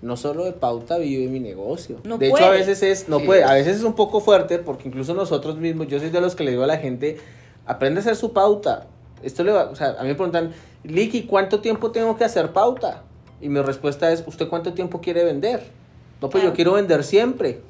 no 0.00 0.16
solo 0.16 0.44
de 0.44 0.52
pauta 0.52 0.98
vive 0.98 1.28
mi 1.28 1.40
negocio. 1.40 2.00
No 2.04 2.18
de 2.18 2.30
puede. 2.30 2.42
hecho, 2.42 2.50
a 2.50 2.54
veces 2.54 2.82
es, 2.82 3.08
no 3.08 3.20
sí. 3.20 3.26
puede, 3.26 3.44
a 3.44 3.54
veces 3.54 3.76
es 3.76 3.82
un 3.82 3.94
poco 3.94 4.20
fuerte 4.20 4.58
porque 4.58 4.88
incluso 4.88 5.14
nosotros 5.14 5.56
mismos, 5.56 5.88
yo 5.88 5.98
soy 5.98 6.10
de 6.10 6.20
los 6.20 6.36
que 6.36 6.44
le 6.44 6.52
digo 6.52 6.62
a 6.62 6.68
la 6.68 6.78
gente, 6.78 7.18
aprende 7.66 8.00
a 8.00 8.02
hacer 8.02 8.16
su 8.16 8.32
pauta. 8.32 8.86
Esto 9.22 9.42
le 9.42 9.52
va, 9.52 9.64
o 9.64 9.74
sea, 9.74 9.96
a 9.98 10.02
mí 10.02 10.08
me 10.08 10.14
preguntan, 10.14 10.52
Licky, 10.84 11.24
¿cuánto 11.24 11.60
tiempo 11.60 11.90
tengo 11.90 12.16
que 12.16 12.24
hacer 12.24 12.52
pauta? 12.52 13.02
Y 13.40 13.48
mi 13.48 13.60
respuesta 13.60 14.12
es, 14.12 14.22
¿usted 14.26 14.48
cuánto 14.48 14.72
tiempo 14.72 15.00
quiere 15.00 15.24
vender? 15.24 15.62
No, 16.20 16.28
pues 16.30 16.42
yo 16.44 16.52
quiero 16.52 16.72
vender 16.74 17.04
siempre. 17.04 17.60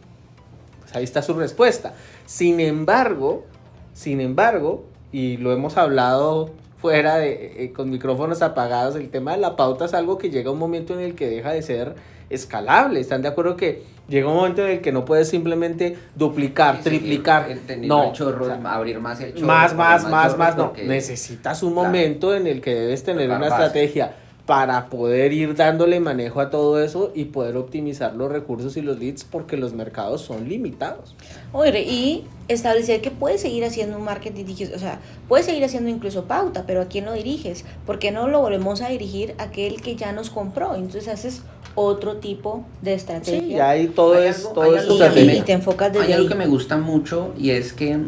Pues 0.80 0.96
ahí 0.96 1.04
está 1.04 1.22
su 1.22 1.34
respuesta. 1.34 1.94
Sin 2.26 2.60
embargo, 2.60 3.44
sin 3.92 4.20
embargo, 4.20 4.84
y 5.12 5.36
lo 5.38 5.52
hemos 5.52 5.76
hablado 5.76 6.50
fuera 6.80 7.16
de, 7.18 7.64
eh, 7.64 7.72
con 7.72 7.90
micrófonos 7.90 8.40
apagados, 8.42 8.96
el 8.96 9.10
tema 9.10 9.32
de 9.32 9.38
la 9.38 9.56
pauta 9.56 9.84
es 9.86 9.94
algo 9.94 10.16
que 10.18 10.30
llega 10.30 10.50
un 10.50 10.58
momento 10.58 10.94
en 10.94 11.00
el 11.00 11.14
que 11.14 11.28
deja 11.28 11.50
de 11.52 11.62
ser 11.62 11.94
escalable. 12.30 13.00
¿Están 13.00 13.22
de 13.22 13.28
acuerdo 13.28 13.56
que 13.56 13.82
llega 14.08 14.28
un 14.28 14.34
momento 14.36 14.64
en 14.64 14.72
el 14.72 14.80
que 14.80 14.92
no 14.92 15.04
puedes 15.04 15.28
simplemente 15.28 15.96
duplicar, 16.14 16.76
Sí, 16.76 16.82
triplicar? 16.84 17.50
el- 17.50 17.60
el 17.68 17.88
no, 17.88 18.04
el 18.04 18.12
chorro, 18.12 18.44
o 18.44 18.48
sea, 18.48 18.60
abrir 18.74 19.00
más 19.00 19.20
el 19.20 19.34
chorro. 19.34 19.46
más, 19.46 19.74
más, 19.74 20.08
más, 20.08 20.36
más, 20.38 20.56
no. 20.56 20.72
Necesitas 20.84 21.62
un 21.62 21.72
Claro. 21.72 21.86
momento 21.88 22.34
en 22.34 22.46
el 22.46 22.60
que 22.60 22.74
debes 22.74 23.02
tener 23.02 23.28
una 23.28 23.38
base. 23.48 23.64
estrategia 23.64 24.12
para 24.48 24.88
poder 24.88 25.34
ir 25.34 25.54
dándole 25.54 26.00
manejo 26.00 26.40
a 26.40 26.48
todo 26.48 26.82
eso 26.82 27.12
y 27.14 27.26
poder 27.26 27.58
optimizar 27.58 28.14
los 28.16 28.32
recursos 28.32 28.78
y 28.78 28.80
los 28.80 28.98
leads 28.98 29.24
porque 29.24 29.58
los 29.58 29.74
mercados 29.74 30.22
son 30.22 30.48
limitados. 30.48 31.14
Oye, 31.52 31.82
y 31.82 32.24
establecer 32.48 33.02
que 33.02 33.10
puedes 33.10 33.42
seguir 33.42 33.62
haciendo 33.66 33.98
un 33.98 34.04
marketing 34.04 34.46
digital, 34.46 34.74
o 34.74 34.78
sea, 34.78 35.00
puedes 35.28 35.44
seguir 35.44 35.62
haciendo 35.66 35.90
incluso 35.90 36.24
pauta, 36.24 36.64
pero 36.66 36.80
¿a 36.80 36.86
quién 36.86 37.04
lo 37.04 37.12
diriges? 37.12 37.66
¿Por 37.84 37.98
qué 37.98 38.10
no 38.10 38.26
lo 38.26 38.40
volvemos 38.40 38.80
a 38.80 38.88
dirigir 38.88 39.34
a 39.36 39.42
aquel 39.42 39.82
que 39.82 39.96
ya 39.96 40.12
nos 40.12 40.30
compró? 40.30 40.74
Entonces 40.76 41.08
haces 41.08 41.42
otro 41.74 42.16
tipo 42.16 42.64
de 42.80 42.94
estrategia. 42.94 43.40
Sí, 43.40 43.48
ya 43.50 43.68
ahí 43.68 43.88
todo 43.88 44.14
Hay 44.14 44.28
es, 44.28 44.38
algo- 44.46 44.52
todo 44.54 44.76
es 44.76 44.86
y, 44.88 44.92
estrategia. 44.92 45.34
y 45.36 45.40
te 45.42 45.52
enfocas 45.52 45.92
desde 45.92 46.06
Hay 46.06 46.12
algo 46.14 46.24
ahí. 46.24 46.28
que 46.30 46.38
me 46.38 46.46
gusta 46.46 46.78
mucho 46.78 47.34
y 47.38 47.50
es 47.50 47.74
que, 47.74 47.98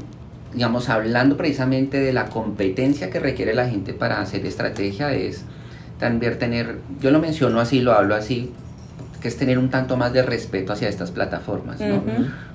digamos, 0.54 0.88
hablando 0.88 1.36
precisamente 1.36 2.00
de 2.00 2.14
la 2.14 2.30
competencia 2.30 3.10
que 3.10 3.20
requiere 3.20 3.52
la 3.52 3.68
gente 3.68 3.92
para 3.92 4.22
hacer 4.22 4.46
estrategia, 4.46 5.12
es 5.12 5.44
también 6.00 6.38
tener, 6.38 6.78
yo 7.00 7.10
lo 7.10 7.18
menciono 7.20 7.60
así, 7.60 7.80
lo 7.80 7.92
hablo 7.92 8.14
así, 8.14 8.50
que 9.20 9.28
es 9.28 9.36
tener 9.36 9.58
un 9.58 9.68
tanto 9.68 9.98
más 9.98 10.12
de 10.14 10.22
respeto 10.22 10.72
hacia 10.72 10.88
estas 10.88 11.10
plataformas, 11.10 11.78
¿no? 11.80 12.02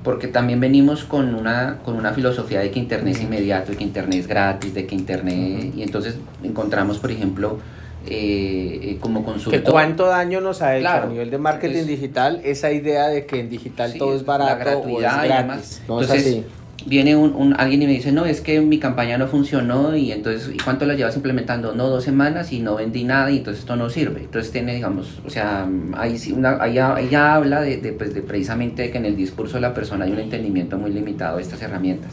Porque 0.03 0.27
también 0.27 0.60
venimos 0.60 1.03
con 1.03 1.36
una, 1.36 1.77
con 1.86 1.95
una 1.95 2.12
filosofía 2.13 2.60
de 2.60 2.71
que 2.71 2.79
Internet 2.79 3.15
es 3.17 3.21
inmediato, 3.21 3.71
de 3.71 3.77
que 3.77 3.84
Internet 3.84 4.19
es 4.21 4.27
gratis, 4.27 4.73
de 4.73 4.88
que 4.88 4.95
Internet... 4.95 5.73
Y 5.75 5.84
entonces 5.84 6.15
encontramos, 6.43 6.97
por 6.97 7.12
ejemplo, 7.12 7.60
eh, 8.08 8.79
eh, 8.81 8.97
como 8.99 9.19
Que 9.19 9.25
consultor... 9.31 9.71
cuánto 9.71 10.08
daño 10.08 10.41
nos 10.41 10.62
ha 10.63 10.75
hecho 10.75 10.81
Claro. 10.88 11.08
a 11.08 11.10
nivel 11.12 11.29
de 11.29 11.38
marketing 11.38 11.77
Es- 11.81 11.88
digital 11.88 12.41
esa 12.43 12.71
idea 12.71 13.08
de 13.10 13.25
que 13.27 13.39
en 13.39 13.49
digital 13.49 13.91
Sí, 13.91 13.99
todo 13.99 14.15
es 14.15 14.21
la 14.25 14.38
barato 14.38 14.79
o 14.79 14.88
es 14.88 14.97
y 14.97 15.01
gratis. 15.01 15.29
demás. 15.38 15.81
No 15.88 16.01
es 16.01 16.10
Entonces, 16.10 16.21
así. 16.27 16.45
Viene 16.85 17.15
un, 17.15 17.33
un- 17.35 17.55
alguien 17.59 17.81
y 17.81 17.85
me 17.88 17.93
dice, 17.93 18.11
no, 18.11 18.25
es 18.25 18.41
que 18.41 18.61
mi 18.61 18.79
campaña 18.79 19.17
no 19.17 19.27
funcionó 19.27 19.95
y 19.95 20.11
entonces, 20.11 20.53
¿y 20.53 20.57
cuánto 20.57 20.85
la 20.85 20.93
llevas 20.95 21.15
implementando? 21.15 21.73
No, 21.73 21.89
dos 21.89 22.03
semanas 22.03 22.51
y 22.51 22.59
no 22.59 22.75
vendí 22.75 23.03
nada 23.03 23.31
y 23.31 23.38
entonces 23.38 23.61
esto 23.61 23.75
no 23.75 23.89
sirve. 23.89 24.21
Entonces 24.21 24.51
tiene, 24.51 24.75
digamos, 24.75 25.19
o 25.25 25.29
sea, 25.29 25.67
ahí, 25.93 26.17
sí 26.17 26.31
una, 26.33 26.61
ahí, 26.61 26.75
ya- 26.75 27.35
habla 27.35 27.61
de, 27.61 27.77
de, 27.77 27.93
pues, 27.93 28.13
de 28.13 28.21
precisamente 28.21 28.91
que 28.91 28.97
en 28.97 29.05
el 29.05 29.15
discurso 29.15 29.55
de 29.55 29.61
la 29.61 29.73
persona 29.73 30.05
hay 30.05 30.11
un 30.11 30.19
entendimiento 30.19 30.77
muy 30.77 30.91
limitado 30.91 31.38
de 31.38 31.43
estas 31.43 31.61
herramientas. 31.61 32.11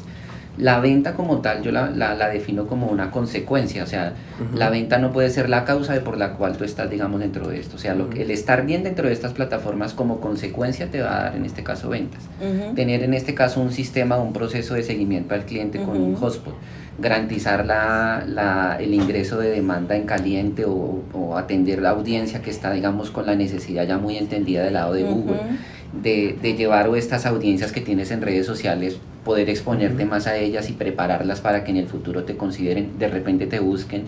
La 0.59 0.81
venta 0.81 1.15
como 1.15 1.39
tal, 1.41 1.63
yo 1.63 1.73
la, 1.73 1.89
la, 1.91 2.15
la 2.15 2.29
defino 2.29 2.67
como 2.67 2.87
una 2.89 3.11
consecuencia, 3.11 3.83
o 3.85 3.87
sea, 3.87 4.13
la 4.55 4.69
venta 4.69 4.99
no 4.99 5.11
puede 5.11 5.31
ser 5.31 5.49
la 5.49 5.65
causa 5.65 5.95
de 5.95 6.01
por 6.01 6.19
la 6.19 6.35
cual 6.35 6.59
tú 6.59 6.65
estás, 6.65 6.91
digamos, 6.91 7.21
dentro 7.21 7.49
de 7.49 7.59
esto. 7.59 7.77
O 7.77 7.79
sea, 7.79 7.95
lo 7.95 8.11
que- 8.11 8.23
el 8.23 8.31
estar 8.31 8.67
bien 8.67 8.83
dentro 8.83 9.07
de 9.09 9.15
estas 9.15 9.33
plataformas 9.33 9.95
como 9.95 10.21
consecuencia 10.21 10.91
te 10.91 11.01
va 11.01 11.17
a 11.19 11.23
dar, 11.25 11.37
en 11.37 11.47
este 11.47 11.63
caso, 11.63 11.89
ventas. 11.89 12.23
Tener 12.75 13.03
en 13.03 13.15
este 13.15 13.35
caso 13.35 13.61
un 13.63 13.73
sistema, 13.73 14.19
un 14.19 14.35
proceso 14.35 14.75
de 14.75 14.83
seguimiento 14.83 15.35
al 15.35 15.47
cliente 15.47 15.79
con 15.87 15.97
un 15.97 16.15
hotspot, 16.17 16.55
garantizar 16.99 17.65
la, 17.65 18.23
la- 18.27 18.77
el 18.79 18.93
ingreso 18.95 19.39
de 19.39 19.51
demanda 19.51 19.97
en 19.97 20.05
caliente 20.05 20.65
o, 20.67 21.03
o 21.15 21.37
atender 21.39 21.81
la 21.81 21.91
audiencia 21.91 22.43
que 22.43 22.51
está, 22.51 22.73
digamos, 22.73 23.11
con 23.11 23.25
la 23.27 23.35
necesidad 23.35 23.87
ya 23.87 23.97
muy 23.99 24.17
entendida 24.19 24.65
del 24.65 24.75
lado 24.75 24.93
de 24.93 25.03
Google. 25.05 25.37
De, 25.93 26.37
de 26.41 26.55
llevar 26.55 26.89
o 26.89 26.97
estas 26.97 27.27
audiencias 27.27 27.73
que 27.73 27.81
tienes 27.81 28.11
en 28.11 28.23
redes 28.23 28.47
sociales, 28.47 28.97
poder 29.25 29.51
exponerte 29.51 30.05
más 30.05 30.27
a 30.27 30.37
ellas 30.37 30.69
y 30.71 30.73
prepararlas 30.73 31.41
para 31.41 31.65
que 31.65 31.71
en 31.71 31.77
el 31.77 31.87
futuro 31.87 32.25
te 32.25 32.37
consideren, 32.37 32.99
de 32.99 33.09
repente 33.09 33.47
te 33.47 33.61
busquen 33.61 34.05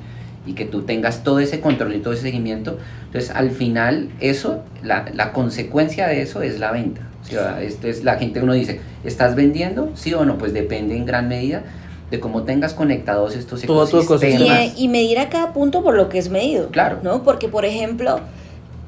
y 0.46 0.52
que 0.54 0.64
tú 0.64 0.82
tengas 0.82 1.22
todo 1.24 1.38
ese 1.38 1.60
control 1.60 1.94
y 1.94 1.98
todo 2.00 2.12
ese 2.14 2.22
seguimiento. 2.22 2.78
Entonces, 3.06 3.30
al 3.30 3.50
final, 3.50 4.10
eso, 4.20 4.62
la, 4.82 5.06
la 5.14 5.32
consecuencia 5.32 6.06
de 6.08 6.22
eso 6.22 6.42
es 6.42 6.58
la 6.58 6.70
venta. 6.72 7.00
O 7.22 7.26
sea, 7.26 7.62
esto 7.62 7.86
es 7.88 8.04
la 8.04 8.16
gente, 8.18 8.42
uno 8.42 8.52
dice, 8.52 8.80
¿estás 9.04 9.34
vendiendo? 9.34 9.90
Sí 9.94 10.12
o 10.12 10.24
no, 10.26 10.36
pues 10.36 10.52
depende 10.52 10.94
en 10.96 11.06
gran 11.06 11.28
medida 11.28 11.62
de 12.10 12.20
cómo 12.20 12.42
tengas 12.42 12.74
conectados 12.74 13.34
estos 13.34 13.62
Todo 13.62 13.86
tu 13.86 13.98
Y, 13.98 14.02
ecosistemas. 14.02 14.58
eh, 14.58 14.72
y 14.76 14.88
medir 14.88 15.18
a 15.18 15.30
cada 15.30 15.54
punto 15.54 15.82
por 15.82 15.94
lo 15.94 16.10
que 16.10 16.18
es 16.18 16.28
medido. 16.28 16.68
Claro. 16.68 16.98
¿no? 17.02 17.22
Porque, 17.22 17.48
por 17.48 17.64
ejemplo, 17.64 18.20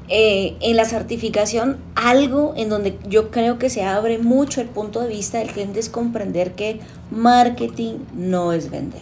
eh, 0.09 0.55
en 0.61 0.77
la 0.77 0.85
certificación, 0.85 1.77
algo 1.95 2.53
en 2.55 2.69
donde 2.69 2.97
yo 3.09 3.29
creo 3.31 3.57
que 3.59 3.69
se 3.69 3.83
abre 3.83 4.17
mucho 4.19 4.61
el 4.61 4.67
punto 4.67 5.01
de 5.01 5.09
vista 5.09 5.39
del 5.39 5.49
cliente 5.49 5.79
es 5.79 5.89
comprender 5.89 6.53
que 6.53 6.79
marketing 7.11 7.95
no 8.15 8.53
es 8.53 8.69
vender. 8.69 9.01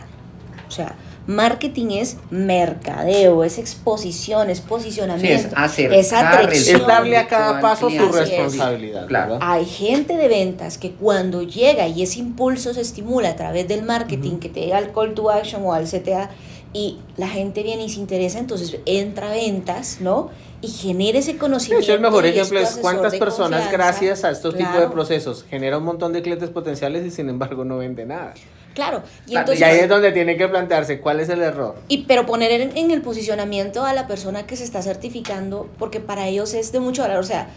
O 0.68 0.72
sea, 0.72 0.96
marketing 1.28 1.88
es 1.91 2.18
mercadeo, 2.32 3.44
es 3.44 3.58
exposición, 3.60 4.50
es 4.50 4.58
Sí, 4.60 4.63
posicionamiento. 4.68 5.48
es 5.50 5.54
acercar 5.56 6.00
es 6.00 6.13
atracción. 6.13 6.82
Es 6.82 6.88
darle 6.88 7.18
a 7.18 7.28
cada 7.28 7.62
paso 7.62 7.89
su 7.89 7.96
es. 7.96 8.12
responsabilidad. 8.12 9.08
Claro. 9.08 9.38
Hay 9.41 9.65
gente 9.65 10.18
de 10.18 10.28
ventas 10.28 10.78
que 10.80 10.91
cuando 10.91 11.44
llega 11.44 11.88
y 11.88 12.02
ese 12.02 12.20
impulso 12.20 12.74
se 12.74 12.82
estimula 12.82 13.30
a 13.30 13.36
través 13.36 13.68
del 13.68 13.84
marketing, 13.84 14.38
que 14.39 14.50
te 14.50 14.62
llega 14.62 14.78
al 14.80 14.91
call 14.91 15.13
to 15.13 15.30
action 15.30 15.62
o 15.65 15.74
al 15.74 15.86
CTA, 15.86 16.32
y 16.74 16.98
la 17.15 17.28
gente 17.30 17.63
viene 17.63 17.86
y 17.86 17.89
se 17.89 18.00
interesa, 18.00 18.38
entonces 18.39 18.78
entra 18.86 19.30
a 19.30 19.34
ventas, 19.34 20.00
¿no? 20.02 20.30
Y 20.65 20.69
genera 20.69 21.19
ese 21.19 21.38
conocimiento. 21.38 21.84
hecho, 21.84 21.93
el 21.93 21.99
mejor 21.99 22.25
y 22.25 22.30
ejemplo 22.30 22.60
es 22.60 22.78
cuántas 22.82 23.15
personas, 23.15 23.71
gracias 23.71 24.23
a 24.23 24.32
estos 24.32 24.56
tipos 24.56 24.73
de 24.73 24.80
Claro, 24.80 24.91
procesos, 24.93 25.45
genera 25.49 25.78
un 25.78 25.84
montón 25.84 26.12
de 26.13 26.21
clientes 26.21 26.49
potenciales 26.49 27.06
y 27.06 27.12
sin 27.12 27.30
embargo 27.30 27.63
no 27.65 27.78
vende 27.78 28.06
nada. 28.06 28.34
Claro, 28.73 29.04
y 29.25 29.32
Claro, 29.32 29.41
entonces... 29.51 29.62
y 29.62 29.63
ahí 29.63 29.80
es 29.80 29.88
donde 29.89 30.12
tiene 30.12 30.36
que 30.36 30.47
plantearse 30.47 30.99
cuál 30.99 31.19
es 31.19 31.30
el 31.30 31.41
error. 31.41 31.75
Y 31.88 31.99
pero 32.06 32.25
poner 32.25 32.51
en, 32.51 32.75
en 32.75 32.91
el 32.91 33.01
posicionamiento 33.01 33.86
a 33.86 33.93
la 33.93 34.08
persona 34.08 34.45
que 34.45 34.56
se 34.58 34.63
está 34.63 34.82
certificando, 34.82 35.69
porque 35.80 35.99
para 35.99 36.28
ellos 36.28 36.54
es 36.54 36.71
de 36.71 36.80
mucho 36.80 37.04
valor. 37.04 37.19
O 37.19 37.23
sea, 37.23 37.47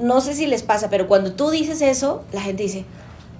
no 0.00 0.20
sé 0.20 0.34
si 0.34 0.46
les 0.46 0.62
pasa, 0.62 0.88
pero 0.88 1.08
cuando 1.08 1.32
tú 1.32 1.50
dices 1.50 1.82
eso, 1.82 2.24
la 2.32 2.40
gente 2.40 2.62
dice, 2.62 2.84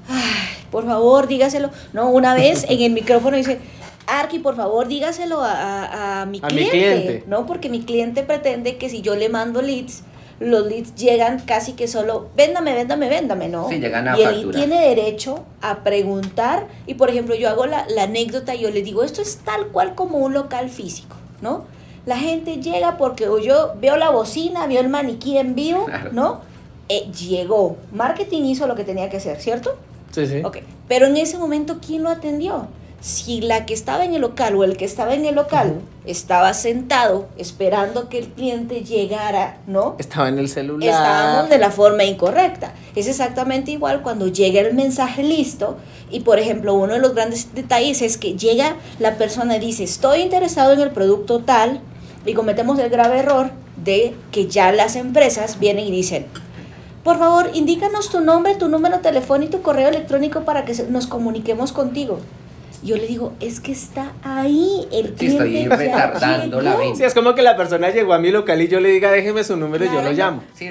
ay, 0.09 0.65
por 0.71 0.85
favor, 0.85 1.27
dígaselo. 1.27 1.71
No, 1.93 2.11
una 2.11 2.35
vez 2.35 2.65
en 2.69 2.83
el 2.83 2.93
micrófono 2.93 3.37
dice, 3.37 3.61
Arki, 4.07 4.39
por 4.39 4.57
favor, 4.57 4.89
dígaselo 4.89 5.41
a, 5.43 5.53
a- 5.53 6.23
a 6.23 6.27
mi, 6.27 6.39
A 6.43 6.47
mi 6.49 6.69
cliente, 6.69 6.71
cliente. 7.03 7.25
¿no? 7.29 7.47
Porque 7.47 7.69
mi 7.69 7.83
cliente 7.83 8.23
pretende 8.23 8.77
que 8.77 8.89
si 8.89 9.01
yo 9.03 9.15
le 9.17 9.29
mando 9.29 9.63
leads, 9.63 10.03
los 10.41 10.67
leads 10.67 10.95
llegan 10.97 11.39
casi 11.41 11.75
que 11.75 11.87
solo, 11.87 12.29
véndame, 12.37 12.75
véndame, 12.75 13.09
véndame, 13.09 13.49
¿no? 13.49 13.69
Sí, 13.69 13.79
llegan 13.79 14.09
a 14.09 14.19
y 14.19 14.23
él 14.23 14.51
tiene 14.53 14.81
derecho 14.89 15.45
a 15.61 15.85
preguntar 15.85 16.67
y 16.87 16.95
por 16.95 17.11
ejemplo 17.11 17.35
yo 17.37 17.49
hago 17.49 17.67
la, 17.67 17.87
la 17.89 18.05
anécdota 18.05 18.55
y 18.55 18.61
yo 18.63 18.71
les 18.71 18.85
digo 18.85 19.05
esto 19.05 19.23
es 19.23 19.37
tal 19.45 19.69
cual 19.69 19.95
como 19.95 20.19
un 20.19 20.33
local 20.35 20.69
físico 20.69 21.15
no 21.43 21.65
la 22.07 22.17
gente 22.17 22.57
llega 22.57 22.97
porque 22.97 23.29
o 23.29 23.39
yo 23.39 23.75
veo 23.81 23.97
la 23.97 24.11
bocina 24.11 24.67
veo 24.67 24.81
el 24.81 24.89
maniquí 24.89 25.39
en 25.39 25.55
vivo 25.55 25.85
Claro. 25.87 26.11
no 26.13 26.41
Eh, 26.89 27.09
llegó 27.13 27.77
marketing 27.93 28.43
hizo 28.47 28.67
lo 28.67 28.75
que 28.75 28.83
tenía 28.83 29.09
que 29.09 29.19
hacer 29.19 29.41
cierto 29.41 29.77
Sí, 30.11 30.27
sí. 30.27 30.43
Ok, 30.45 30.59
pero 30.89 31.07
en 31.07 31.17
ese 31.17 31.39
momento, 31.39 31.79
¿quién 31.87 32.03
lo 32.03 32.11
atendió? 32.11 32.67
Si 33.03 33.41
la 33.41 33.67
que 33.67 33.75
estaba 33.75 34.05
en 34.05 34.15
el 34.15 34.21
local 34.21 34.55
o 34.55 34.63
el 34.63 34.77
que 34.77 34.85
estaba 34.85 35.15
en 35.15 35.25
el 35.25 35.35
local 35.35 35.81
estaba 36.07 36.55
sentado 36.55 37.27
esperando 37.37 38.09
que 38.09 38.19
el 38.19 38.29
cliente 38.29 38.85
llegara, 38.85 39.59
¿no? 39.67 39.97
Estaba 39.99 40.29
en 40.29 40.39
el 40.39 40.49
celular. 40.49 40.89
Estábamos 40.89 41.51
de 41.51 41.59
la 41.59 41.73
forma 41.73 42.05
incorrecta. 42.05 42.75
Es 42.95 43.09
exactamente 43.09 43.73
igual 43.73 44.03
cuando 44.03 44.29
llega 44.29 44.61
el 44.61 44.75
mensaje 44.75 45.25
listo 45.25 45.79
y, 46.13 46.21
por 46.21 46.39
ejemplo, 46.39 46.75
uno 46.75 46.93
de 46.93 47.01
los 47.01 47.13
grandes 47.13 47.53
detalles 47.53 48.03
es 48.03 48.19
que 48.19 48.39
llega 48.39 48.77
la 49.01 49.17
persona 49.17 49.57
y 49.57 49.59
dice, 49.59 49.83
estoy 49.83 50.21
interesado 50.21 50.73
en 50.73 50.81
el 50.81 50.93
producto 50.93 51.41
tal 51.41 51.81
y 52.25 52.35
cometemos 52.35 52.79
el 52.79 52.89
grave 52.89 53.19
error 53.19 53.51
de 53.83 54.15
que 54.31 54.47
ya 54.47 54.71
las 54.71 54.95
empresas 54.95 55.59
vienen 55.59 55.87
y 55.87 55.91
dicen, 55.91 56.27
por 57.03 57.19
favor, 57.19 57.51
indícanos 57.53 58.11
tu 58.11 58.21
nombre, 58.21 58.55
tu 58.55 58.69
número 58.69 59.01
telefónico 59.01 59.57
y 59.57 59.59
tu 59.59 59.63
correo 59.63 59.89
electrónico 59.89 60.43
para 60.43 60.65
que 60.65 60.75
nos 60.85 61.09
comuniquemos 61.09 61.73
contigo. 61.73 62.21
Yo 62.83 62.97
le 62.97 63.07
digo, 63.07 63.33
es 63.41 63.61
que 63.61 63.73
está 63.73 64.13
ahí 64.23 64.87
el 64.93 65.09
Sí, 65.19 65.37
cliente. 65.37 65.63
estoy 65.63 65.87
retardando 65.87 66.61
la 66.61 66.71
llegó". 66.73 66.83
venta. 66.83 66.97
Sí, 66.99 67.05
es 67.05 67.15
como 67.15 67.35
que 67.35 67.43
la 67.43 67.57
persona 67.57 67.91
llegó 67.91 68.13
a 68.13 68.19
mi 68.19 68.31
local 68.31 68.61
y 68.61 68.69
yo 68.69 68.81
le 68.81 68.89
diga, 68.91 69.11
déjeme 69.13 69.45
su 69.45 69.57
número 69.57 69.85
y 69.85 69.89
yo 69.89 70.03
lo 70.03 70.13
llamo. 70.13 70.43
Sí, 70.55 70.69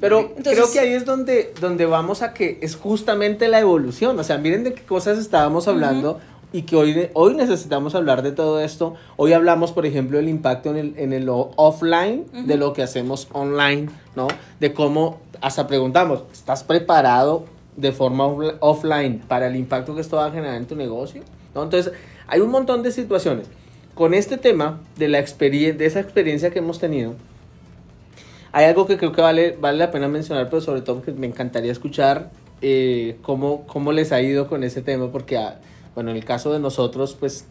Pero 0.00 0.20
Entonces- 0.20 0.52
creo 0.54 0.70
que 0.72 0.80
ahí 0.80 0.92
es 0.94 1.04
donde, 1.04 1.52
donde 1.60 1.84
vamos 1.86 2.22
a 2.22 2.32
que 2.32 2.58
es 2.62 2.74
justamente 2.76 3.48
la 3.48 3.60
evolución. 3.60 4.18
O 4.18 4.24
sea, 4.24 4.38
miren 4.38 4.64
de 4.64 4.72
qué 4.74 4.82
cosas 4.82 5.18
estábamos 5.18 5.68
hablando 5.68 6.20
y 6.52 6.62
que 6.62 6.74
hoy, 6.76 7.08
hoy 7.12 7.34
necesitamos 7.34 7.94
hablar 7.94 8.22
de 8.22 8.32
todo 8.32 8.60
esto. 8.60 8.94
Hoy 9.16 9.32
hablamos, 9.34 9.72
por 9.72 9.84
ejemplo, 9.86 10.16
del 10.16 10.28
impacto 10.30 10.70
en 10.70 10.76
el, 10.78 10.94
en 10.96 11.12
el 11.12 11.28
offline 11.30 12.24
de 12.46 12.56
lo 12.56 12.72
que 12.72 12.82
hacemos 12.82 13.28
online, 13.32 13.88
¿no? 14.16 14.28
De 14.58 14.72
cómo, 14.72 15.20
hasta 15.42 15.66
preguntamos, 15.66 16.22
¿estás 16.32 16.64
preparado 16.64 17.44
de 17.80 17.92
forma 17.92 18.26
offli- 18.26 18.56
offline 18.60 19.20
para 19.26 19.46
el 19.46 19.56
impacto 19.56 19.94
que 19.94 20.00
esto 20.00 20.16
va 20.16 20.26
a 20.26 20.30
generar 20.30 20.56
en 20.56 20.66
tu 20.66 20.76
negocio? 20.76 21.22
Entonces, 21.48 21.92
Hay 22.32 22.40
un 22.40 22.50
montón 22.50 22.84
de 22.84 22.92
situaciones. 22.92 23.48
Con 23.94 24.14
este 24.14 24.38
tema 24.38 24.78
de, 24.96 25.08
la 25.08 25.18
de 25.20 25.76
esa 25.80 25.98
experiencia 25.98 26.50
que 26.50 26.60
hemos 26.60 26.78
tenido, 26.78 27.16
hay 28.52 28.66
algo 28.66 28.86
que 28.86 28.96
creo 28.96 29.10
que 29.10 29.20
vale, 29.20 29.56
vale 29.60 29.78
la 29.78 29.90
pena 29.90 30.06
mencionar, 30.06 30.48
pero 30.48 30.60
sobre 30.62 30.80
todo 30.80 30.96
porque 30.96 31.12
me 31.12 31.26
encantaría 31.26 31.72
escuchar 31.72 32.30
eh, 32.62 33.16
cómo, 33.22 33.66
cómo 33.66 33.90
les 33.90 34.12
ha 34.12 34.22
ido 34.22 34.46
con 34.46 34.62
ese 34.62 34.80
tema, 34.80 35.10
porque, 35.10 35.38
ah, 35.38 35.58
bueno, 35.96 36.12
en 36.12 36.16
el 36.18 36.24
caso 36.24 36.52
de 36.52 36.60
nosotros, 36.60 37.16
pues 37.18 37.46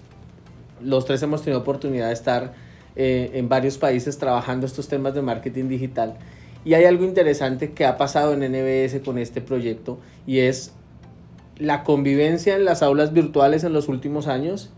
los 0.81 1.03
tres 1.03 1.21
hemos 1.23 1.41
tenido 1.41 1.59
oportunidad 1.59 2.07
de 2.07 2.13
estar 2.13 2.53
eh, 2.95 3.31
en 3.33 3.49
varios 3.49 3.77
países 3.77 4.17
trabajando 4.17 4.65
estos 4.65 4.87
temas 4.87 5.13
de 5.13 5.21
marketing 5.21 5.67
digital. 5.67 6.15
Y 6.65 6.73
hay 6.73 6.85
algo 6.85 7.05
interesante 7.05 7.71
que 7.71 7.85
ha 7.85 7.97
pasado 7.97 8.33
en 8.33 8.39
NBS 8.39 9.01
con 9.03 9.17
este 9.17 9.41
proyecto 9.41 9.97
y 10.27 10.39
es 10.39 10.73
la 11.57 11.83
convivencia 11.83 12.55
en 12.55 12.65
las 12.65 12.81
aulas 12.83 13.13
virtuales 13.13 13.63
en 13.63 13.73
los 13.73 13.87
últimos 13.87 14.27
años 14.27 14.69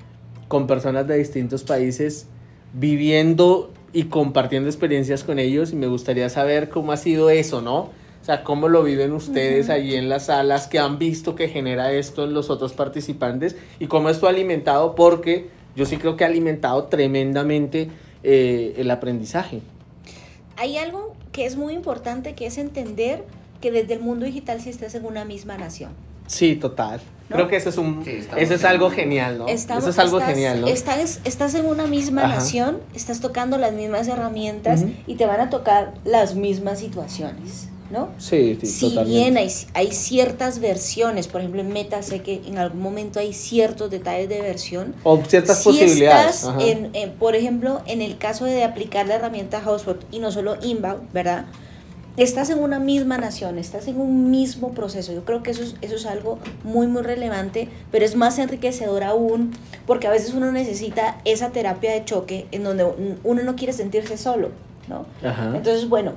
con 0.48 0.68
personas 0.68 1.08
de 1.08 1.18
distintos 1.18 1.64
países 1.64 2.28
viviendo 2.74 3.72
y 3.94 4.06
compartiendo 4.06 4.70
experiencias 4.70 5.24
con 5.24 5.40
ellos 5.40 5.72
y 5.72 5.76
me 5.76 5.88
gustaría 5.88 6.30
saber 6.30 6.70
cómo 6.70 6.92
ha 6.92 6.98
sido 6.98 7.30
eso, 7.30 7.62
¿no? 7.62 7.78
O 8.22 8.24
sea, 8.24 8.44
cómo 8.44 8.68
lo 8.68 8.84
viven 8.84 9.14
ustedes 9.14 9.70
allí 9.70 9.96
en 9.96 10.08
las 10.08 10.28
salas, 10.28 10.68
que 10.68 10.78
han 10.78 11.00
visto 11.00 11.34
que 11.34 11.48
genera 11.48 11.92
esto 11.92 12.24
en 12.24 12.34
los 12.34 12.52
otros 12.52 12.74
participantes 12.74 13.56
y 13.80 13.88
cómo 13.88 14.10
esto 14.10 14.28
ha 14.28 14.30
alimentado, 14.30 14.94
porque 14.94 15.48
yo 15.76 15.86
sí 15.86 15.98
creo 15.98 16.16
que 16.18 16.24
ha 16.24 16.28
alimentado 16.28 16.84
tremendamente 16.84 17.90
eh, 18.24 18.74
el 18.78 18.92
aprendizaje. 18.92 19.62
Hay 20.62 20.78
algo 20.78 21.16
que 21.32 21.47
es 21.47 21.55
muy 21.55 21.74
importante, 21.74 22.36
que 22.36 22.45
es 22.45 22.59
entender 22.59 23.26
que 23.62 23.72
desde 23.72 23.95
el 23.95 23.99
mundo 23.99 24.28
digital 24.28 24.62
si 24.62 24.70
estás 24.70 24.93
en 24.93 25.05
una 25.05 25.26
misma 25.26 25.57
nación. 25.57 25.89
Sí, 26.28 26.55
total. 26.55 27.01
Creo 27.30 27.47
que 27.47 27.55
eso 27.55 27.70
es 27.70 27.80
un 27.80 28.03
eso 28.05 28.53
es 28.53 28.64
algo 28.64 28.91
genial, 28.91 29.39
¿no? 29.39 29.47
eso 29.47 29.89
es 29.89 29.97
algo 29.97 30.22
genial, 30.22 30.62
¿no? 30.62 30.68
Estás, 30.68 31.20
estás 31.24 31.55
en 31.55 31.66
una 31.66 31.88
misma 31.88 32.28
nación, 32.28 32.78
estás 32.93 33.22
tocando 33.22 33.57
las 33.57 33.74
mismas 33.74 34.07
herramientas 34.07 34.84
y 35.07 35.16
te 35.16 35.26
van 35.26 35.39
a 35.39 35.49
tocar 35.49 35.95
las 36.05 36.36
mismas 36.36 36.78
situaciones. 36.78 37.68
¿No? 37.92 38.10
Sí, 38.18 38.58
sí, 38.62 38.68
Si 38.68 38.98
bien 39.04 39.38
hay, 39.38 39.52
hay, 39.74 39.92
ciertas 39.92 40.60
versiones, 40.60 41.28
por 41.28 41.42
ejemplo 41.42 41.62
en 41.62 41.74
Meta 41.74 42.02
sé 42.02 42.22
que 42.22 42.42
en 42.46 42.58
algún 42.58 42.82
momento 42.82 43.20
hay 43.20 43.34
ciertos 43.34 43.92
detalles 43.92 44.30
de 44.30 44.42
versión. 44.42 44.96
O 45.04 45.22
ciertas 45.28 45.64
posibilidades. 45.64 46.48
en, 46.60 47.12
por 47.14 47.36
ejemplo, 47.36 47.82
en 47.86 48.02
el 48.02 48.18
caso 48.18 48.46
de 48.46 48.64
aplicar 48.64 49.08
la 49.08 49.16
herramienta 49.16 49.62
HubSpot 49.66 50.04
y 50.12 50.20
no 50.20 50.32
solo 50.32 50.58
Inbound, 50.62 51.12
¿verdad? 51.12 51.46
estás 52.18 52.50
en 52.50 52.60
una 52.60 52.80
misma 52.80 53.18
nación, 53.18 53.58
estás 53.58 53.88
en 53.88 54.00
un 54.00 54.30
mismo 54.32 54.72
proceso. 54.74 55.14
Yo 55.14 55.24
creo 55.24 55.44
que 55.44 55.52
eso 55.52 55.64
es, 55.64 55.76
eso 55.82 55.96
es 55.96 56.06
algo 56.06 56.39
muy, 56.64 56.88
muy 56.88 57.02
relevante, 57.02 57.70
pero 57.92 58.06
es 58.06 58.16
más 58.16 58.38
enriquecedor 58.39 59.04
aún, 59.04 59.52
porque 59.88 60.08
a 60.08 60.12
veces 60.12 60.34
uno 60.34 60.52
necesita 60.52 61.20
esa 61.26 61.52
terapia 61.52 61.92
de 61.92 62.04
choque 62.06 62.48
en 62.52 62.64
donde 62.64 62.86
uno 63.24 63.44
no 63.44 63.56
quiere 63.56 63.74
sentirse 63.74 64.18
solo, 64.18 64.50
¿no? 64.88 65.06
Entonces, 65.56 65.88
bueno, 65.88 66.14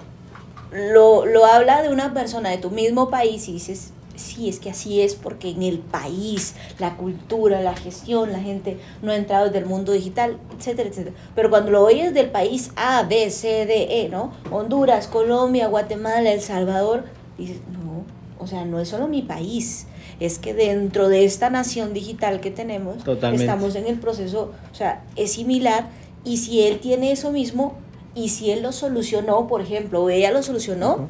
lo, 0.74 1.24
lo 1.24 1.46
habla 1.46 1.82
de 1.82 1.88
una 1.88 2.12
persona 2.12 2.50
de 2.50 2.58
tu 2.58 2.70
mismo 2.70 3.08
país 3.08 3.48
y 3.48 3.52
dices, 3.52 3.92
sí, 4.16 4.48
es 4.48 4.58
que 4.58 4.70
así 4.70 5.00
es 5.00 5.14
porque 5.14 5.50
en 5.50 5.62
el 5.62 5.78
país, 5.78 6.54
la 6.78 6.96
cultura, 6.96 7.60
la 7.60 7.76
gestión, 7.76 8.32
la 8.32 8.40
gente 8.40 8.78
no 9.00 9.12
ha 9.12 9.16
entrado 9.16 9.46
desde 9.46 9.58
el 9.58 9.66
mundo 9.66 9.92
digital, 9.92 10.38
etcétera, 10.58 10.88
etcétera. 10.88 11.16
Pero 11.34 11.48
cuando 11.48 11.70
lo 11.70 11.84
oyes 11.84 12.12
del 12.12 12.30
país 12.30 12.72
A, 12.76 13.04
B, 13.04 13.30
C, 13.30 13.66
D, 13.66 14.02
E, 14.02 14.08
¿no? 14.08 14.32
Honduras, 14.50 15.06
Colombia, 15.06 15.68
Guatemala, 15.68 16.32
El 16.32 16.40
Salvador, 16.40 17.04
dices, 17.38 17.58
no, 17.72 18.04
o 18.42 18.46
sea, 18.46 18.64
no 18.64 18.80
es 18.80 18.88
solo 18.88 19.06
mi 19.06 19.22
país, 19.22 19.86
es 20.18 20.38
que 20.38 20.54
dentro 20.54 21.08
de 21.08 21.24
esta 21.24 21.50
nación 21.50 21.92
digital 21.92 22.40
que 22.40 22.50
tenemos, 22.50 22.96
estamos 23.32 23.74
en 23.76 23.86
el 23.86 23.98
proceso, 23.98 24.52
o 24.72 24.74
sea, 24.74 25.04
es 25.16 25.32
similar 25.32 25.88
y 26.24 26.38
si 26.38 26.62
él 26.62 26.78
tiene 26.80 27.12
eso 27.12 27.30
mismo 27.30 27.74
y 28.14 28.28
si 28.28 28.50
él 28.50 28.62
lo 28.62 28.72
solucionó, 28.72 29.46
por 29.46 29.60
ejemplo, 29.60 30.02
o 30.02 30.10
ella 30.10 30.30
lo 30.30 30.42
solucionó, 30.42 31.08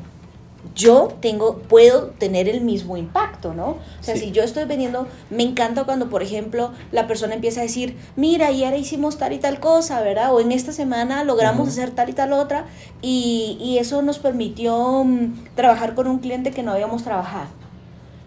yo 0.75 1.09
tengo, 1.21 1.59
puedo 1.59 2.07
tener 2.19 2.49
el 2.49 2.61
mismo 2.61 2.97
impacto, 2.97 3.55
¿no? 3.55 3.67
O 3.67 4.03
sea, 4.03 4.17
si 4.17 4.33
yo 4.33 4.43
estoy 4.43 4.65
vendiendo, 4.65 5.07
me 5.31 5.43
encanta 5.43 5.85
cuando, 5.85 6.09
por 6.09 6.23
ejemplo, 6.23 6.73
la 6.91 7.07
persona 7.07 7.35
empieza 7.35 7.61
a 7.61 7.65
decir, 7.65 7.97
mira, 8.17 8.49
ayer 8.49 8.75
hicimos 8.77 9.19
tal 9.19 9.33
y 9.33 9.39
tal 9.39 9.61
cosa, 9.61 10.01
¿verdad? 10.01 10.35
O 10.35 10.41
en 10.41 10.53
esta 10.53 10.73
semana 10.73 11.23
logramos 11.23 11.69
hacer 11.69 11.91
tal 11.91 12.09
y 12.11 12.13
tal 12.13 12.33
otra, 12.33 12.67
y, 13.03 13.57
y 13.61 13.79
eso 13.79 14.03
nos 14.03 14.19
permitió 14.19 15.05
mm, 15.05 15.55
trabajar 15.55 15.95
con 15.95 16.09
un 16.09 16.19
cliente 16.19 16.51
que 16.51 16.63
no 16.63 16.73
habíamos 16.73 17.05
trabajado. 17.05 17.49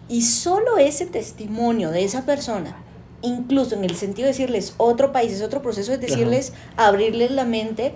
Y 0.08 0.22
solo 0.22 0.78
ese 0.78 1.04
testimonio 1.04 1.90
de 1.90 2.04
esa 2.04 2.24
persona, 2.24 2.76
incluso 3.20 3.74
en 3.74 3.84
el 3.84 3.94
sentido 3.94 4.26
de 4.26 4.32
decirles 4.32 4.74
otro 4.78 5.12
país, 5.12 5.32
es 5.32 5.42
otro 5.42 5.60
proceso, 5.60 5.90
de 5.92 5.98
decirles, 5.98 6.54
abrirles 6.76 7.30
la 7.30 7.44
mente 7.44 7.94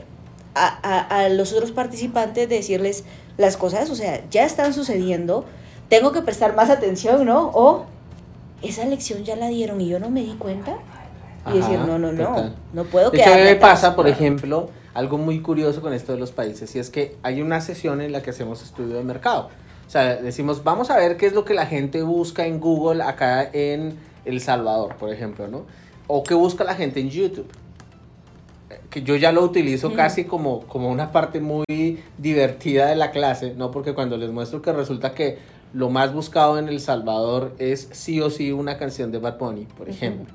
a, 0.54 0.78
a, 0.82 1.24
a 1.24 1.28
los 1.28 1.52
otros 1.52 1.72
participantes, 1.72 2.48
de 2.48 2.56
decirles, 2.56 3.04
las 3.38 3.56
cosas, 3.56 3.90
o 3.90 3.94
sea, 3.94 4.22
ya 4.30 4.44
están 4.44 4.74
sucediendo, 4.74 5.44
tengo 5.88 6.12
que 6.12 6.22
prestar 6.22 6.54
más 6.54 6.70
atención, 6.70 7.24
¿no? 7.24 7.50
O 7.54 7.86
esa 8.62 8.84
lección 8.84 9.24
ya 9.24 9.36
la 9.36 9.48
dieron 9.48 9.80
y 9.80 9.88
yo 9.88 9.98
no 9.98 10.10
me 10.10 10.22
di 10.22 10.34
cuenta. 10.34 10.76
Y 11.52 11.56
decir, 11.56 11.78
no, 11.80 11.98
no, 11.98 12.12
no, 12.12 12.52
no 12.72 12.84
puedo 12.84 13.10
quedar. 13.10 13.36
¿Qué 13.36 13.44
me 13.44 13.56
pasa, 13.56 13.96
por 13.96 14.06
ejemplo, 14.06 14.70
algo 14.94 15.18
muy 15.18 15.40
curioso 15.40 15.80
con 15.80 15.92
esto 15.92 16.12
de 16.12 16.18
los 16.18 16.30
países, 16.30 16.74
y 16.76 16.78
es 16.78 16.88
que 16.88 17.16
hay 17.22 17.42
una 17.42 17.60
sesión 17.60 18.00
en 18.00 18.12
la 18.12 18.22
que 18.22 18.30
hacemos 18.30 18.62
estudio 18.62 18.96
de 18.96 19.02
mercado. 19.02 19.48
O 19.86 19.90
sea, 19.90 20.16
decimos, 20.16 20.62
vamos 20.62 20.90
a 20.90 20.96
ver 20.96 21.16
qué 21.16 21.26
es 21.26 21.32
lo 21.32 21.44
que 21.44 21.54
la 21.54 21.66
gente 21.66 22.02
busca 22.02 22.46
en 22.46 22.60
Google 22.60 23.02
acá 23.02 23.48
en 23.52 23.98
El 24.24 24.40
Salvador, 24.40 24.94
por 24.96 25.12
ejemplo, 25.12 25.48
¿no? 25.48 25.64
O 26.06 26.22
qué 26.22 26.34
busca 26.34 26.62
la 26.62 26.74
gente 26.74 27.00
en 27.00 27.10
YouTube 27.10 27.50
que 28.92 29.02
yo 29.02 29.16
ya 29.16 29.32
lo 29.32 29.42
utilizo 29.42 29.94
casi 29.94 30.24
como, 30.24 30.60
como 30.66 30.90
una 30.90 31.12
parte 31.12 31.40
muy 31.40 31.98
divertida 32.18 32.86
de 32.88 32.94
la 32.94 33.10
clase, 33.10 33.54
¿no? 33.56 33.70
Porque 33.70 33.94
cuando 33.94 34.18
les 34.18 34.30
muestro 34.30 34.60
que 34.60 34.70
resulta 34.70 35.14
que 35.14 35.38
lo 35.72 35.88
más 35.88 36.12
buscado 36.12 36.58
en 36.58 36.68
El 36.68 36.78
Salvador 36.78 37.54
es 37.58 37.88
sí 37.92 38.20
o 38.20 38.28
sí 38.28 38.52
una 38.52 38.76
canción 38.76 39.10
de 39.10 39.18
Bad 39.18 39.38
Bunny, 39.38 39.64
por 39.64 39.88
ejemplo. 39.88 40.34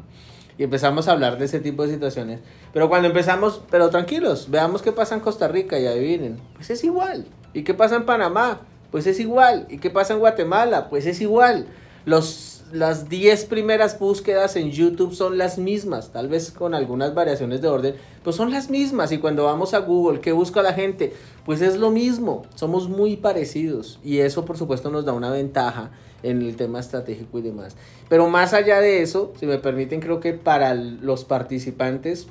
Y 0.58 0.64
empezamos 0.64 1.08
a 1.08 1.12
hablar 1.12 1.38
de 1.38 1.46
ese 1.46 1.60
tipo 1.60 1.84
de 1.84 1.94
situaciones. 1.94 2.40
Pero 2.74 2.90
cuando 2.90 3.10
empezamos, 3.10 3.62
pero 3.70 3.92
tranquilos, 3.92 4.50
veamos 4.50 4.82
qué 4.82 4.92
pasa 4.92 5.14
en 5.14 5.22
Costa 5.22 5.48
Rica 5.48 5.78
y 5.80 5.86
adivinen, 5.86 6.38
pues 6.56 6.72
es 6.72 6.84
igual. 6.84 7.28
¿Y 7.54 7.62
qué 7.62 7.76
pasa 7.76 7.96
en 7.96 8.08
Panamá? 8.08 8.62
Pues 8.90 9.06
es 9.06 9.20
igual. 9.20 9.68
¿Y 9.70 9.78
qué 9.78 9.92
pasa 9.92 10.14
en 10.14 10.20
Guatemala? 10.20 10.90
Pues 10.90 11.06
es 11.06 11.22
igual. 11.22 11.68
Los 12.06 12.26
las 12.72 13.10
10 13.10 13.46
primeras 13.46 13.98
búsquedas 13.98 14.56
en 14.56 14.72
YouTube 14.72 15.14
son 15.14 15.38
las 15.38 15.58
mismas, 15.58 16.12
tal 16.12 16.28
vez 16.28 16.52
con 16.52 16.74
algunas 16.74 17.14
variaciones 17.14 17.62
de 17.62 17.68
orden, 17.68 17.96
pues 18.24 18.36
son 18.36 18.52
las 18.52 18.70
mismas. 18.70 19.12
Y 19.12 19.20
cuando 19.20 19.46
vamos 19.46 19.74
a 19.74 19.80
Google, 19.80 20.20
¿qué 20.20 20.32
busca 20.32 20.62
la 20.62 20.74
gente? 20.74 21.14
Pues 21.46 21.62
es 21.62 21.78
lo 21.78 21.92
mismo, 21.92 22.44
somos 22.56 22.90
muy 22.90 23.16
parecidos. 23.16 24.00
Y 24.04 24.20
eso, 24.20 24.46
por 24.46 24.58
supuesto, 24.58 24.90
nos 24.90 25.06
da 25.06 25.14
una 25.14 25.32
ventaja 25.32 25.92
en 26.24 26.42
el 26.42 26.56
tema 26.56 26.80
estratégico 26.80 27.40
y 27.40 27.42
demás. 27.42 27.76
Pero 28.10 28.30
más 28.30 28.54
allá 28.54 28.80
de 28.80 29.02
eso, 29.02 29.34
si 29.40 29.46
me 29.46 29.58
permiten, 29.58 30.02
creo 30.02 30.20
que 30.20 30.34
para 30.34 30.74
los 30.74 31.26
participantes, 31.26 32.28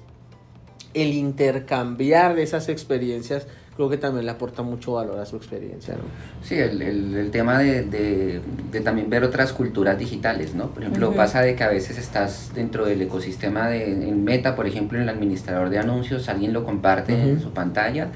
el 0.95 1.13
intercambiar 1.13 2.39
esas 2.39 2.69
experiencias 2.69 3.47
creo 3.77 3.89
que 3.89 3.99
también 3.99 4.25
le 4.25 4.33
aporta 4.33 4.63
mucho 4.63 4.95
valor 4.95 5.19
a 5.19 5.27
su 5.27 5.37
experiencia. 5.37 5.95
¿no? 5.95 6.03
Sí, 6.43 6.57
el, 6.57 6.83
el, 6.83 7.31
tema 7.31 7.59
de, 7.59 7.83
de, 7.85 8.41
de, 8.73 8.81
también 8.81 9.11
ver 9.11 9.23
otras 9.23 9.53
culturas 9.53 9.99
digitales, 9.99 10.55
¿no? 10.55 10.69
Por 10.69 10.83
ejemplo, 10.83 11.13
pasa 11.13 11.43
de 11.43 11.55
que 11.55 11.63
a 11.63 11.69
veces 11.69 11.99
estás 11.99 12.53
dentro 12.55 12.87
del 12.87 13.03
ecosistema 13.03 13.69
de 13.69 13.93
en 13.93 14.25
Meta, 14.25 14.57
por 14.57 14.67
ejemplo, 14.67 14.99
en 14.99 15.05
el 15.05 15.09
administrador 15.09 15.69
de 15.69 15.79
anuncios, 15.79 16.29
alguien 16.29 16.53
lo 16.53 16.65
comparte 16.65 17.13
en 17.13 17.41
su 17.41 17.51
pantalla 17.51 18.09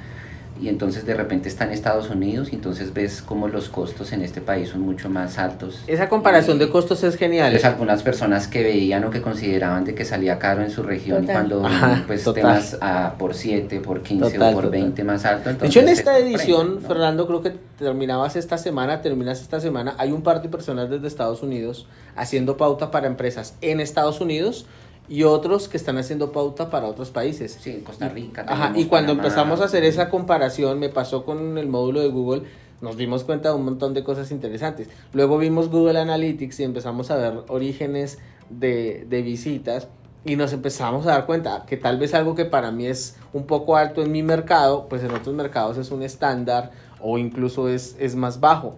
y 0.61 0.69
entonces 0.69 1.07
de 1.07 1.15
repente 1.15 1.49
está 1.49 1.65
en 1.65 1.73
Estados 1.73 2.11
Unidos 2.11 2.49
y 2.53 2.57
entonces 2.57 2.93
ves 2.93 3.23
como 3.23 3.49
los 3.49 3.69
costos 3.69 4.13
en 4.13 4.23
este 4.23 4.41
país 4.41 4.69
son 4.69 4.83
mucho 4.83 5.09
más 5.09 5.39
altos. 5.39 5.83
Esa 5.87 6.09
comparación 6.09 6.59
de 6.59 6.69
costos 6.69 7.03
es 7.03 7.17
genial. 7.17 7.53
Pues 7.53 7.65
algunas 7.65 8.03
personas 8.03 8.47
que 8.47 8.63
veían 8.63 9.05
o 9.05 9.11
que 9.11 9.23
consideraban 9.23 9.85
de 9.85 9.95
que 9.95 10.05
salía 10.05 10.39
caro 10.39 10.63
en 10.63 10.71
su 10.71 10.83
región 10.83 11.27
cuando 11.27 11.63
pues 12.07 12.25
temas 12.35 12.77
a 12.81 13.15
por 13.19 13.35
7, 13.35 13.81
por 13.81 14.03
15 14.03 14.39
o 14.39 14.53
por 14.53 14.71
20 14.71 15.05
más 15.05 15.25
alto. 15.25 15.53
de 15.53 15.67
hecho 15.67 15.81
en 15.81 15.89
esta 15.89 16.19
edición, 16.19 16.81
Fernando, 16.81 17.27
creo 17.27 17.43
que 17.43 17.55
terminabas 17.79 18.37
esta 18.37 18.59
semana, 18.59 19.01
terminas 19.01 19.41
esta 19.41 19.61
semana, 19.61 19.95
hay 19.99 20.13
un 20.13 20.23
par 20.23 20.43
de 20.43 20.49
personas 20.49 20.91
desde 20.91 21.07
Estados 21.07 21.43
Unidos 21.43 21.87
haciendo 22.17 22.57
pauta 22.57 22.91
para 22.91 23.07
empresas 23.07 23.55
en 23.63 23.81
Estados 23.81 24.21
Unidos 24.21 24.67
y 25.11 25.25
otros 25.25 25.69
que 25.69 25.77
están 25.77 25.99
haciendo 25.99 26.31
pauta 26.31 26.71
para 26.71 26.87
otros 26.87 27.11
países. 27.11 27.59
Sí, 27.61 27.71
en 27.71 27.81
Costa 27.81 28.09
Rica. 28.09 28.47
Ajá, 28.47 28.73
y 28.77 28.85
cuando 28.87 29.13
empezamos 29.13 29.61
a 29.61 29.65
hacer 29.65 29.83
esa 29.83 30.09
comparación, 30.09 30.79
me 30.79 30.89
pasó 30.89 31.25
con 31.25 31.59
el 31.59 31.67
módulo 31.67 32.01
de 32.01 32.09
Google, 32.09 32.43
nos 32.81 32.97
dimos 32.97 33.25
cuenta 33.25 33.49
de 33.49 33.57
un 33.57 33.65
montón 33.65 33.93
de 33.93 34.05
cosas 34.05 34.31
interesantes. 34.31 34.89
Luego 35.13 35.37
vimos 35.37 35.69
Google 35.69 35.99
Analytics 35.99 36.61
y 36.61 36.63
empezamos 36.63 37.11
a 37.11 37.17
ver 37.17 37.41
orígenes 37.49 38.19
de, 38.51 39.05
de 39.11 39.23
visitas 39.23 39.89
y 40.25 40.37
nos 40.37 40.53
empezamos 40.53 41.07
a 41.07 41.11
dar 41.11 41.27
cuenta 41.27 41.65
que 41.67 41.77
tal 41.77 41.99
vez 41.99 42.15
algo 42.15 42.37
que 42.37 42.45
para 42.45 42.71
mí 42.71 42.87
es 42.87 43.17
un 43.33 43.47
poco 43.47 43.77
alto 43.77 44.03
en 44.03 44.13
mi 44.13 44.23
mercado, 44.23 44.87
pues 44.89 45.03
en 45.03 45.11
otros 45.11 45.35
mercados 45.35 45.77
es 45.77 45.91
un 45.91 46.05
estándar 46.05 46.71
o 47.01 47.19
incluso 47.19 47.69
es, 47.69 47.97
es 47.99 48.15
más 48.15 48.39
bajo. 48.39 48.77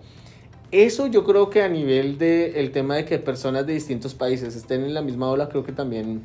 Eso 0.72 1.06
yo 1.06 1.22
creo 1.22 1.50
que 1.50 1.62
a 1.62 1.68
nivel 1.68 2.16
del 2.18 2.56
el 2.56 2.70
tema 2.72 2.96
de 2.96 3.04
que 3.04 3.18
personas 3.18 3.66
de 3.66 3.74
distintos 3.74 4.14
países 4.14 4.56
estén 4.56 4.82
en 4.84 4.94
la 4.94 5.02
misma 5.02 5.28
ola, 5.30 5.48
creo 5.48 5.62
que 5.64 5.72
también 5.72 6.22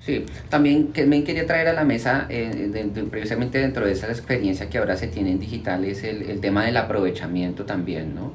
Sí, 0.00 0.24
también, 0.50 0.92
me 1.08 1.24
quería 1.24 1.46
traer 1.46 1.66
a 1.66 1.72
la 1.72 1.84
mesa, 1.84 2.26
eh, 2.28 2.88
precisamente 3.10 3.58
dentro 3.58 3.84
de 3.84 3.92
esa 3.92 4.06
experiencia 4.06 4.68
que 4.68 4.78
ahora 4.78 4.96
se 4.96 5.08
tiene 5.08 5.32
en 5.32 5.40
digital, 5.40 5.84
es 5.84 6.04
el, 6.04 6.22
el, 6.30 6.40
tema 6.40 6.64
del 6.64 6.76
aprovechamiento 6.76 7.64
también, 7.64 8.14
¿no? 8.14 8.32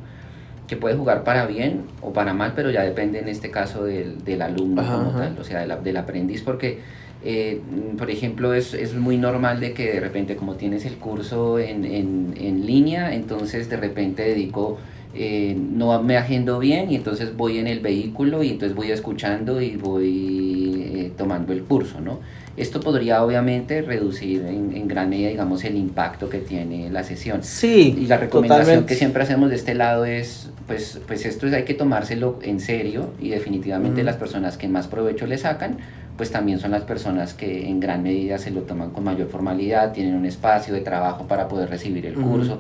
Que 0.68 0.76
puede 0.76 0.96
jugar 0.96 1.24
para 1.24 1.46
bien 1.46 1.84
o 2.02 2.12
para 2.12 2.34
mal, 2.34 2.54
pero 2.58 2.72
ya 2.72 2.82
depende 2.82 3.20
en 3.20 3.30
este 3.30 3.52
caso 3.52 3.86
del, 3.86 4.24
del 4.26 4.42
alumno 4.42 4.84
como 4.84 5.12
tal, 5.12 5.38
o 5.40 5.46
sea, 5.46 5.66
del 5.78 5.98
aprendiz, 5.98 6.42
porque, 6.42 6.80
eh, 7.24 7.62
por 7.98 8.12
ejemplo, 8.12 8.54
es, 8.54 8.74
es, 8.74 8.94
muy 8.94 9.18
normal 9.18 9.62
de 9.62 9.74
que 9.74 9.94
de 9.94 10.00
repente 10.02 10.36
como 10.36 10.56
tienes 10.56 10.86
el 10.86 10.98
curso 10.98 11.58
en, 11.58 11.86
en, 11.86 12.34
en 12.38 12.66
línea, 12.66 13.14
entonces 13.14 13.70
de 13.70 13.78
repente 13.78 14.24
dedico 14.24 14.78
eh, 15.14 15.58
no 15.58 16.02
me 16.02 16.16
agendo 16.16 16.58
bien 16.60 16.90
y 16.90 16.96
entonces 16.96 17.36
voy 17.36 17.58
en 17.58 17.68
el 17.68 17.82
vehículo 17.82 18.44
y 18.44 18.50
entonces 18.52 18.76
voy 18.76 18.92
escuchando 18.92 19.62
y 19.62 19.76
voy 19.76 20.84
eh, 20.86 21.12
tomando 21.18 21.52
el 21.52 21.64
curso, 21.64 22.00
¿no? 22.00 22.20
Esto 22.56 22.80
podría 22.80 23.24
obviamente 23.24 23.82
reducir 23.82 24.46
en, 24.46 24.88
gran 24.88 25.10
medida, 25.10 25.30
digamos, 25.30 25.64
el 25.64 25.78
impacto 25.78 26.30
que 26.30 26.40
tiene 26.40 26.90
la 26.90 27.04
sesión. 27.04 27.44
Sí. 27.44 27.96
Y 27.98 28.08
la 28.08 28.18
recomendación 28.18 28.86
que 28.86 28.96
siempre 28.96 29.24
hacemos 29.24 29.50
de 29.50 29.56
este 29.56 29.74
lado 29.74 30.04
es, 30.04 30.50
pues, 30.68 31.00
pues 31.08 31.26
esto 31.26 31.48
es, 31.48 31.54
hay 31.54 31.64
que 31.64 31.74
tomárselo 31.74 32.40
en 32.42 32.60
serio 32.60 33.14
y 33.22 33.30
definitivamente 33.30 34.04
las 34.04 34.18
personas 34.18 34.58
que 34.58 34.68
más 34.68 34.88
provecho 34.88 35.28
le 35.28 35.38
sacan, 35.38 35.78
pues 36.18 36.30
también 36.30 36.60
son 36.60 36.72
las 36.72 36.84
personas 36.84 37.34
que 37.34 37.68
en 37.68 37.80
gran 37.80 38.04
medida 38.04 38.38
se 38.38 38.52
lo 38.52 38.62
toman 38.62 38.92
con 38.92 39.06
mayor 39.06 39.30
formalidad, 39.30 39.94
tienen 39.94 40.16
un 40.16 40.26
espacio 40.26 40.74
de 40.74 40.82
trabajo 40.82 41.28
para 41.28 41.48
poder 41.48 41.70
recibir 41.70 42.06
el 42.06 42.16
curso 42.16 42.60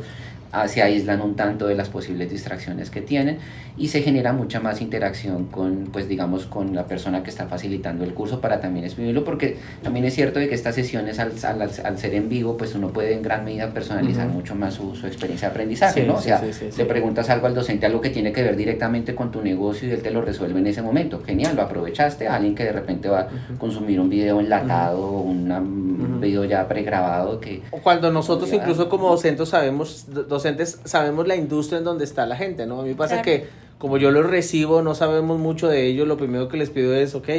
se 0.67 0.81
aíslan 0.81 1.21
un 1.21 1.35
tanto 1.35 1.67
de 1.67 1.75
las 1.75 1.89
posibles 1.89 2.29
distracciones 2.29 2.89
que 2.89 3.01
tienen 3.01 3.37
y 3.77 3.87
se 3.87 4.01
genera 4.01 4.33
mucha 4.33 4.59
más 4.59 4.81
interacción 4.81 5.45
con, 5.45 5.89
pues 5.91 6.07
digamos, 6.07 6.45
con 6.45 6.75
la 6.75 6.85
persona 6.85 7.23
que 7.23 7.29
está 7.29 7.47
facilitando 7.47 8.03
el 8.03 8.13
curso 8.13 8.41
para 8.41 8.59
también 8.59 8.85
escribirlo, 8.85 9.23
porque 9.23 9.57
también 9.81 10.05
es 10.05 10.13
cierto 10.13 10.39
de 10.39 10.49
que 10.49 10.55
estas 10.55 10.75
sesiones 10.75 11.19
al, 11.19 11.33
al, 11.43 11.61
al 11.61 11.97
ser 11.97 12.13
en 12.15 12.27
vivo, 12.27 12.57
pues 12.57 12.75
uno 12.75 12.89
puede 12.89 13.13
en 13.13 13.21
gran 13.21 13.45
medida 13.45 13.69
personalizar 13.73 14.27
mucho 14.27 14.55
más 14.55 14.73
su, 14.73 14.95
su, 14.95 15.07
experiencia 15.07 15.47
de 15.47 15.51
aprendizaje, 15.51 16.05
¿no? 16.05 16.15
O 16.15 16.21
sea, 16.21 16.41
le 16.41 16.85
preguntas 16.85 17.29
algo 17.29 17.47
al 17.47 17.55
docente, 17.55 17.85
algo 17.85 18.01
que 18.01 18.09
tiene 18.09 18.33
que 18.33 18.43
ver 18.43 18.55
directamente 18.55 19.15
con 19.15 19.31
tu 19.31 19.41
negocio 19.41 19.87
y 19.87 19.91
él 19.91 20.01
te 20.01 20.11
lo 20.11 20.21
resuelve 20.21 20.59
en 20.59 20.67
ese 20.67 20.81
momento. 20.81 21.21
Genial, 21.25 21.55
lo 21.55 21.61
aprovechaste. 21.61 22.27
alguien 22.27 22.55
que 22.55 22.65
de 22.65 22.73
repente 22.73 23.07
va 23.07 23.21
a 23.21 23.29
consumir 23.57 23.99
un 23.99 24.09
video 24.09 24.39
enlatado 24.39 25.01
o 25.01 25.21
un 25.21 26.19
video 26.19 26.45
ya 26.45 26.67
pregrabado 26.67 27.39
que... 27.39 27.61
O 27.71 27.79
cuando 27.79 28.11
nosotros 28.11 28.51
incluso 28.51 28.89
como 28.89 29.09
docentes 29.09 29.49
sabemos, 29.49 30.05
docentes 30.07 30.40
sabemos 30.85 31.27
la 31.27 31.35
industria 31.35 31.79
en 31.79 31.83
donde 31.83 32.03
está 32.03 32.25
la 32.25 32.35
gente, 32.35 32.65
¿no? 32.65 32.81
A 32.81 32.83
mí 32.83 32.93
pasa 32.93 33.21
que 33.21 33.47
como 33.77 33.97
yo 33.97 34.11
lo 34.11 34.21
recibo, 34.21 34.83
no 34.83 34.93
sabemos 34.93 35.39
mucho 35.39 35.67
de 35.67 35.87
ellos, 35.87 36.07
lo 36.07 36.15
primero 36.15 36.47
que 36.47 36.57
les 36.57 36.69
pido 36.69 36.93
es, 36.93 37.15
ok, 37.15 37.29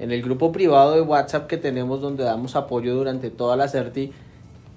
en 0.00 0.10
el 0.10 0.22
grupo 0.22 0.50
privado 0.50 0.94
de 0.94 1.00
WhatsApp 1.00 1.46
que 1.46 1.56
tenemos 1.56 2.00
donde 2.00 2.24
damos 2.24 2.56
apoyo 2.56 2.94
durante 2.94 3.30
toda 3.30 3.56
la 3.56 3.68
CERTI, 3.68 4.12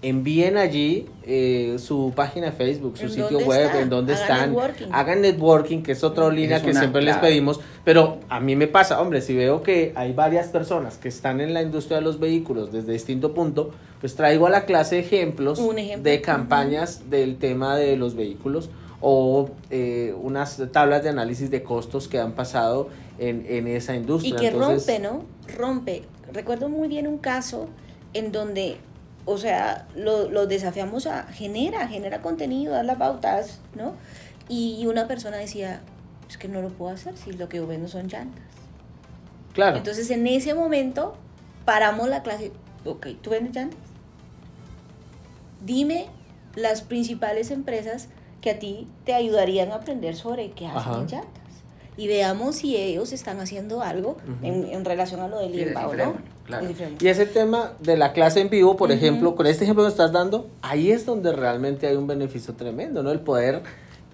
envíen 0.02 0.58
allí 0.58 1.06
eh, 1.24 1.78
su 1.80 2.14
página 2.16 2.48
de 2.48 2.52
Facebook, 2.52 2.98
su 2.98 3.10
sitio 3.10 3.40
web, 3.40 3.72
en 3.80 3.90
dónde 3.90 4.14
están, 4.14 4.56
hagan 4.92 5.22
networking, 5.22 5.82
que 5.82 5.94
es 5.94 6.04
otra 6.04 6.30
línea 6.30 6.62
que 6.62 6.74
siempre 6.74 7.02
les 7.02 7.18
pedimos, 7.18 7.60
pero 7.84 8.20
a 8.30 8.40
mí 8.40 8.56
me 8.56 8.68
pasa, 8.68 9.02
hombre, 9.02 9.22
si 9.22 9.36
veo 9.36 9.64
que 9.64 9.94
hay 9.96 10.14
varias 10.14 10.48
personas 10.48 10.98
que 10.98 11.08
están 11.08 11.42
en 11.42 11.54
la 11.54 11.62
industria 11.62 11.98
de 11.98 12.04
los 12.04 12.20
vehículos 12.20 12.72
desde 12.72 12.94
distinto 12.94 13.34
punto, 13.34 13.72
pues 14.00 14.16
traigo 14.16 14.46
a 14.46 14.50
la 14.50 14.66
clase 14.66 15.00
ejemplos 15.00 15.60
de 16.00 16.22
campañas 16.22 17.10
del 17.10 17.38
tema 17.38 17.76
de 17.76 17.98
los 17.98 18.16
vehículos 18.16 18.70
o 19.02 19.50
eh, 19.70 20.14
unas 20.22 20.62
tablas 20.72 21.04
de 21.04 21.10
análisis 21.10 21.50
de 21.52 21.64
costos 21.64 22.08
que 22.08 22.20
han 22.20 22.34
pasado 22.34 22.90
en, 23.20 23.46
en 23.48 23.68
esa 23.68 23.96
industria. 23.96 24.36
Y 24.36 24.38
que 24.38 24.52
rompe, 24.52 25.00
¿no? 25.00 25.24
Rompe. 25.56 26.04
Recuerdo 26.32 26.70
muy 26.70 26.88
bien 26.88 27.08
un 27.08 27.18
caso 27.18 27.68
en 28.14 28.32
donde, 28.32 28.78
o 29.28 29.38
sea, 29.38 29.86
lo, 29.94 30.30
lo 30.30 30.48
desafiamos 30.48 31.06
a 31.06 31.24
genera, 31.24 31.88
genera 31.90 32.22
contenido, 32.22 32.74
da 32.74 32.82
las 32.82 32.98
pautas, 32.98 33.60
¿no? 33.76 33.94
Y 34.48 34.86
una 34.86 35.06
persona 35.06 35.36
decía, 35.36 35.82
es 36.30 36.38
que 36.38 36.48
no 36.48 36.62
lo 36.62 36.70
puedo 36.70 36.94
hacer 36.94 37.18
si 37.18 37.34
lo 37.34 37.50
que 37.50 37.58
yo 37.58 37.68
vendo 37.68 37.90
son 37.90 38.08
llantas. 38.08 38.42
Claro. 39.54 39.78
Entonces 39.78 40.10
en 40.12 40.26
ese 40.28 40.54
momento 40.54 41.18
paramos 41.66 42.08
la 42.08 42.24
clase, 42.24 42.54
ok, 42.86 43.08
¿tú 43.22 43.32
vendes 43.32 43.54
llantas? 43.54 43.80
Dime 45.62 46.08
las 46.56 46.82
principales 46.82 47.52
empresas 47.52 48.08
que 48.40 48.52
a 48.52 48.60
ti 48.60 48.88
te 49.04 49.14
ayudarían 49.14 49.74
a 49.74 49.76
aprender 49.76 50.16
sobre 50.16 50.52
qué 50.52 50.68
hacen 50.68 51.06
llantas. 51.06 51.44
Y 51.98 52.08
veamos 52.08 52.58
si 52.58 52.78
ellos 52.78 53.12
están 53.12 53.40
haciendo 53.40 53.82
algo 53.82 54.18
en, 54.44 54.86
relación 54.86 55.20
a 55.20 55.28
lo 55.28 55.40
del 55.40 55.60
INPA 55.60 55.88
o 55.88 55.96
no. 55.96 56.16
Y 57.00 57.08
ese 57.08 57.26
tema 57.26 57.74
de 57.80 57.98
la 57.98 58.14
clase 58.14 58.40
en 58.40 58.50
vivo, 58.50 58.78
por 58.78 58.92
ejemplo, 58.92 59.36
con 59.36 59.48
este 59.48 59.64
ejemplo 59.64 59.84
que 59.84 59.90
estás 59.90 60.12
dando, 60.12 60.48
ahí 60.62 60.92
es 60.92 61.06
donde 61.06 61.34
realmente 61.34 61.88
hay 61.88 61.96
un 61.96 62.08
beneficio 62.08 62.54
tremendo, 62.54 63.04
¿no? 63.04 63.12
El 63.12 63.20
poder 63.20 63.64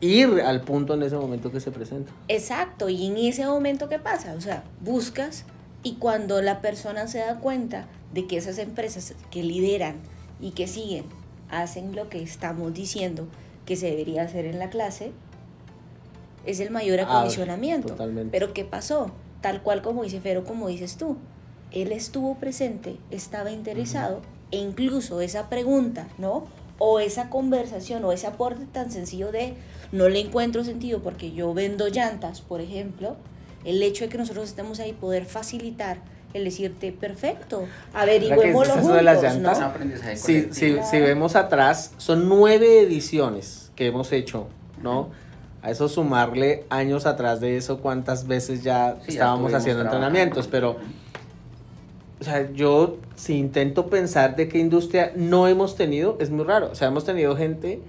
ir 0.03 0.41
al 0.41 0.61
punto 0.61 0.95
en 0.95 1.03
ese 1.03 1.15
momento 1.15 1.51
que 1.51 1.59
se 1.59 1.71
presenta. 1.71 2.11
Exacto, 2.27 2.89
y 2.89 3.07
en 3.07 3.17
ese 3.17 3.45
momento 3.45 3.87
¿qué 3.87 3.99
pasa? 3.99 4.33
O 4.37 4.41
sea, 4.41 4.63
buscas 4.81 5.45
y 5.81 5.95
cuando 5.95 6.41
la 6.41 6.61
persona 6.61 7.07
se 7.07 7.19
da 7.19 7.39
cuenta 7.39 7.87
de 8.13 8.27
que 8.27 8.37
esas 8.37 8.57
empresas 8.57 9.15
que 9.31 9.43
lideran 9.43 9.95
y 10.41 10.51
que 10.51 10.67
siguen 10.67 11.05
hacen 11.49 11.95
lo 11.95 12.09
que 12.09 12.21
estamos 12.21 12.73
diciendo, 12.73 13.27
que 13.65 13.75
se 13.75 13.87
debería 13.87 14.23
hacer 14.23 14.45
en 14.45 14.59
la 14.59 14.69
clase, 14.69 15.11
es 16.45 16.59
el 16.59 16.71
mayor 16.71 16.99
ah, 16.99 17.03
acondicionamiento. 17.03 17.95
Pero 18.31 18.53
¿qué 18.53 18.65
pasó? 18.65 19.11
Tal 19.41 19.61
cual 19.61 19.81
como 19.81 20.03
dice 20.03 20.21
Fero, 20.21 20.43
como 20.43 20.67
dices 20.67 20.97
tú, 20.97 21.17
él 21.71 21.91
estuvo 21.91 22.35
presente, 22.35 22.97
estaba 23.11 23.51
interesado, 23.51 24.21
e 24.51 24.57
incluso 24.57 25.21
esa 25.21 25.49
pregunta, 25.49 26.07
¿no? 26.17 26.45
O 26.77 26.99
esa 26.99 27.29
conversación 27.29 28.05
o 28.05 28.11
ese 28.11 28.27
aporte 28.27 28.65
tan 28.71 28.91
sencillo 28.91 29.31
de 29.31 29.55
no 29.91 30.09
le 30.09 30.19
encuentro 30.19 30.63
sentido 30.63 31.01
porque 31.01 31.31
yo 31.31 31.53
vendo 31.53 31.87
llantas, 31.87 32.41
por 32.41 32.61
ejemplo, 32.61 33.15
el 33.65 33.81
hecho 33.81 34.05
de 34.05 34.09
que 34.09 34.17
nosotros 34.17 34.49
estemos 34.49 34.79
ahí 34.79 34.93
poder 34.93 35.25
facilitar 35.25 35.97
el 36.33 36.45
decirte 36.45 36.91
perfecto, 36.91 37.65
averigüemos 37.93 38.67
los 38.67 38.77
juntos, 38.77 38.95
de 38.95 39.03
las 39.03 39.21
llantas, 39.21 39.59
¿no? 39.59 40.15
Si, 40.15 40.47
si, 40.51 40.77
si, 40.81 40.99
vemos 40.99 41.35
atrás, 41.35 41.91
son 41.97 42.27
nueve 42.27 42.81
ediciones 42.81 43.71
que 43.75 43.87
hemos 43.87 44.11
hecho, 44.11 44.47
¿no? 44.81 45.09
A 45.63 45.71
eso 45.71 45.87
sumarle 45.87 46.65
años 46.69 47.05
atrás 47.05 47.39
de 47.39 47.57
eso, 47.57 47.79
cuántas 47.79 48.27
veces 48.27 48.63
ya 48.63 48.97
estábamos 49.07 49.53
haciendo 49.53 49.81
entrenamientos, 49.81 50.47
pero, 50.47 50.75
o 52.19 52.23
sea, 52.23 52.51
yo 52.51 52.97
si 53.15 53.37
intento 53.37 53.87
pensar 53.87 54.35
de 54.35 54.49
qué 54.49 54.59
industria 54.59 55.13
no 55.15 55.47
hemos 55.47 55.75
tenido, 55.75 56.17
es 56.19 56.29
muy 56.29 56.43
raro, 56.43 56.69
o 56.71 56.75
sea, 56.75 56.89
hemos 56.89 57.05
tenido 57.05 57.35
gente 57.37 57.81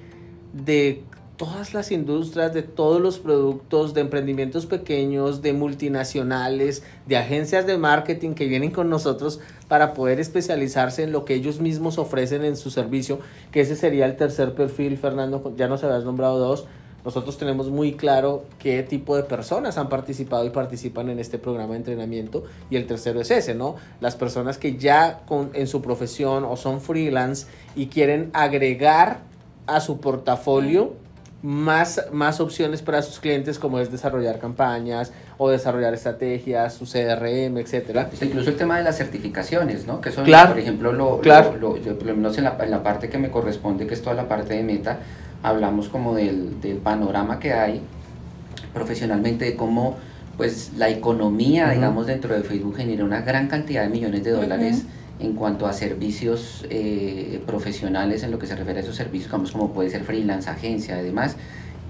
de 0.52 1.02
todas 1.36 1.74
las 1.74 1.90
industrias, 1.90 2.54
de 2.54 2.62
todos 2.62 3.00
los 3.00 3.18
productos, 3.18 3.92
de 3.92 4.02
emprendimientos 4.02 4.66
pequeños, 4.66 5.42
de 5.42 5.52
multinacionales, 5.52 6.84
de 7.06 7.16
agencias 7.16 7.66
de 7.66 7.76
marketing 7.76 8.34
que 8.34 8.46
vienen 8.46 8.70
con 8.70 8.88
nosotros 8.88 9.40
para 9.66 9.94
poder 9.94 10.20
especializarse 10.20 11.02
en 11.02 11.10
lo 11.10 11.24
que 11.24 11.34
ellos 11.34 11.60
mismos 11.60 11.98
ofrecen 11.98 12.44
en 12.44 12.56
su 12.56 12.70
servicio, 12.70 13.18
que 13.50 13.62
ese 13.62 13.74
sería 13.74 14.06
el 14.06 14.16
tercer 14.16 14.54
perfil, 14.54 14.96
Fernando, 14.96 15.52
ya 15.56 15.66
nos 15.66 15.82
habías 15.82 16.04
nombrado 16.04 16.38
dos. 16.38 16.66
Nosotros 17.04 17.36
tenemos 17.36 17.68
muy 17.70 17.92
claro 17.92 18.44
qué 18.58 18.82
tipo 18.82 19.16
de 19.16 19.24
personas 19.24 19.76
han 19.76 19.88
participado 19.88 20.44
y 20.46 20.50
participan 20.50 21.10
en 21.10 21.18
este 21.18 21.38
programa 21.38 21.72
de 21.72 21.78
entrenamiento 21.78 22.44
y 22.70 22.76
el 22.76 22.86
tercero 22.86 23.20
es 23.20 23.30
ese, 23.30 23.54
¿no? 23.54 23.76
Las 24.00 24.16
personas 24.16 24.56
que 24.56 24.76
ya 24.76 25.20
con, 25.26 25.50
en 25.52 25.66
su 25.66 25.82
profesión 25.82 26.44
o 26.44 26.56
son 26.56 26.80
freelance 26.80 27.46
y 27.76 27.88
quieren 27.88 28.30
agregar 28.32 29.20
a 29.66 29.80
su 29.80 30.00
portafolio 30.00 30.94
más, 31.44 32.06
más 32.10 32.40
opciones 32.40 32.80
para 32.80 33.02
sus 33.02 33.20
clientes 33.20 33.58
como 33.58 33.78
es 33.78 33.92
desarrollar 33.92 34.38
campañas 34.38 35.12
o 35.36 35.50
desarrollar 35.50 35.92
estrategias, 35.92 36.72
su 36.72 36.86
CRM, 36.86 37.58
etcétera. 37.58 38.08
incluso 38.22 38.48
el 38.48 38.56
tema 38.56 38.78
de 38.78 38.84
las 38.84 38.96
certificaciones, 38.96 39.86
¿no? 39.86 40.00
Que 40.00 40.10
son, 40.10 40.24
claro, 40.24 40.52
por 40.52 40.58
ejemplo, 40.58 40.92
lo, 40.92 41.20
claro. 41.20 41.54
lo, 41.58 41.76
yo, 41.76 41.98
por 41.98 42.06
lo 42.06 42.16
menos 42.16 42.38
en 42.38 42.44
la, 42.44 42.56
en 42.58 42.70
la, 42.70 42.82
parte 42.82 43.10
que 43.10 43.18
me 43.18 43.30
corresponde, 43.30 43.86
que 43.86 43.92
es 43.92 44.00
toda 44.00 44.16
la 44.16 44.26
parte 44.26 44.54
de 44.54 44.62
meta, 44.62 45.00
hablamos 45.44 45.88
como 45.88 46.14
del, 46.14 46.60
del 46.60 46.78
panorama 46.78 47.38
que 47.38 47.52
hay 47.52 47.80
profesionalmente, 48.72 49.44
de 49.44 49.54
cómo 49.54 49.96
pues 50.36 50.72
la 50.76 50.88
economía, 50.88 51.70
digamos, 51.70 52.06
dentro 52.06 52.34
de 52.34 52.42
Facebook 52.42 52.76
genera 52.76 53.04
una 53.04 53.20
gran 53.20 53.46
cantidad 53.46 53.82
de 53.82 53.88
millones 53.88 54.24
de 54.24 54.32
dólares 54.32 54.82
en 55.20 55.34
cuanto 55.34 55.66
a 55.66 55.72
servicios 55.72 56.66
eh, 56.70 57.40
profesionales, 57.46 58.24
en 58.24 58.32
lo 58.32 58.38
que 58.38 58.46
se 58.46 58.56
refiere 58.56 58.80
a 58.80 58.82
esos 58.82 58.96
servicios, 58.96 59.30
como 59.30 59.72
puede 59.72 59.90
ser 59.90 60.02
freelance, 60.02 60.50
agencia 60.50 61.00
y 61.00 61.04
demás, 61.04 61.36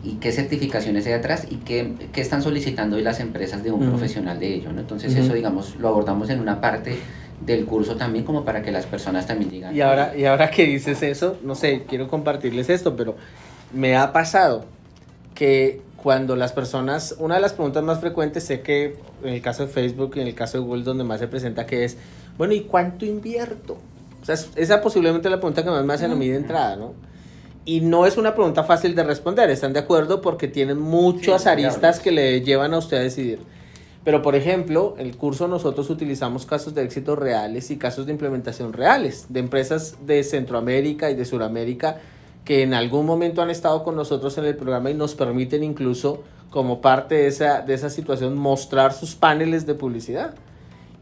y 0.02 0.16
qué 0.16 0.32
certificaciones 0.32 1.06
hay 1.06 1.14
atrás 1.14 1.46
y 1.48 1.56
qué, 1.56 1.94
qué 2.12 2.20
están 2.20 2.42
solicitando 2.42 2.96
hoy 2.96 3.02
las 3.02 3.20
empresas 3.20 3.62
de 3.62 3.70
un 3.70 3.88
profesional 3.88 4.38
de 4.38 4.52
ello. 4.52 4.72
¿no? 4.72 4.80
Entonces 4.80 5.14
eso, 5.16 5.32
digamos, 5.32 5.76
lo 5.76 5.88
abordamos 5.88 6.28
en 6.28 6.40
una 6.40 6.60
parte 6.60 6.98
del 7.44 7.64
curso 7.64 7.96
también 7.96 8.24
como 8.24 8.44
para 8.44 8.62
que 8.62 8.70
las 8.70 8.84
personas 8.84 9.26
también 9.26 9.50
digan. 9.50 9.74
Y 9.74 9.80
ahora, 9.80 10.12
y 10.16 10.26
ahora 10.26 10.50
que 10.50 10.66
dices 10.66 11.02
eso, 11.02 11.38
no 11.42 11.54
sé, 11.54 11.84
quiero 11.88 12.08
compartirles 12.08 12.68
esto, 12.68 12.96
pero 12.96 13.16
me 13.74 13.96
ha 13.96 14.12
pasado 14.12 14.64
que 15.34 15.82
cuando 15.96 16.36
las 16.36 16.52
personas, 16.52 17.16
una 17.18 17.36
de 17.36 17.40
las 17.40 17.54
preguntas 17.54 17.82
más 17.82 18.00
frecuentes, 18.00 18.44
sé 18.44 18.60
que 18.60 18.96
en 19.22 19.34
el 19.34 19.40
caso 19.42 19.66
de 19.66 19.72
Facebook 19.72 20.12
y 20.16 20.20
en 20.20 20.26
el 20.28 20.34
caso 20.34 20.58
de 20.58 20.64
Google 20.64 20.82
donde 20.84 21.02
más 21.04 21.18
se 21.20 21.28
presenta, 21.28 21.66
que 21.66 21.84
es, 21.84 21.96
Bueno, 22.36 22.52
¿y 22.52 22.62
cuánto 22.62 23.04
invierto? 23.06 23.78
O 24.20 24.24
sea, 24.24 24.36
esa 24.56 24.80
posiblemente 24.80 25.28
es 25.28 25.30
la 25.30 25.38
pregunta 25.38 25.62
que 25.62 25.70
más 25.70 25.84
me 25.84 25.94
hacen 25.94 26.10
a 26.10 26.14
mí 26.14 26.28
de 26.28 26.36
entrada, 26.36 26.76
¿no? 26.76 26.94
Y 27.64 27.80
no 27.80 28.06
es 28.06 28.16
una 28.16 28.34
pregunta 28.34 28.64
fácil 28.64 28.94
de 28.94 29.02
responder, 29.04 29.48
¿están 29.50 29.72
de 29.72 29.78
acuerdo? 29.78 30.20
Porque 30.20 30.48
tienen 30.48 30.78
muchas 30.78 31.42
Sí, 31.44 31.48
aristas 31.48 31.80
claro. 32.00 32.02
que 32.02 32.10
le 32.12 32.40
llevan 32.42 32.74
a 32.74 32.78
usted 32.78 32.98
a 32.98 33.00
decidir. 33.00 33.38
Pero, 34.04 34.20
por 34.20 34.34
ejemplo, 34.34 34.96
en 34.98 35.06
el 35.06 35.16
curso 35.16 35.48
nosotros 35.48 35.88
utilizamos 35.88 36.44
casos 36.44 36.74
de 36.74 36.82
éxito 36.82 37.16
reales 37.16 37.70
y 37.70 37.78
casos 37.78 38.04
de 38.04 38.12
implementación 38.12 38.74
reales 38.74 39.26
de 39.30 39.40
empresas 39.40 39.96
de 40.04 40.22
Centroamérica 40.24 41.10
y 41.10 41.14
de 41.14 41.24
Sudamérica 41.24 42.00
que 42.44 42.62
en 42.62 42.74
algún 42.74 43.06
momento 43.06 43.42
han 43.42 43.50
estado 43.50 43.82
con 43.84 43.96
nosotros 43.96 44.36
en 44.38 44.44
el 44.44 44.56
programa 44.56 44.90
y 44.90 44.94
nos 44.94 45.14
permiten 45.14 45.64
incluso, 45.64 46.22
como 46.50 46.80
parte 46.80 47.14
de 47.14 47.26
esa, 47.26 47.62
de 47.62 47.74
esa 47.74 47.90
situación, 47.90 48.36
mostrar 48.36 48.92
sus 48.92 49.14
paneles 49.14 49.66
de 49.66 49.74
publicidad. 49.74 50.34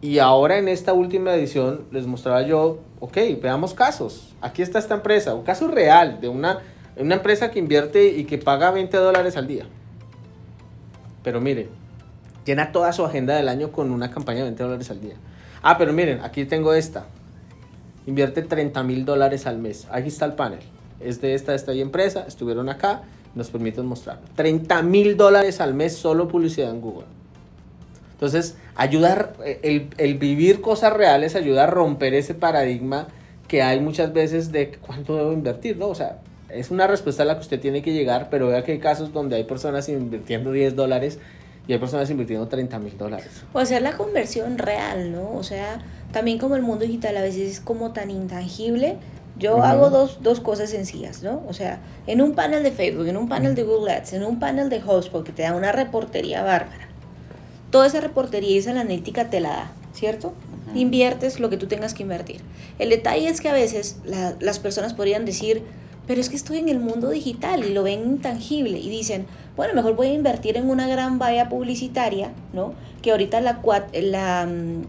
Y 0.00 0.18
ahora 0.18 0.58
en 0.58 0.68
esta 0.68 0.92
última 0.92 1.34
edición 1.34 1.84
les 1.90 2.06
mostraba 2.06 2.42
yo, 2.42 2.78
ok, 3.00 3.16
veamos 3.40 3.74
casos. 3.74 4.34
Aquí 4.40 4.62
está 4.62 4.78
esta 4.78 4.94
empresa, 4.94 5.34
un 5.34 5.42
caso 5.42 5.68
real 5.68 6.20
de 6.20 6.28
una, 6.28 6.60
una 6.96 7.16
empresa 7.16 7.50
que 7.50 7.58
invierte 7.58 8.08
y 8.08 8.24
que 8.24 8.38
paga 8.38 8.70
20 8.70 8.96
dólares 8.96 9.36
al 9.36 9.46
día. 9.46 9.66
Pero 11.22 11.40
miren, 11.40 11.68
llena 12.44 12.72
toda 12.72 12.92
su 12.92 13.04
agenda 13.04 13.36
del 13.36 13.48
año 13.48 13.70
con 13.70 13.90
una 13.90 14.10
campaña 14.10 14.38
de 14.38 14.44
20 14.44 14.62
dólares 14.62 14.90
al 14.90 15.00
día. 15.00 15.14
Ah, 15.62 15.78
pero 15.78 15.92
miren, 15.92 16.20
aquí 16.22 16.44
tengo 16.44 16.74
esta. 16.74 17.06
Invierte 18.06 18.42
30 18.42 18.82
mil 18.82 19.04
dólares 19.04 19.46
al 19.46 19.58
mes. 19.58 19.86
Aquí 19.90 20.08
está 20.08 20.24
el 20.24 20.32
panel. 20.32 20.60
Es 21.04 21.20
de 21.20 21.34
esta, 21.34 21.54
esta 21.54 21.72
y 21.74 21.80
empresa. 21.80 22.24
Estuvieron 22.26 22.68
acá. 22.68 23.02
Nos 23.34 23.50
permiten 23.50 23.86
mostrarlo. 23.86 24.22
30 24.36 24.82
mil 24.82 25.16
dólares 25.16 25.60
al 25.60 25.74
mes 25.74 25.96
solo 25.96 26.28
publicidad 26.28 26.70
en 26.70 26.80
Google. 26.80 27.06
Entonces, 28.12 28.56
ayudar, 28.76 29.34
el, 29.62 29.88
el 29.96 30.18
vivir 30.18 30.60
cosas 30.60 30.92
reales 30.92 31.34
ayuda 31.34 31.64
a 31.64 31.66
romper 31.66 32.14
ese 32.14 32.34
paradigma 32.34 33.08
que 33.48 33.62
hay 33.62 33.80
muchas 33.80 34.12
veces 34.12 34.52
de 34.52 34.78
cuánto 34.80 35.16
debo 35.16 35.32
invertir, 35.32 35.76
¿no? 35.76 35.88
O 35.88 35.94
sea, 35.94 36.20
es 36.48 36.70
una 36.70 36.86
respuesta 36.86 37.22
a 37.22 37.26
la 37.26 37.34
que 37.34 37.40
usted 37.40 37.60
tiene 37.60 37.82
que 37.82 37.92
llegar, 37.92 38.28
pero 38.30 38.48
vea 38.48 38.62
que 38.62 38.72
hay 38.72 38.78
casos 38.78 39.12
donde 39.12 39.36
hay 39.36 39.44
personas 39.44 39.88
invirtiendo 39.88 40.52
10 40.52 40.76
dólares 40.76 41.18
y 41.66 41.72
hay 41.72 41.78
personas 41.78 42.10
invirtiendo 42.10 42.48
30 42.48 42.78
mil 42.78 42.96
dólares. 42.96 43.28
O 43.52 43.58
hacer 43.58 43.82
la 43.82 43.92
conversión 43.92 44.58
real, 44.58 45.12
¿no? 45.12 45.32
O 45.34 45.42
sea, 45.42 45.80
también 46.12 46.38
como 46.38 46.56
el 46.56 46.62
mundo 46.62 46.84
digital 46.84 47.16
a 47.16 47.22
veces 47.22 47.50
es 47.50 47.60
como 47.60 47.92
tan 47.92 48.10
intangible, 48.10 48.96
yo 49.42 49.62
hago 49.62 49.90
dos, 49.90 50.18
dos 50.22 50.40
cosas 50.40 50.70
sencillas, 50.70 51.22
¿no? 51.22 51.42
O 51.48 51.52
sea, 51.52 51.80
en 52.06 52.22
un 52.22 52.34
panel 52.34 52.62
de 52.62 52.70
Facebook, 52.70 53.06
en 53.08 53.16
un 53.16 53.28
panel 53.28 53.54
de 53.54 53.64
Google 53.64 53.92
Ads, 53.92 54.14
en 54.14 54.22
un 54.24 54.38
panel 54.38 54.68
de 54.70 54.78
HubSpot 54.82 55.24
que 55.24 55.32
te 55.32 55.42
da 55.42 55.54
una 55.54 55.72
reportería 55.72 56.42
bárbara, 56.42 56.88
toda 57.70 57.86
esa 57.86 58.00
reportería 58.00 58.50
y 58.50 58.58
esa 58.58 58.70
analítica 58.70 59.28
te 59.30 59.40
la 59.40 59.48
da, 59.50 59.72
¿cierto? 59.92 60.32
Inviertes 60.74 61.38
lo 61.40 61.50
que 61.50 61.56
tú 61.58 61.66
tengas 61.66 61.92
que 61.92 62.02
invertir. 62.02 62.40
El 62.78 62.88
detalle 62.88 63.28
es 63.28 63.40
que 63.42 63.48
a 63.50 63.52
veces 63.52 63.96
la- 64.04 64.34
las 64.40 64.58
personas 64.58 64.94
podrían 64.94 65.24
decir, 65.26 65.62
pero 66.06 66.20
es 66.20 66.28
que 66.30 66.36
estoy 66.36 66.58
en 66.58 66.68
el 66.68 66.78
mundo 66.80 67.10
digital 67.10 67.64
y 67.64 67.72
lo 67.74 67.82
ven 67.82 68.00
intangible 68.06 68.78
y 68.78 68.88
dicen, 68.88 69.26
bueno, 69.56 69.74
mejor 69.74 69.94
voy 69.96 70.08
a 70.08 70.12
invertir 70.14 70.56
en 70.56 70.68
una 70.70 70.88
gran 70.88 71.18
valla 71.18 71.48
publicitaria, 71.50 72.30
¿no? 72.54 72.72
Que 73.02 73.10
ahorita 73.10 73.40
la, 73.42 73.60
la 73.92 74.46
mm, 74.46 74.82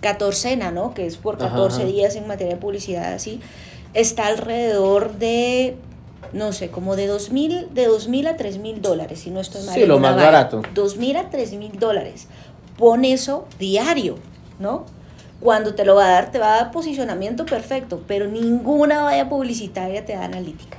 catorcena, 0.00 0.70
¿no? 0.70 0.94
Que 0.94 1.06
es 1.06 1.16
por 1.16 1.36
Ajá, 1.36 1.48
14 1.50 1.82
ajá. 1.82 1.90
días 1.90 2.16
en 2.16 2.26
materia 2.26 2.54
de 2.54 2.60
publicidad, 2.60 3.12
así, 3.14 3.40
está 3.94 4.26
alrededor 4.26 5.14
de, 5.14 5.76
no 6.32 6.52
sé, 6.52 6.70
como 6.70 6.96
de 6.96 7.10
2.000 7.10 7.68
de 7.68 7.86
2000 7.86 8.26
a 8.26 8.36
3.000 8.36 8.80
dólares, 8.80 9.20
si 9.20 9.30
no 9.30 9.40
estoy 9.40 9.62
mal. 9.64 9.74
Sí, 9.74 9.86
lo 9.86 9.98
más 9.98 10.14
valla. 10.14 10.26
barato. 10.26 10.62
2.000 10.74 11.16
a 11.16 11.30
3.000 11.30 11.72
dólares. 11.72 12.28
Pon 12.76 13.04
eso 13.04 13.46
diario, 13.58 14.16
¿no? 14.58 14.86
Cuando 15.40 15.74
te 15.74 15.84
lo 15.84 15.94
va 15.94 16.06
a 16.06 16.10
dar, 16.10 16.30
te 16.30 16.38
va 16.38 16.54
a 16.54 16.56
dar 16.56 16.70
posicionamiento 16.70 17.46
perfecto, 17.46 18.02
pero 18.06 18.26
ninguna 18.26 19.02
valla 19.02 19.28
publicitaria 19.28 20.04
te 20.04 20.12
da 20.12 20.24
analítica. 20.24 20.76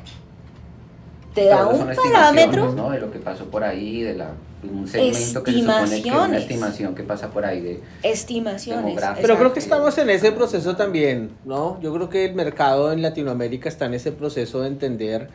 Te 1.34 1.46
da 1.46 1.66
un 1.66 1.88
parámetro. 1.88 2.72
¿no? 2.74 2.92
De 2.92 3.00
lo 3.00 3.12
que 3.12 3.20
pasó 3.20 3.46
por 3.46 3.64
ahí, 3.64 4.02
de 4.04 4.16
la, 4.16 4.32
un 4.64 4.88
segmento 4.88 5.44
que 5.44 5.52
se 5.52 5.60
supone 5.60 6.02
que 6.02 6.10
una 6.12 6.38
Estimaciones. 6.38 6.42
estimación 6.42 6.96
que 6.96 7.04
pasa 7.04 7.32
por 7.32 7.46
ahí 7.46 7.62
de 7.62 7.82
Estimaciones. 8.04 9.02
Pero 9.22 9.38
creo 9.38 9.54
que 9.54 9.60
estamos 9.60 9.98
en 9.98 10.10
ese 10.10 10.32
proceso 10.32 10.76
también, 10.76 11.32
¿no? 11.46 11.80
Yo 11.82 11.94
creo 11.94 12.10
que 12.10 12.26
el 12.26 12.36
mercado 12.36 12.92
en 12.92 13.02
Latinoamérica 13.02 13.70
está 13.70 13.86
en 13.86 13.96
ese 13.96 14.12
proceso 14.12 14.62
de 14.62 14.68
entender 14.68 15.30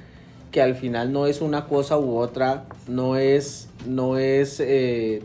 que 0.51 0.63
al 0.63 0.75
final 0.75 1.13
no 1.13 1.27
es 1.27 1.41
una 1.41 1.67
cosa 1.67 1.99
u 1.99 2.17
otra, 2.17 2.65
no 2.89 3.17
es, 3.17 3.69
no 3.87 4.17
es, 4.17 4.61
eh, 4.61 5.23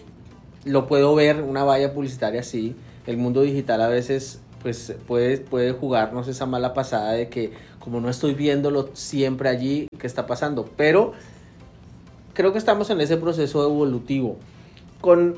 lo 0.66 0.88
puedo 0.88 1.16
ver 1.16 1.42
una 1.42 1.64
valla 1.64 1.94
publicitaria 1.94 2.42
así. 2.42 2.76
El 3.08 3.18
mundo 3.18 3.42
digital 3.42 3.82
a 3.82 3.88
veces 3.88 4.40
pues 4.62 4.94
puede, 5.08 5.38
puede 5.38 5.72
jugarnos 5.72 6.28
esa 6.28 6.46
mala 6.46 6.74
pasada 6.74 7.14
de 7.14 7.30
que 7.30 7.52
como 7.80 8.00
no 8.00 8.10
estoy 8.10 8.36
viéndolo 8.36 8.90
siempre 8.94 9.50
allí, 9.50 9.88
¿qué 9.98 10.06
está 10.06 10.28
pasando? 10.28 10.70
Pero 10.78 11.14
creo 12.34 12.52
que 12.52 12.58
estamos 12.60 12.90
en 12.90 13.02
ese 13.02 13.18
proceso 13.18 13.64
evolutivo. 13.64 14.38
Con, 15.02 15.36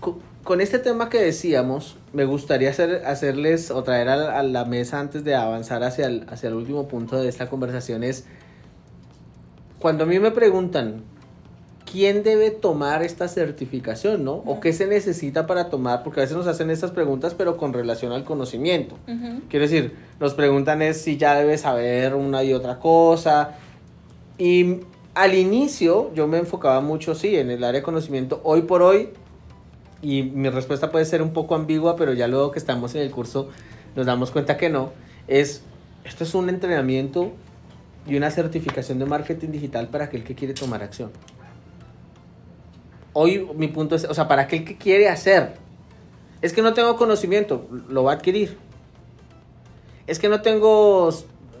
con, 0.00 0.16
con 0.44 0.60
este 0.60 0.78
tema 0.78 1.08
que 1.08 1.18
decíamos, 1.20 1.96
me 2.12 2.24
gustaría 2.24 2.70
hacer, 2.70 3.02
hacerles 3.06 3.70
o 3.70 3.82
traer 3.82 4.08
a, 4.08 4.16
la- 4.16 4.38
a 4.38 4.42
la 4.42 4.64
mesa 4.64 5.00
antes 5.00 5.24
de 5.24 5.34
avanzar 5.34 5.82
hacia 5.82 6.06
el, 6.06 6.24
hacia 6.28 6.48
el 6.48 6.54
último 6.54 6.86
punto 6.88 7.16
de 7.20 7.28
esta 7.28 7.48
conversación 7.48 8.04
es, 8.04 8.26
cuando 9.78 10.04
a 10.04 10.06
mí 10.06 10.18
me 10.18 10.30
preguntan, 10.30 11.02
¿quién 11.90 12.22
debe 12.22 12.50
tomar 12.50 13.02
esta 13.02 13.28
certificación, 13.28 14.24
no? 14.24 14.34
¿O 14.46 14.58
qué 14.60 14.72
se 14.72 14.86
necesita 14.86 15.46
para 15.46 15.68
tomar? 15.70 16.02
Porque 16.02 16.20
a 16.20 16.22
veces 16.24 16.36
nos 16.36 16.46
hacen 16.46 16.70
estas 16.70 16.90
preguntas, 16.90 17.34
pero 17.34 17.56
con 17.56 17.72
relación 17.72 18.12
al 18.12 18.24
conocimiento. 18.24 18.96
Ujú. 19.06 19.42
Quiero 19.48 19.64
decir, 19.64 19.94
nos 20.18 20.34
preguntan 20.34 20.82
es 20.82 21.00
si 21.00 21.16
ya 21.16 21.34
debes 21.36 21.60
saber 21.62 22.14
una 22.14 22.42
y 22.42 22.52
otra 22.54 22.78
cosa. 22.78 23.50
Y 24.38 24.80
al 25.16 25.34
inicio 25.34 26.12
yo 26.14 26.28
me 26.28 26.36
enfocaba 26.36 26.82
mucho, 26.82 27.14
sí, 27.14 27.36
en 27.36 27.50
el 27.50 27.64
área 27.64 27.80
de 27.80 27.82
conocimiento. 27.82 28.42
Hoy 28.44 28.62
por 28.62 28.82
hoy, 28.82 29.08
y 30.02 30.22
mi 30.22 30.50
respuesta 30.50 30.92
puede 30.92 31.06
ser 31.06 31.22
un 31.22 31.32
poco 31.32 31.54
ambigua, 31.54 31.96
pero 31.96 32.12
ya 32.12 32.28
luego 32.28 32.50
que 32.52 32.58
estamos 32.58 32.94
en 32.94 33.00
el 33.00 33.10
curso 33.10 33.48
nos 33.96 34.04
damos 34.04 34.30
cuenta 34.30 34.58
que 34.58 34.68
no, 34.68 34.92
es, 35.26 35.62
esto 36.04 36.22
es 36.22 36.34
un 36.34 36.50
entrenamiento 36.50 37.32
y 38.06 38.14
una 38.14 38.30
certificación 38.30 38.98
de 38.98 39.06
marketing 39.06 39.48
digital 39.48 39.88
para 39.88 40.04
aquel 40.04 40.22
que 40.22 40.34
quiere 40.34 40.52
tomar 40.52 40.82
acción. 40.82 41.10
Hoy 43.14 43.48
mi 43.56 43.68
punto 43.68 43.96
es, 43.96 44.04
o 44.04 44.12
sea, 44.12 44.28
para 44.28 44.42
aquel 44.42 44.66
que 44.66 44.76
quiere 44.76 45.08
hacer. 45.08 45.54
Es 46.42 46.52
que 46.52 46.60
no 46.60 46.74
tengo 46.74 46.94
conocimiento, 46.96 47.66
lo 47.88 48.04
va 48.04 48.12
a 48.12 48.14
adquirir. 48.16 48.58
Es 50.06 50.18
que 50.18 50.28
no 50.28 50.42
tengo, 50.42 51.08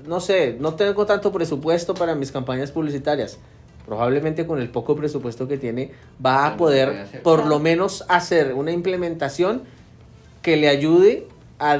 no 0.06 0.20
sé, 0.20 0.56
no 0.58 0.74
tengo 0.74 1.06
tanto 1.06 1.32
presupuesto 1.32 1.94
para 1.94 2.14
mis 2.14 2.32
campañas 2.32 2.70
publicitarias. 2.70 3.38
Probablemente 3.86 4.46
con 4.46 4.60
el 4.60 4.68
poco 4.68 4.96
presupuesto 4.96 5.46
que 5.46 5.58
tiene 5.58 5.92
va 6.24 6.46
a 6.46 6.56
poder 6.56 7.06
por 7.22 7.46
lo 7.46 7.58
menos 7.60 8.04
hacer 8.08 8.52
una 8.54 8.72
implementación 8.72 9.62
que 10.42 10.56
le 10.56 10.68
ayude 10.68 11.28
a 11.60 11.78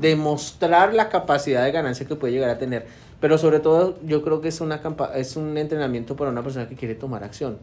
demostrar 0.00 0.92
la 0.94 1.08
capacidad 1.08 1.64
de 1.64 1.72
ganancia 1.72 2.06
que 2.06 2.14
puede 2.16 2.34
llegar 2.34 2.50
a 2.50 2.58
tener. 2.58 2.86
Pero 3.20 3.38
sobre 3.38 3.60
todo 3.60 3.96
yo 4.06 4.22
creo 4.22 4.40
que 4.40 4.48
es, 4.48 4.60
una 4.60 4.82
campa- 4.82 5.12
es 5.14 5.36
un 5.36 5.56
entrenamiento 5.56 6.16
para 6.16 6.30
una 6.30 6.42
persona 6.42 6.68
que 6.68 6.74
quiere 6.76 6.94
tomar 6.94 7.24
acción. 7.24 7.56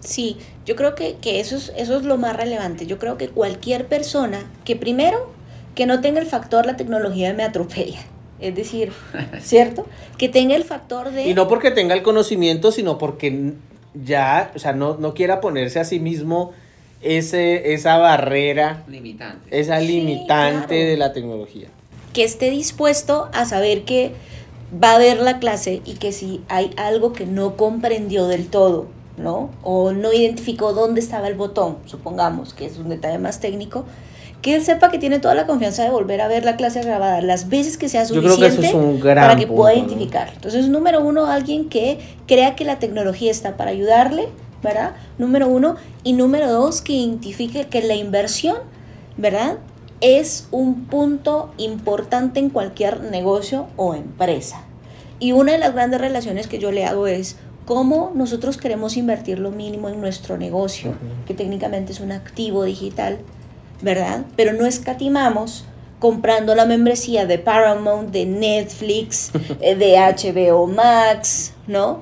Sí, 0.00 0.36
yo 0.64 0.76
creo 0.76 0.94
que, 0.94 1.16
que 1.16 1.40
eso, 1.40 1.56
es, 1.56 1.72
eso 1.76 1.96
es 1.96 2.04
lo 2.04 2.18
más 2.18 2.36
relevante. 2.36 2.86
Yo 2.86 2.98
creo 2.98 3.16
que 3.18 3.28
cualquier 3.28 3.86
persona 3.88 4.38
que 4.64 4.76
primero, 4.76 5.30
que 5.74 5.86
no 5.86 6.00
tenga 6.00 6.20
el 6.20 6.26
factor 6.26 6.66
la 6.66 6.76
tecnología 6.76 7.32
me 7.34 7.42
atropella. 7.42 8.00
Es 8.40 8.54
decir, 8.54 8.92
¿cierto? 9.40 9.86
Que 10.18 10.28
tenga 10.28 10.54
el 10.56 10.64
factor 10.64 11.10
de... 11.10 11.28
Y 11.28 11.34
no 11.34 11.48
porque 11.48 11.70
tenga 11.70 11.94
el 11.94 12.02
conocimiento, 12.02 12.72
sino 12.72 12.98
porque 12.98 13.52
ya, 13.94 14.52
o 14.54 14.58
sea, 14.58 14.72
no, 14.72 14.96
no 14.98 15.14
quiera 15.14 15.40
ponerse 15.40 15.80
a 15.80 15.84
sí 15.84 16.00
mismo 16.00 16.52
ese, 17.02 17.72
esa 17.74 17.98
barrera, 17.98 18.84
limitantes. 18.88 19.48
esa 19.50 19.80
Sí, 19.80 19.86
limitante 19.86 20.66
claro. 20.66 20.90
de 20.90 20.96
la 20.96 21.12
tecnología. 21.12 21.68
que 22.12 22.24
esté 22.24 22.50
dispuesto 22.50 23.28
a 23.32 23.44
saber 23.44 23.84
que 23.84 24.12
va 24.82 24.94
a 24.94 24.98
ver 24.98 25.18
la 25.20 25.38
clase 25.38 25.82
y 25.84 25.94
que 25.94 26.12
si 26.12 26.42
hay 26.48 26.70
algo 26.76 27.12
que 27.12 27.26
no 27.26 27.56
comprendió 27.56 28.26
del 28.26 28.48
todo, 28.48 28.86
¿no? 29.18 29.50
O 29.62 29.92
no 29.92 30.12
identificó 30.12 30.72
dónde 30.72 31.00
estaba 31.00 31.28
el 31.28 31.34
botón, 31.34 31.78
supongamos 31.86 32.54
que 32.54 32.66
es 32.66 32.78
un 32.78 32.88
detalle 32.88 33.18
más 33.18 33.40
técnico, 33.40 33.84
que 34.42 34.54
él 34.54 34.62
sepa 34.62 34.90
que 34.90 34.98
tiene 34.98 35.18
toda 35.18 35.34
la 35.34 35.46
confianza 35.46 35.82
de 35.82 35.90
volver 35.90 36.20
a 36.20 36.28
ver 36.28 36.44
la 36.44 36.56
clase 36.56 36.80
grabada 36.82 37.20
las 37.20 37.48
veces 37.48 37.76
que 37.76 37.88
sea 37.88 38.04
suficiente 38.04 38.60
que 38.60 38.66
es 38.66 38.72
para 39.02 39.36
que 39.36 39.46
pueda 39.46 39.74
identificar. 39.74 40.30
Entonces, 40.34 40.68
número 40.68 41.02
uno, 41.02 41.26
alguien 41.26 41.68
que 41.68 41.98
crea 42.26 42.54
que 42.54 42.64
la 42.64 42.78
tecnología 42.78 43.30
está 43.30 43.56
para 43.56 43.70
ayudarle, 43.70 44.28
¿verdad? 44.62 44.92
Número 45.18 45.48
uno. 45.48 45.76
Y 46.04 46.12
número 46.12 46.50
dos, 46.50 46.80
que 46.80 46.92
identifique 46.92 47.66
que 47.66 47.82
la 47.82 47.94
inversión, 47.94 48.56
¿verdad? 49.16 49.58
Es 50.00 50.46
un 50.50 50.84
punto 50.84 51.52
importante 51.56 52.38
en 52.38 52.50
cualquier 52.50 53.00
negocio 53.00 53.66
o 53.76 53.94
empresa. 53.94 54.62
Y 55.18 55.32
una 55.32 55.52
de 55.52 55.58
las 55.58 55.72
grandes 55.72 56.00
relaciones 56.00 56.46
que 56.46 56.58
yo 56.58 56.70
le 56.70 56.84
hago 56.84 57.06
es 57.06 57.36
cómo 57.64 58.12
nosotros 58.14 58.58
queremos 58.58 58.96
invertir 58.96 59.38
lo 59.38 59.50
mínimo 59.50 59.88
en 59.88 60.00
nuestro 60.00 60.38
negocio, 60.38 60.94
que 61.26 61.34
técnicamente 61.34 61.92
es 61.92 62.00
un 62.00 62.12
activo 62.12 62.64
digital, 62.64 63.18
¿verdad? 63.82 64.24
Pero 64.36 64.52
no 64.52 64.66
escatimamos 64.66 65.64
comprando 65.98 66.54
la 66.54 66.66
membresía 66.66 67.26
de 67.26 67.38
Paramount, 67.38 68.10
de 68.10 68.26
Netflix, 68.26 69.30
eh, 69.60 69.74
de 69.74 69.96
HBO 69.96 70.66
Max, 70.66 71.52
¿no? 71.66 72.00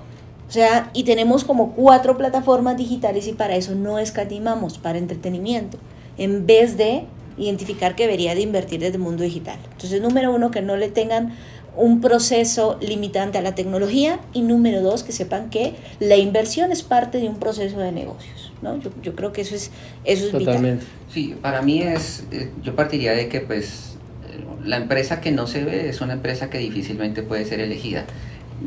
O 0.49 0.53
sea, 0.55 0.91
y 0.93 1.05
tenemos 1.05 1.43
como 1.45 1.73
cuatro 1.73 2.17
plataformas 2.17 2.77
digitales 2.77 3.27
y 3.27 3.33
para 3.33 3.57
eso 3.57 3.75
no 3.75 3.99
escatimamos, 3.99 4.79
para 4.79 4.99
entretenimiento, 4.99 5.79
en 6.17 6.47
vez 6.47 6.77
de 6.77 7.07
identificar 7.37 7.97
que 7.97 8.05
debería 8.05 8.35
de 8.35 8.43
invertir 8.43 8.81
desde 8.81 8.97
el 8.97 9.03
mundo 9.03 9.25
digital. 9.25 9.59
Entonces, 9.73 10.01
número 10.01 10.33
uno, 10.33 10.51
que 10.51 10.63
no 10.63 10.77
le 10.77 10.89
tengan 10.89 11.35
un 11.77 12.01
proceso 12.01 12.79
limitante 12.81 13.39
a 13.39 13.43
la 13.43 13.55
tecnología 13.55 14.21
y 14.33 14.43
número 14.43 14.81
dos, 14.81 15.03
que 15.03 15.13
sepan 15.13 15.51
que 15.51 15.75
la 15.99 16.17
inversión 16.17 16.71
es 16.71 16.83
parte 16.83 17.19
de 17.19 17.29
un 17.29 17.37
proceso 17.37 17.79
de 17.79 17.91
negocios. 17.91 18.34
¿No? 18.63 18.81
Yo, 18.81 18.91
yo 19.03 19.15
creo 19.15 19.33
que 19.33 19.43
eso 19.43 19.55
es, 19.55 19.71
eso 20.05 20.27
es 20.27 20.33
Totalmente. 20.33 20.85
vital. 20.85 21.11
Sí, 21.11 21.35
para 21.41 21.63
mí 21.63 21.83
es, 21.83 22.25
eh, 22.31 22.51
yo 22.63 22.75
partiría 22.75 23.13
de 23.13 23.29
que 23.29 23.41
pues 23.41 23.97
eh, 24.29 24.45
la 24.65 24.77
empresa 24.77 25.21
que 25.21 25.33
no 25.33 25.47
se 25.47 25.65
ve 25.65 25.89
es 25.89 26.01
una 26.01 26.15
empresa 26.15 26.51
que 26.51 26.59
difícilmente 26.59 27.23
puede 27.23 27.45
ser 27.45 27.61
elegida. 27.61 28.05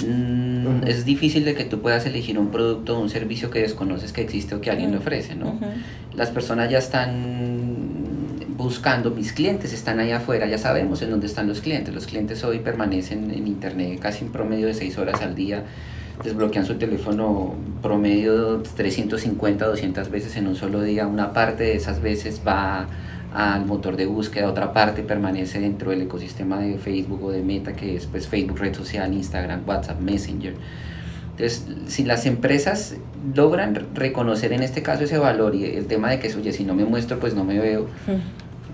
Mm. 0.06 0.86
Es 0.86 1.06
difícil 1.06 1.46
de 1.46 1.56
que 1.56 1.64
tú 1.64 1.82
puedas 1.82 2.06
elegir 2.06 2.38
un 2.38 2.52
producto 2.52 2.98
o 2.98 3.02
un 3.02 3.10
servicio 3.10 3.50
que 3.50 3.60
desconoces 3.60 4.12
que 4.12 4.22
existe 4.22 4.54
o 4.56 4.62
que 4.62 4.70
alguien 4.70 4.92
le 4.92 4.98
ofrece, 4.98 5.36
¿no? 5.36 5.60
Las 6.14 6.30
personas 6.30 6.70
ya 6.70 6.78
están 6.78 7.68
buscando, 8.58 9.12
mis 9.12 9.32
clientes 9.32 9.72
están 9.72 10.00
ahí 10.00 10.12
afuera, 10.12 10.48
ya 10.48 10.58
sabemos 10.58 11.02
en 11.02 11.12
dónde 11.12 11.28
están 11.28 11.48
los 11.48 11.62
clientes. 11.62 11.94
Los 11.94 12.08
clientes 12.08 12.44
hoy 12.44 12.60
permanecen 12.60 13.32
en 13.32 13.48
internet 13.48 14.00
casi 14.00 14.26
en 14.26 14.32
promedio 14.32 14.68
de 14.68 14.74
6 14.74 14.98
horas 14.98 15.22
al 15.22 15.36
día, 15.36 15.64
desbloquean 16.24 16.66
su 16.66 16.76
teléfono 16.76 17.54
promedio 17.82 18.62
350, 18.76 19.66
200 19.66 20.10
veces 20.10 20.36
en 20.36 20.48
un 20.48 20.56
solo 20.56 20.82
día. 20.82 21.08
Una 21.08 21.34
parte 21.34 21.64
de 21.64 21.76
esas 21.76 22.02
veces 22.02 22.42
va 22.46 22.88
al 23.34 23.66
motor 23.66 23.98
de 23.98 24.06
búsqueda, 24.06 24.50
otra 24.50 24.74
parte 24.74 25.04
permanece 25.04 25.60
dentro 25.60 25.92
del 25.92 26.02
ecosistema 26.02 26.60
de 26.60 26.78
Facebook 26.78 27.24
o 27.24 27.32
de 27.32 27.44
Meta, 27.44 27.74
que 27.74 27.96
es 27.96 28.06
pues, 28.06 28.28
Facebook, 28.28 28.60
red 28.60 28.74
social, 28.74 29.14
Instagram, 29.14 29.62
WhatsApp, 29.68 30.00
Messenger. 30.00 30.56
Entonces, 31.32 31.68
si 31.86 32.04
las 32.04 32.26
empresas 32.26 32.96
logran 33.36 33.90
reconocer 33.94 34.54
en 34.54 34.64
este 34.64 34.82
caso 34.82 35.04
ese 35.04 35.20
valor 35.20 35.54
y 35.54 35.66
el 35.66 35.86
tema 35.86 36.10
de 36.10 36.20
que, 36.20 36.34
oye, 36.34 36.52
si 36.52 36.64
no 36.64 36.74
me 36.74 36.84
muestro, 36.84 37.20
pues 37.20 37.36
no 37.36 37.44
me 37.44 37.60
veo. 37.60 37.88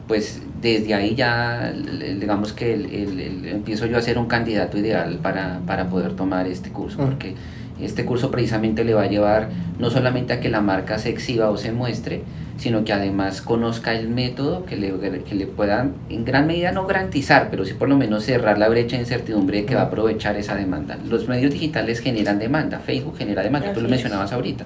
Pues 0.08 0.42
desde 0.62 0.94
ahí 0.94 1.16
ya, 1.16 1.72
digamos 2.20 2.54
que 2.54 2.74
el- 2.74 2.86
el- 2.88 3.20
el- 3.20 3.46
empiezo 3.48 3.86
yo 3.86 3.98
a 3.98 4.02
ser 4.02 4.18
un 4.18 4.28
candidato 4.28 4.78
ideal 4.78 5.20
para, 5.22 5.60
para 5.66 5.90
poder 5.90 6.14
tomar 6.14 6.48
este 6.48 6.70
curso, 6.70 7.02
Mm. 7.02 7.06
porque 7.06 7.36
este 7.82 8.06
curso 8.06 8.30
precisamente 8.32 8.84
le 8.84 8.94
va 8.94 9.04
a 9.04 9.08
llevar 9.08 9.50
no 9.80 9.90
solamente 9.90 10.34
a 10.34 10.40
que 10.40 10.50
la 10.50 10.62
marca 10.62 11.00
se 11.00 11.10
exhiba 11.10 11.50
o 11.50 11.58
se 11.58 11.72
muestre, 11.72 12.22
sino 12.58 12.84
que 12.86 12.94
además 12.94 13.42
conozca 13.42 13.94
el 13.94 14.08
método 14.10 14.64
que 14.66 14.76
le, 14.78 14.94
que 15.28 15.36
le 15.36 15.48
pueda 15.48 15.88
en 16.10 16.24
gran 16.24 16.46
medida 16.48 16.72
no 16.72 16.86
garantizar, 16.86 17.48
pero 17.50 17.66
sí 17.66 17.74
por 17.74 17.90
lo 17.90 17.98
menos 17.98 18.24
cerrar 18.26 18.60
la 18.60 18.70
brecha 18.70 18.96
de 18.96 19.02
incertidumbre 19.02 19.58
de 19.62 19.66
que 19.66 19.76
va 19.76 19.82
a 19.82 19.86
aprovechar 19.86 20.36
esa 20.38 20.54
demanda. 20.56 20.98
Los 21.10 21.28
medios 21.28 21.52
digitales 21.52 22.00
generan 22.00 22.38
demanda, 22.40 22.80
Facebook 22.80 23.18
genera 23.18 23.42
demanda, 23.42 23.74
tú 23.74 23.80
lo 23.82 23.88
es. 23.88 23.92
mencionabas 23.92 24.32
ahorita, 24.34 24.66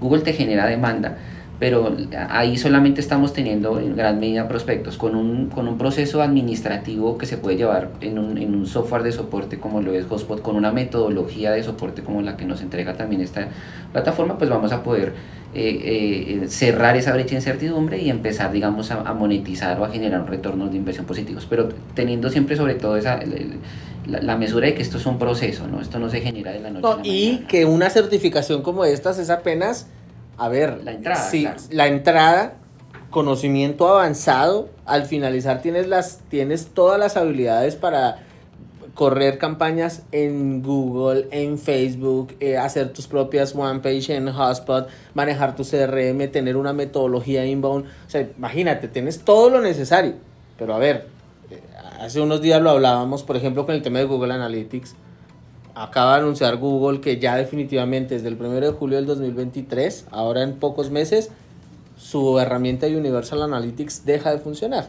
Google 0.00 0.22
te 0.22 0.32
genera 0.32 0.66
demanda, 0.66 1.16
pero 1.64 1.96
ahí 2.28 2.58
solamente 2.58 3.00
estamos 3.00 3.32
teniendo 3.32 3.80
en 3.80 3.96
gran 3.96 4.20
medida 4.20 4.46
prospectos 4.46 4.98
con 4.98 5.14
un, 5.16 5.46
con 5.48 5.66
un 5.66 5.78
proceso 5.78 6.20
administrativo 6.20 7.16
que 7.16 7.24
se 7.24 7.38
puede 7.38 7.56
llevar 7.56 7.88
en 8.02 8.18
un, 8.18 8.36
en 8.36 8.54
un 8.54 8.66
software 8.66 9.02
de 9.02 9.12
soporte 9.12 9.58
como 9.58 9.80
lo 9.80 9.94
es 9.94 10.04
Hotspot, 10.04 10.42
con 10.42 10.56
una 10.56 10.72
metodología 10.72 11.52
de 11.52 11.62
soporte 11.62 12.02
como 12.02 12.20
la 12.20 12.36
que 12.36 12.44
nos 12.44 12.60
entrega 12.60 12.98
también 12.98 13.22
esta 13.22 13.48
plataforma, 13.92 14.36
pues 14.36 14.50
vamos 14.50 14.72
a 14.72 14.82
poder 14.82 15.14
eh, 15.54 16.42
eh, 16.42 16.48
cerrar 16.48 16.98
esa 16.98 17.14
brecha 17.14 17.30
de 17.30 17.36
incertidumbre 17.36 17.98
y 18.02 18.10
empezar, 18.10 18.52
digamos, 18.52 18.90
a, 18.90 19.00
a 19.00 19.14
monetizar 19.14 19.80
o 19.80 19.86
a 19.86 19.88
generar 19.88 20.28
retornos 20.28 20.70
de 20.70 20.76
inversión 20.76 21.06
positivos, 21.06 21.46
pero 21.48 21.70
teniendo 21.94 22.28
siempre 22.28 22.56
sobre 22.56 22.74
todo 22.74 22.98
esa, 22.98 23.14
el- 23.22 23.32
el- 23.32 23.52
la, 24.06 24.20
la 24.20 24.36
mesura 24.36 24.66
de 24.66 24.74
que 24.74 24.82
esto 24.82 24.98
es 24.98 25.06
un 25.06 25.18
proceso, 25.18 25.66
¿no? 25.66 25.80
Esto 25.80 25.98
no 25.98 26.10
se 26.10 26.20
genera 26.20 26.52
de 26.52 26.60
la 26.60 26.68
noche 26.68 26.86
a 26.86 26.96
la 26.98 27.06
y 27.06 27.26
mañana. 27.30 27.46
que 27.48 27.64
una 27.64 27.88
certificación 27.88 28.60
como 28.60 28.84
estas 28.84 29.18
es 29.18 29.30
apenas, 29.30 29.86
a 30.36 30.48
ver, 30.48 30.82
La 30.82 30.92
entrada, 30.92 31.30
sí, 31.30 31.42
claro. 31.42 31.60
la 31.70 31.86
entrada, 31.86 32.54
conocimiento 33.10 33.88
avanzado, 33.88 34.68
al 34.84 35.04
finalizar 35.04 35.62
tienes 35.62 35.86
las 35.86 36.20
tienes 36.28 36.68
todas 36.68 36.98
las 36.98 37.16
habilidades 37.16 37.76
para 37.76 38.18
correr 38.94 39.38
campañas 39.38 40.02
en 40.12 40.62
Google, 40.62 41.26
en 41.32 41.58
Facebook, 41.58 42.34
eh, 42.40 42.56
hacer 42.56 42.92
tus 42.92 43.06
propias 43.06 43.54
one 43.54 43.80
page 43.80 44.14
en 44.14 44.30
Hotspot, 44.30 44.88
manejar 45.14 45.56
tu 45.56 45.64
CRM, 45.64 46.28
tener 46.30 46.56
una 46.56 46.72
metodología 46.72 47.44
inbound, 47.44 47.86
o 47.86 48.10
sea, 48.10 48.28
imagínate, 48.36 48.88
tienes 48.88 49.20
todo 49.20 49.50
lo 49.50 49.60
necesario. 49.60 50.14
Pero 50.56 50.74
a 50.74 50.78
ver, 50.78 51.08
eh, 51.50 51.60
hace 52.00 52.20
unos 52.20 52.40
días 52.40 52.62
lo 52.62 52.70
hablábamos, 52.70 53.24
por 53.24 53.36
ejemplo, 53.36 53.66
con 53.66 53.74
el 53.74 53.82
tema 53.82 53.98
de 53.98 54.04
Google 54.04 54.32
Analytics. 54.32 54.94
Acaba 55.74 56.14
de 56.14 56.20
anunciar 56.20 56.56
Google 56.58 57.00
que 57.00 57.18
ya 57.18 57.34
definitivamente 57.34 58.14
desde 58.14 58.28
el 58.28 58.34
1 58.34 58.60
de 58.60 58.70
julio 58.70 58.96
del 58.96 59.06
2023, 59.06 60.06
ahora 60.12 60.42
en 60.42 60.54
pocos 60.60 60.90
meses, 60.90 61.30
su 61.96 62.38
herramienta 62.38 62.86
de 62.86 62.96
Universal 62.96 63.42
Analytics 63.42 64.04
deja 64.04 64.30
de 64.30 64.38
funcionar. 64.38 64.88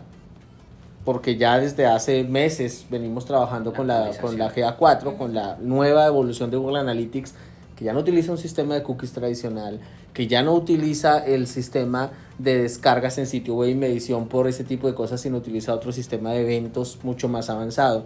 Porque 1.03 1.37
ya 1.37 1.57
desde 1.57 1.87
hace 1.87 2.23
meses 2.23 2.85
venimos 2.91 3.25
trabajando 3.25 3.71
La 3.71 3.77
con 3.77 3.87
la, 3.87 4.11
con 4.21 4.37
la 4.37 4.45
actualización. 4.45 4.77
GA4, 4.77 5.17
con 5.17 5.33
la 5.33 5.57
nueva 5.59 6.05
evolución 6.05 6.51
de 6.51 6.57
Google 6.57 6.79
Analytics, 6.79 7.33
que 7.75 7.85
ya 7.85 7.93
no 7.93 7.99
utiliza 7.99 8.31
un 8.31 8.37
sistema 8.37 8.75
de 8.75 8.83
cookies 8.83 9.11
tradicional, 9.11 9.79
que 10.13 10.27
ya 10.27 10.43
no 10.43 10.53
utiliza 10.53 11.17
el 11.17 11.47
sistema 11.47 12.11
de 12.37 12.61
descargas 12.61 13.17
en 13.17 13.25
sitio 13.25 13.55
web 13.55 13.69
y 13.69 13.75
medición 13.75 14.27
por 14.27 14.47
ese 14.47 14.63
tipo 14.63 14.87
de 14.87 14.93
cosas, 14.93 15.19
sino 15.19 15.37
utiliza 15.37 15.73
otro 15.73 15.91
sistema 15.91 16.31
de 16.31 16.41
eventos 16.41 16.99
mucho 17.03 17.27
más 17.27 17.49
avanzado. 17.49 18.05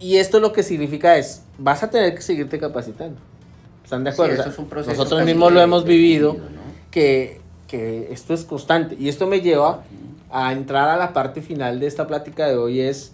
Y 0.00 0.16
esto 0.16 0.40
lo 0.40 0.52
que 0.52 0.62
significa 0.62 1.18
es, 1.18 1.42
vas 1.58 1.82
a 1.82 1.90
tener 1.90 2.14
que 2.14 2.22
seguirte 2.22 2.58
capacitando. 2.58 3.20
¿Están 3.84 4.02
de 4.02 4.10
acuerdo? 4.10 4.40
Eso 4.40 4.48
es 4.48 4.58
un 4.58 4.66
proceso 4.66 4.96
nosotros 4.96 5.24
mismos 5.24 5.52
lo 5.52 5.60
hemos 5.60 5.84
vivido, 5.84 6.36
que, 6.90 7.40
que 7.68 8.08
esto 8.10 8.32
es 8.32 8.44
constante. 8.44 8.96
Y 8.98 9.08
esto 9.08 9.26
me 9.26 9.40
lleva 9.40 9.82
a 10.30 10.52
entrar 10.52 10.88
a 10.88 10.96
la 10.96 11.12
parte 11.12 11.42
final 11.42 11.80
de 11.80 11.86
esta 11.86 12.06
plática 12.06 12.46
de 12.48 12.56
hoy 12.56 12.80
es, 12.80 13.12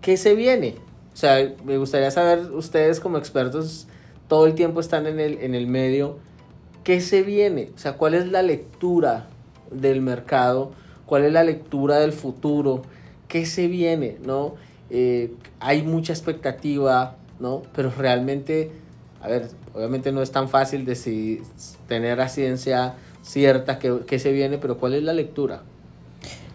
¿qué 0.00 0.16
se 0.16 0.34
viene? 0.34 0.76
O 1.14 1.16
sea, 1.16 1.52
me 1.64 1.78
gustaría 1.78 2.10
saber, 2.10 2.52
ustedes 2.52 3.00
como 3.00 3.18
expertos, 3.18 3.88
todo 4.28 4.46
el 4.46 4.54
tiempo 4.54 4.78
están 4.78 5.06
en 5.06 5.18
el, 5.18 5.38
en 5.38 5.54
el 5.54 5.66
medio, 5.66 6.18
¿qué 6.84 7.00
se 7.00 7.22
viene? 7.22 7.70
O 7.74 7.78
sea, 7.78 7.94
¿cuál 7.94 8.14
es 8.14 8.28
la 8.28 8.42
lectura 8.42 9.26
del 9.72 10.00
mercado? 10.00 10.72
¿Cuál 11.06 11.24
es 11.24 11.32
la 11.32 11.42
lectura 11.42 11.98
del 11.98 12.12
futuro? 12.12 12.82
¿Qué 13.26 13.46
se 13.46 13.66
viene? 13.66 14.18
¿No? 14.22 14.54
Eh, 14.90 15.32
hay 15.60 15.82
mucha 15.82 16.12
expectativa, 16.12 17.16
¿no? 17.40 17.62
Pero 17.74 17.90
realmente, 17.96 18.70
a 19.22 19.28
ver, 19.28 19.48
obviamente 19.74 20.12
no 20.12 20.22
es 20.22 20.30
tan 20.30 20.48
fácil 20.48 20.84
decidir, 20.84 21.42
tener 21.86 22.20
a 22.20 22.28
ciencia 22.28 22.94
cierta 23.22 23.78
que, 23.78 24.00
que 24.06 24.18
se 24.18 24.32
viene, 24.32 24.58
pero 24.58 24.78
¿cuál 24.78 24.94
es 24.94 25.02
la 25.02 25.12
lectura? 25.12 25.62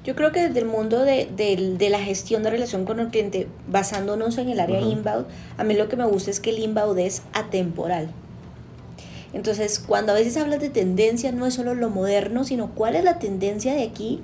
Yo 0.04 0.16
creo 0.16 0.32
que 0.34 0.48
desde 0.48 0.60
el 0.60 0.66
mundo 0.66 1.04
de, 1.04 1.30
de- 1.34 1.76
de 1.78 1.90
la 1.90 2.00
gestión 2.00 2.44
de 2.44 2.50
relación 2.50 2.84
con 2.84 3.00
el 3.00 3.08
cliente, 3.08 3.48
basándonos 3.70 4.38
en 4.38 4.50
el 4.50 4.60
área 4.60 4.82
inbound, 4.82 5.28
a 5.58 5.64
mí 5.64 5.76
lo 5.76 5.88
que 5.88 5.96
me 5.96 6.06
gusta 6.06 6.30
es 6.32 6.40
que 6.42 6.50
el 6.50 6.60
inbound 6.60 7.00
es 7.00 7.22
atemporal. 7.34 8.10
Entonces, 9.34 9.80
cuando 9.80 10.12
a 10.12 10.16
veces 10.16 10.38
hablas 10.38 10.60
de 10.60 10.70
tendencia, 10.70 11.32
no 11.32 11.46
es 11.46 11.54
solo 11.56 11.74
lo 11.74 11.90
moderno, 11.90 12.44
sino 12.44 12.72
cuál 12.72 12.96
es 12.96 13.04
la 13.04 13.18
tendencia 13.18 13.74
de 13.74 13.84
aquí 13.84 14.22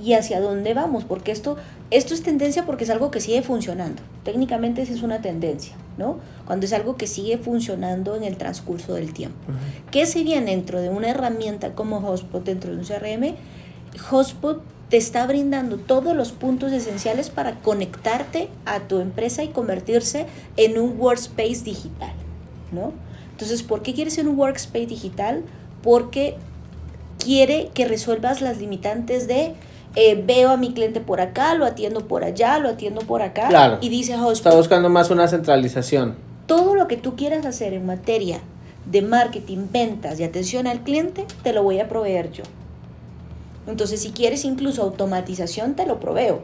y 0.00 0.14
hacia 0.14 0.40
dónde 0.40 0.74
vamos, 0.74 1.04
porque 1.04 1.32
esto, 1.32 1.56
esto 1.90 2.14
es 2.14 2.22
tendencia 2.22 2.64
porque 2.64 2.84
es 2.84 2.90
algo 2.90 3.10
que 3.10 3.20
sigue 3.20 3.42
funcionando. 3.42 4.02
Técnicamente 4.24 4.82
esa 4.82 4.92
es 4.92 5.02
una 5.02 5.20
tendencia, 5.20 5.74
¿no? 5.98 6.18
Cuando 6.46 6.66
es 6.66 6.72
algo 6.72 6.96
que 6.96 7.06
sigue 7.06 7.38
funcionando 7.38 8.16
en 8.16 8.24
el 8.24 8.36
transcurso 8.36 8.94
del 8.94 9.12
tiempo. 9.12 9.38
¿Qué 9.90 10.06
se 10.06 10.22
viene 10.22 10.52
dentro 10.52 10.80
de 10.80 10.88
una 10.88 11.10
herramienta 11.10 11.74
como 11.74 12.00
Hotspot, 12.00 12.44
dentro 12.44 12.72
de 12.72 12.78
un 12.78 12.84
CRM? 12.84 13.36
Hotspot 14.10 14.62
te 14.88 14.96
está 14.96 15.26
brindando 15.26 15.76
todos 15.78 16.14
los 16.14 16.32
puntos 16.32 16.72
esenciales 16.72 17.30
para 17.30 17.60
conectarte 17.60 18.48
a 18.66 18.80
tu 18.80 19.00
empresa 19.00 19.42
y 19.42 19.48
convertirse 19.48 20.26
en 20.56 20.78
un 20.78 21.00
workspace 21.00 21.62
digital, 21.64 22.12
¿no? 22.72 22.92
Entonces, 23.30 23.62
¿por 23.62 23.82
qué 23.82 23.94
quieres 23.94 24.14
ser 24.14 24.28
un 24.28 24.38
workspace 24.38 24.86
digital? 24.86 25.44
Porque 25.82 26.36
quiere 27.18 27.70
que 27.72 27.86
resuelvas 27.86 28.40
las 28.40 28.58
limitantes 28.58 29.26
de 29.26 29.54
eh, 29.94 30.22
veo 30.26 30.50
a 30.50 30.56
mi 30.56 30.72
cliente 30.72 31.00
por 31.00 31.20
acá, 31.20 31.54
lo 31.54 31.64
atiendo 31.66 32.06
por 32.08 32.24
allá, 32.24 32.58
lo 32.58 32.68
atiendo 32.68 33.02
por 33.02 33.22
acá 33.22 33.48
Claro. 33.48 33.78
y 33.80 33.88
dice 33.88 34.14
Está 34.32 34.54
buscando 34.54 34.88
más 34.88 35.10
una 35.10 35.28
centralización. 35.28 36.16
todo 36.46 36.74
lo 36.74 36.88
que 36.88 36.96
tú 36.96 37.14
quieras 37.16 37.44
hacer 37.46 37.72
en 37.74 37.84
materia 37.86 38.40
de 38.86 39.02
marketing, 39.02 39.66
ventas 39.72 40.18
y 40.18 40.24
atención 40.24 40.66
al 40.66 40.80
cliente, 40.80 41.24
te 41.42 41.52
lo 41.52 41.62
voy 41.62 41.78
a 41.80 41.88
proveer 41.88 42.32
yo. 42.32 42.42
Entonces, 43.66 44.00
si 44.00 44.10
quieres 44.10 44.44
incluso 44.44 44.82
automatización, 44.82 45.74
te 45.74 45.86
lo 45.86 46.00
proveo. 46.00 46.40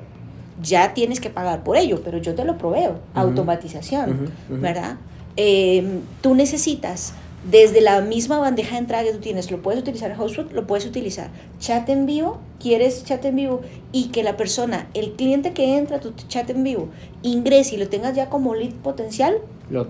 Ya 0.63 0.95
tienes 0.95 1.21
que 1.21 1.31
pagar 1.31 1.65
por 1.65 1.77
ello, 1.77 2.01
pero 2.05 2.19
yo 2.19 2.35
te 2.37 2.45
lo 2.45 2.57
proveo. 2.59 2.99
Automatización. 3.15 4.31
¿verdad? 4.49 4.97
Eh, 5.37 6.01
tú 6.21 6.35
necesitas 6.35 7.13
desde 7.45 7.81
la 7.81 8.01
misma 8.01 8.39
bandeja 8.39 8.73
de 8.73 8.79
entrada 8.79 9.05
que 9.05 9.13
tú 9.13 9.21
tienes, 9.21 9.51
lo 9.51 9.63
puedes 9.63 9.81
utilizar 9.81 10.11
en 10.11 10.21
HubSpot, 10.21 10.51
lo 10.53 10.67
puedes 10.67 10.87
utilizar. 10.87 11.31
Chat 11.59 11.89
en 11.89 12.07
vivo, 12.07 12.39
quieres 12.59 13.05
chat 13.05 13.25
en 13.25 13.37
vivo 13.37 13.63
y 13.93 14.09
que 14.09 14.23
la 14.23 14.37
persona, 14.37 14.89
el 14.95 15.13
cliente 15.13 15.53
que 15.53 15.77
entra 15.79 15.99
a 15.99 16.01
tu 16.01 16.13
chat 16.29 16.51
en 16.51 16.65
vivo, 16.65 16.89
ingrese 17.23 17.77
y 17.77 17.79
lo 17.79 17.89
tengas 17.89 18.15
ya 18.17 18.29
como 18.29 18.55
lead 18.55 18.73
potencial, 18.83 19.39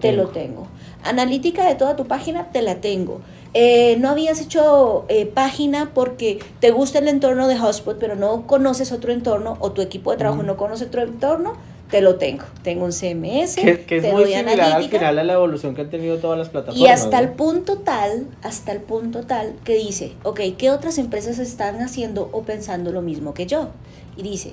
te 0.01 0.13
lo 0.13 0.29
tengo. 0.29 0.67
Analítica 1.05 1.67
de 1.67 1.75
toda 1.75 1.97
tu 1.97 2.07
página, 2.07 2.51
te 2.53 2.63
la 2.63 2.77
tengo. 2.77 3.21
Eh, 3.55 3.97
no 3.99 4.11
habías 4.11 4.41
hecho 4.41 5.07
eh, 5.09 5.25
página 5.25 5.93
porque 5.95 6.39
te 6.61 6.71
gusta 6.71 6.99
el 6.99 7.09
entorno 7.09 7.49
de 7.49 7.59
HubSpot, 7.59 7.99
pero 7.99 8.15
no 8.15 8.47
conoces 8.47 8.93
otro 8.93 9.13
entorno 9.13 9.57
o 9.61 9.73
tu 9.73 9.81
equipo 9.81 10.11
de 10.11 10.19
trabajo 10.19 10.43
no 10.43 10.57
conoce 10.57 10.85
otro 10.85 11.03
entorno, 11.03 11.55
te 11.91 12.01
lo 12.01 12.17
tengo. 12.17 12.45
Tengo 12.63 12.85
un 12.85 12.93
CMS. 12.93 13.57
Que, 13.57 13.85
que 13.87 13.97
es 13.99 14.13
muy 14.13 14.27
similar 14.27 14.73
al 14.73 14.89
final 14.89 15.19
a 15.19 15.25
la 15.25 15.33
evolución 15.33 15.75
que 15.75 15.83
han 15.83 15.91
tenido 15.91 16.19
todas 16.19 16.39
las 16.39 16.49
plataformas. 16.49 16.81
Y 16.81 16.87
hasta 16.87 17.19
el 17.19 17.31
punto 17.31 17.79
tal, 17.79 18.27
hasta 18.43 18.73
el 18.73 18.81
punto 18.81 19.23
tal 19.23 19.55
que 19.65 19.75
dice, 19.75 20.13
ok, 20.23 20.41
¿qué 20.57 20.71
otras 20.71 20.99
empresas 20.99 21.39
están 21.39 21.81
haciendo 21.81 22.29
o 22.33 22.43
pensando 22.43 22.93
lo 22.93 23.03
mismo 23.03 23.35
que 23.35 23.47
yo? 23.47 23.71
Y 24.17 24.23
dice, 24.23 24.53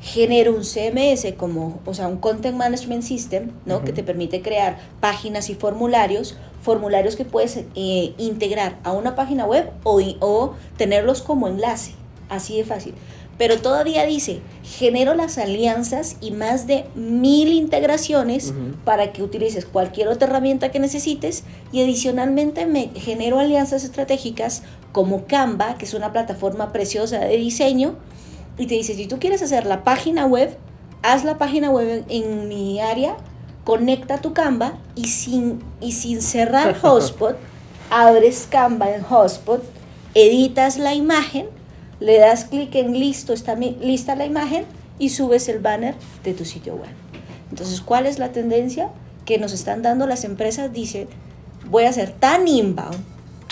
genero 0.00 0.54
un 0.54 0.64
CMS 0.64 1.32
como, 1.36 1.80
o 1.86 1.94
sea, 1.94 2.08
un 2.08 2.18
Content 2.18 2.56
Management 2.56 3.02
System, 3.02 3.52
¿no? 3.64 3.82
Que 3.82 3.92
te 3.92 4.02
permite 4.02 4.42
crear 4.42 4.78
páginas 5.00 5.48
y 5.48 5.54
formularios, 5.54 6.36
formularios 6.60 7.16
que 7.16 7.24
puedes 7.24 7.56
eh, 7.56 8.14
integrar 8.18 8.78
a 8.84 8.92
una 8.92 9.14
página 9.14 9.46
web 9.46 9.70
o, 9.84 10.00
o 10.20 10.54
tenerlos 10.76 11.22
como 11.22 11.48
enlace, 11.48 11.92
así 12.28 12.58
de 12.58 12.64
fácil 12.64 12.94
pero 13.36 13.60
todavía 13.60 14.06
dice, 14.06 14.40
genero 14.62 15.14
las 15.14 15.38
alianzas 15.38 16.16
y 16.20 16.30
más 16.30 16.66
de 16.66 16.84
mil 16.94 17.52
integraciones 17.52 18.54
para 18.84 19.12
que 19.12 19.22
utilices 19.22 19.66
cualquier 19.66 20.08
otra 20.08 20.28
herramienta 20.28 20.70
que 20.70 20.78
necesites 20.78 21.44
y 21.72 21.82
adicionalmente 21.82 22.66
me 22.66 22.90
genero 22.94 23.40
alianzas 23.40 23.82
estratégicas 23.82 24.62
como 24.92 25.26
Canva, 25.26 25.76
que 25.76 25.84
es 25.84 25.94
una 25.94 26.12
plataforma 26.12 26.72
preciosa 26.72 27.18
de 27.18 27.36
diseño, 27.36 27.96
y 28.56 28.66
te 28.66 28.74
dice, 28.74 28.94
si 28.94 29.06
tú 29.06 29.18
quieres 29.18 29.42
hacer 29.42 29.66
la 29.66 29.82
página 29.82 30.26
web, 30.26 30.56
haz 31.02 31.24
la 31.24 31.36
página 31.38 31.70
web 31.70 32.04
en, 32.08 32.48
mi 32.48 32.80
área, 32.80 33.16
conecta 33.64 34.18
tu 34.18 34.32
Canva 34.32 34.74
y 34.94 35.08
sin, 35.08 35.60
y 35.80 35.92
sin 35.92 36.22
cerrar 36.22 36.78
Hotspot, 36.80 37.36
abres 37.90 38.46
Canva 38.48 38.94
en 38.94 39.02
Hotspot, 39.02 39.62
editas 40.14 40.78
la 40.78 40.94
imagen, 40.94 41.46
le 42.04 42.18
das 42.18 42.44
clic 42.44 42.74
en 42.74 42.98
listo, 42.98 43.32
está 43.32 43.54
lista 43.54 44.14
la 44.14 44.26
imagen 44.26 44.66
y 44.98 45.08
subes 45.08 45.48
el 45.48 45.60
banner 45.60 45.94
de 46.22 46.34
tu 46.34 46.44
sitio 46.44 46.74
web. 46.74 46.90
Entonces, 47.48 47.80
¿cuál 47.80 48.04
es 48.04 48.18
la 48.18 48.30
tendencia 48.30 48.90
que 49.24 49.38
nos 49.38 49.54
están 49.54 49.80
dando 49.80 50.06
las 50.06 50.24
empresas? 50.24 50.70
Dicen, 50.70 51.08
voy 51.64 51.84
a 51.84 51.92
ser 51.94 52.12
tan 52.12 52.46
inbound 52.46 53.02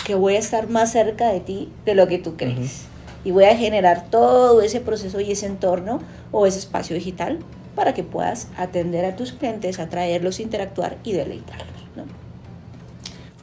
que 0.05 0.13
voy 0.13 0.35
a 0.35 0.39
estar 0.39 0.69
más 0.69 0.91
cerca 0.91 1.29
de 1.29 1.39
ti 1.39 1.71
de 1.83 1.95
lo 1.95 2.07
que 2.07 2.19
tú 2.19 2.37
crees. 2.37 2.83
Y 3.25 3.31
voy 3.31 3.45
a 3.45 3.57
generar 3.57 4.05
todo 4.11 4.61
ese 4.61 4.81
proceso 4.81 5.19
y 5.19 5.31
ese 5.31 5.47
entorno 5.47 5.99
o 6.31 6.45
ese 6.45 6.59
espacio 6.59 6.95
digital 6.95 7.39
para 7.73 7.95
que 7.95 8.03
puedas 8.03 8.49
atender 8.55 9.03
a 9.05 9.15
tus 9.15 9.31
clientes, 9.31 9.79
atraerlos, 9.79 10.39
interactuar 10.39 10.97
y 11.03 11.13
deleitarlos. 11.13 11.72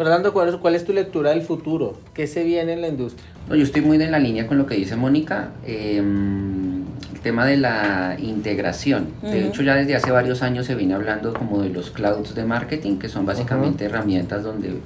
Fernando, 0.00 0.32
¿cuál 0.32 0.48
es, 0.48 0.56
¿cuál 0.56 0.74
es 0.74 0.86
tu 0.86 0.94
lectura 0.94 1.28
del 1.28 1.42
futuro? 1.42 1.92
¿Qué 2.14 2.26
se 2.26 2.42
viene 2.42 2.72
en 2.72 2.80
la 2.80 2.88
industria? 2.88 3.28
No, 3.50 3.54
yo 3.54 3.64
estoy 3.64 3.82
muy 3.82 4.02
en 4.02 4.10
la 4.10 4.18
línea 4.18 4.46
con 4.46 4.56
lo 4.56 4.64
que 4.64 4.74
dice 4.74 4.96
Mónica. 4.96 5.50
Em, 5.66 6.84
el 7.12 7.20
tema 7.22 7.44
de 7.44 7.58
la 7.58 8.16
integración. 8.18 9.08
De 9.20 9.46
hecho, 9.46 9.62
ya 9.62 9.74
desde 9.74 9.94
hace 9.94 10.10
varios 10.10 10.40
años 10.40 10.64
se 10.64 10.74
viene 10.74 10.94
hablando 10.94 11.34
como 11.34 11.60
de 11.60 11.68
los 11.68 11.90
clouds 11.90 12.34
de 12.34 12.46
marketing, 12.46 12.96
que 12.96 13.10
son 13.10 13.26
básicamente 13.26 13.84
herramientas 13.84 14.42
donde, 14.42 14.78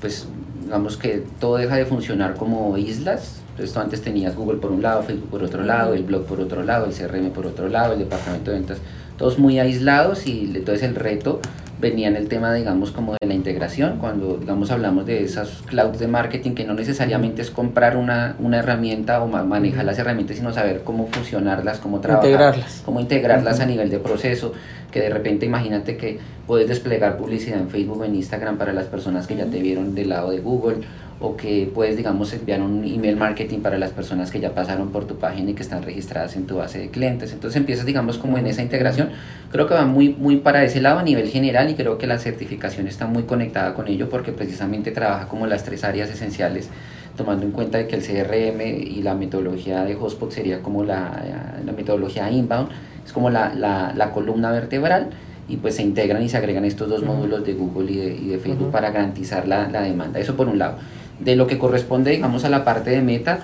pues, 0.00 0.26
digamos 0.64 0.96
que 0.96 1.22
todo 1.38 1.58
deja 1.58 1.76
de 1.76 1.86
funcionar 1.86 2.34
como 2.34 2.76
islas. 2.76 3.42
Tú 3.56 3.78
antes 3.78 4.02
tenías 4.02 4.34
Google 4.34 4.58
por 4.58 4.72
un 4.72 4.82
lado, 4.82 5.04
Facebook 5.04 5.30
por 5.30 5.44
otro 5.44 5.62
lado, 5.62 5.94
el 5.94 6.02
blog 6.02 6.24
por 6.24 6.40
otro 6.40 6.64
lado, 6.64 6.86
el 6.86 6.92
CRM 6.92 7.30
por 7.30 7.46
otro 7.46 7.68
lado, 7.68 7.92
el 7.92 8.00
departamento 8.00 8.50
de 8.50 8.58
ventas, 8.58 8.78
todos 9.16 9.38
muy 9.38 9.60
aislados 9.60 10.26
y 10.26 10.50
entonces 10.52 10.82
el 10.82 10.96
reto 10.96 11.40
venía 11.78 12.08
en 12.08 12.16
el 12.16 12.28
tema, 12.28 12.54
digamos, 12.54 12.90
como 12.90 13.12
de 13.12 13.26
la 13.26 13.34
integración, 13.34 13.98
cuando, 13.98 14.36
digamos, 14.38 14.70
hablamos 14.70 15.06
de 15.06 15.22
esas 15.24 15.62
clouds 15.66 15.98
de 15.98 16.08
marketing, 16.08 16.52
que 16.52 16.64
no 16.64 16.74
necesariamente 16.74 17.42
es 17.42 17.50
comprar 17.50 17.96
una, 17.96 18.36
una 18.38 18.58
herramienta 18.58 19.22
o 19.22 19.28
manejar 19.28 19.84
las 19.84 19.98
herramientas, 19.98 20.36
sino 20.36 20.52
saber 20.52 20.82
cómo 20.84 21.06
funcionarlas, 21.08 21.78
cómo 21.78 22.00
trabajar, 22.00 22.30
integrarlas. 22.30 22.82
cómo 22.84 23.00
integrarlas 23.00 23.60
a 23.60 23.66
nivel 23.66 23.90
de 23.90 23.98
proceso, 23.98 24.52
que 24.96 25.02
de 25.02 25.10
repente 25.10 25.44
imagínate 25.44 25.98
que 25.98 26.18
puedes 26.46 26.68
desplegar 26.68 27.18
publicidad 27.18 27.60
en 27.60 27.68
Facebook 27.68 28.00
o 28.00 28.04
en 28.06 28.14
Instagram 28.14 28.56
para 28.56 28.72
las 28.72 28.86
personas 28.86 29.26
que 29.26 29.36
ya 29.36 29.44
te 29.44 29.60
vieron 29.60 29.94
del 29.94 30.08
lado 30.08 30.30
de 30.30 30.38
Google, 30.38 30.78
o 31.20 31.36
que 31.36 31.70
puedes, 31.74 31.98
digamos, 31.98 32.32
enviar 32.32 32.62
un 32.62 32.82
email 32.82 33.14
marketing 33.16 33.58
para 33.58 33.76
las 33.76 33.90
personas 33.90 34.30
que 34.30 34.40
ya 34.40 34.54
pasaron 34.54 34.92
por 34.92 35.06
tu 35.06 35.16
página 35.16 35.50
y 35.50 35.54
que 35.54 35.62
están 35.62 35.82
registradas 35.82 36.34
en 36.34 36.46
tu 36.46 36.56
base 36.56 36.78
de 36.78 36.88
clientes. 36.88 37.34
Entonces 37.34 37.58
empiezas, 37.58 37.84
digamos, 37.84 38.16
como 38.16 38.38
en 38.38 38.46
esa 38.46 38.62
integración. 38.62 39.10
Creo 39.52 39.66
que 39.66 39.74
va 39.74 39.84
muy, 39.84 40.14
muy 40.14 40.36
para 40.36 40.64
ese 40.64 40.80
lado 40.80 40.98
a 40.98 41.02
nivel 41.02 41.28
general 41.28 41.68
y 41.68 41.74
creo 41.74 41.98
que 41.98 42.06
la 42.06 42.18
certificación 42.18 42.86
está 42.86 43.06
muy 43.06 43.24
conectada 43.24 43.74
con 43.74 43.88
ello 43.88 44.08
porque 44.08 44.32
precisamente 44.32 44.92
trabaja 44.92 45.28
como 45.28 45.46
las 45.46 45.62
tres 45.62 45.84
áreas 45.84 46.08
esenciales, 46.08 46.70
tomando 47.18 47.44
en 47.44 47.52
cuenta 47.52 47.86
que 47.86 47.96
el 47.96 48.02
CRM 48.02 48.62
y 48.62 49.02
la 49.02 49.14
metodología 49.14 49.84
de 49.84 49.94
Hotspot 49.94 50.32
sería 50.32 50.62
como 50.62 50.84
la, 50.84 51.22
la 51.62 51.72
metodología 51.72 52.30
inbound, 52.30 52.70
es 53.06 53.12
como 53.12 53.30
la, 53.30 53.54
la, 53.54 53.94
la 53.94 54.10
columna 54.10 54.50
vertebral 54.50 55.10
y 55.48 55.56
pues 55.56 55.76
se 55.76 55.82
integran 55.82 56.22
y 56.22 56.28
se 56.28 56.36
agregan 56.36 56.64
estos 56.64 56.88
dos 56.88 57.04
módulos 57.04 57.44
de 57.44 57.54
Google 57.54 57.92
y 57.92 57.96
de, 57.96 58.16
y 58.16 58.26
de 58.28 58.38
Facebook 58.38 58.70
para 58.72 58.90
garantizar 58.90 59.46
la, 59.46 59.68
la, 59.68 59.82
demanda. 59.82 60.18
Eso 60.18 60.36
por 60.36 60.48
un 60.48 60.58
lado. 60.58 60.78
De 61.20 61.36
lo 61.36 61.46
que 61.46 61.56
corresponde, 61.56 62.10
digamos, 62.10 62.44
a 62.44 62.50
la 62.50 62.64
parte 62.64 62.90
de 62.90 63.00
meta, 63.00 63.38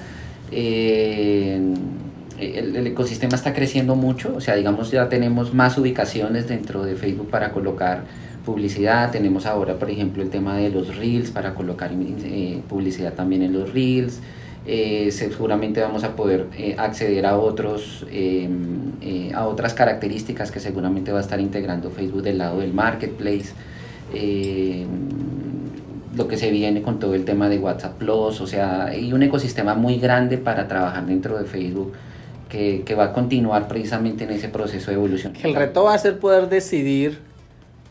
eh, 0.51 1.75
el, 2.39 2.87
ecosistema 2.87 3.37
está 3.37 3.55
creciendo 3.55 3.95
mucho, 3.95 4.35
o 4.37 4.41
sea, 4.41 4.57
digamos, 4.57 4.91
ya 4.91 5.09
tenemos 5.09 5.55
más 5.55 5.79
ubicaciones 5.79 6.49
dentro 6.49 6.83
de 6.83 6.97
Facebook 6.97 7.31
para 7.31 7.53
colocar 7.53 8.05
publicidad, 8.45 9.13
tenemos 9.13 9.47
ahora, 9.47 9.79
por 9.79 9.89
ejemplo, 9.89 10.23
el 10.23 10.31
tema 10.31 10.57
de 10.57 10.71
los 10.71 10.97
reels 10.97 11.31
para 11.31 11.55
colocar 11.55 11.93
eh, 11.95 12.61
publicidad 12.69 13.13
también 13.13 13.43
en 13.43 13.53
los 13.53 13.73
reels, 13.73 14.19
eh, 14.67 15.11
seguramente 15.11 15.81
vamos 15.81 16.05
a 16.05 16.15
poder 16.15 16.47
acceder 16.79 17.27
a 17.27 17.39
otros 17.39 18.07
a 19.35 19.47
otras 19.47 19.75
características 19.75 20.51
que 20.51 20.61
seguramente 20.61 21.11
va 21.11 21.19
a 21.19 21.23
estar 21.23 21.41
integrando 21.41 21.91
Facebook 21.91 22.23
del 22.23 22.39
lado 22.39 22.61
del 22.61 22.73
marketplace 22.73 23.53
lo 26.17 26.29
que 26.29 26.37
se 26.37 26.51
viene 26.51 26.83
con 26.83 26.99
todo 26.99 27.15
el 27.15 27.25
tema 27.25 27.49
de 27.49 27.59
WhatsApp 27.59 27.97
Plus, 27.97 28.41
o 28.41 28.47
sea, 28.47 28.87
hay 28.87 29.13
un 29.13 29.23
ecosistema 29.23 29.75
muy 29.75 29.99
grande 29.99 30.39
para 30.39 30.69
trabajar 30.69 31.07
dentro 31.07 31.39
de 31.39 31.45
Facebook 31.45 31.93
que, 32.49 32.83
que 32.85 32.95
va 32.95 33.05
a 33.05 33.13
continuar 33.13 33.67
precisamente 33.67 34.25
en 34.25 34.31
ese 34.31 34.49
proceso 34.49 34.91
de 34.91 34.97
evolución. 34.97 35.33
El 35.43 35.55
reto 35.55 35.85
va 35.85 35.95
a 35.95 35.99
ser 35.99 36.19
poder 36.19 36.49
decidir 36.49 37.21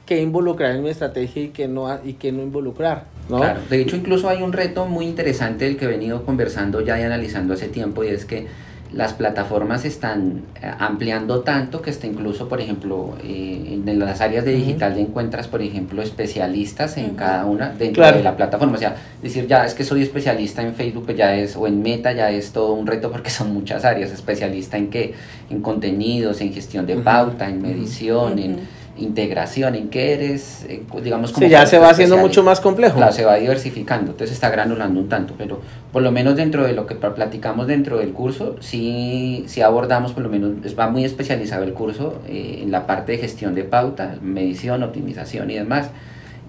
qué 0.06 0.22
involucrar 0.22 0.76
en 0.76 0.84
mi 0.84 0.90
estrategia 0.90 1.44
y 1.44 1.48
qué 1.50 1.68
no, 1.68 1.88
y 2.04 2.14
qué 2.14 2.32
no 2.32 2.44
involucrar. 2.44 3.06
¿No? 3.32 3.38
Claro, 3.38 3.62
de 3.70 3.82
hecho 3.82 3.96
incluso 3.96 4.30
hay 4.30 4.44
un 4.44 4.54
reto 4.54 4.86
muy 4.86 5.06
interesante 5.06 5.66
del 5.66 5.78
que 5.78 5.86
he 5.86 5.88
venido 5.88 6.24
conversando 6.26 6.82
ya 6.82 7.00
y 7.00 7.04
analizando 7.04 7.54
hace 7.56 7.68
tiempo 7.68 8.04
y 8.04 8.10
es 8.10 8.26
que 8.26 8.48
las 8.94 9.14
plataformas 9.14 9.86
están 9.86 10.42
eh, 10.62 10.70
ampliando 10.78 11.42
tanto 11.42 11.82
que 11.82 11.90
está 11.90 12.08
incluso, 12.08 12.50
por 12.50 12.60
ejemplo, 12.60 13.16
eh, 13.24 13.80
en 13.86 14.00
las 14.00 14.20
áreas 14.20 14.44
de 14.44 14.52
digital 14.52 14.96
ya 14.96 15.02
encuentras, 15.02 15.48
por 15.48 15.62
ejemplo, 15.62 16.02
especialistas 16.02 16.98
en 16.98 17.16
cada 17.16 17.46
una 17.46 17.70
dentro 17.70 18.06
de 18.06 18.22
la 18.22 18.36
plataforma. 18.36 18.76
O 18.76 18.80
sea, 18.80 18.98
decir 19.22 19.48
ya 19.48 19.66
es 19.66 19.74
que 19.74 19.86
soy 19.86 20.02
especialista 20.02 20.62
en 20.62 20.76
Facebook 20.76 21.06
pues 21.06 21.18
ya 21.18 21.36
es, 21.36 21.56
o 21.56 21.68
en 21.68 21.82
Meta 21.82 22.12
ya 22.12 22.32
es 22.32 22.52
todo 22.52 22.74
un 22.74 22.86
reto 22.86 23.12
porque 23.12 23.30
son 23.30 23.54
muchas 23.54 23.86
áreas. 23.86 24.12
Especialista 24.12 24.78
en 24.78 24.90
qué? 24.90 25.14
En 25.50 25.62
contenidos, 25.62 26.42
en 26.42 26.52
gestión 26.52 26.86
de 26.86 26.98
pauta, 26.98 27.48
en 27.48 27.62
medición, 27.62 28.40
en 28.40 28.81
integración, 28.98 29.76
en 29.76 29.90
qué 29.90 30.14
eres, 30.14 30.66
eh, 30.68 30.84
digamos 31.02 31.32
como... 31.32 31.46
Sí, 31.46 31.52
ya 31.52 31.66
se 31.66 31.80
va 31.80 31.90
haciendo 31.90 32.18
mucho 32.18 32.44
más 32.44 32.60
complejo. 32.60 32.98
Claro, 32.98 33.12
se 33.12 33.26
va 33.26 33.36
diversificando, 33.36 34.12
entonces 34.12 34.36
está 34.36 34.50
granulando 34.50 35.00
un 35.00 35.10
tanto, 35.10 35.34
pero 35.38 35.62
por 35.92 36.02
lo 36.02 36.12
menos 36.12 36.36
dentro 36.36 36.66
de 36.66 36.74
lo 36.74 36.86
que 36.86 36.96
platicamos 36.96 37.68
dentro 37.68 37.98
del 37.98 38.12
curso, 38.14 38.58
sí, 38.60 39.46
sí 39.48 39.62
abordamos, 39.62 40.14
por 40.14 40.24
lo 40.24 40.30
menos, 40.30 40.52
va 40.78 40.90
muy 40.90 41.06
especializado 41.06 41.64
el 41.64 41.74
curso 41.74 42.22
eh, 42.28 42.60
en 42.64 42.72
la 42.72 42.86
parte 42.86 43.14
de 43.14 43.18
gestión 43.20 43.56
de 43.56 43.64
pauta, 43.64 44.18
medición, 44.22 44.84
optimización 44.84 45.50
y 45.52 45.56
demás 45.56 45.90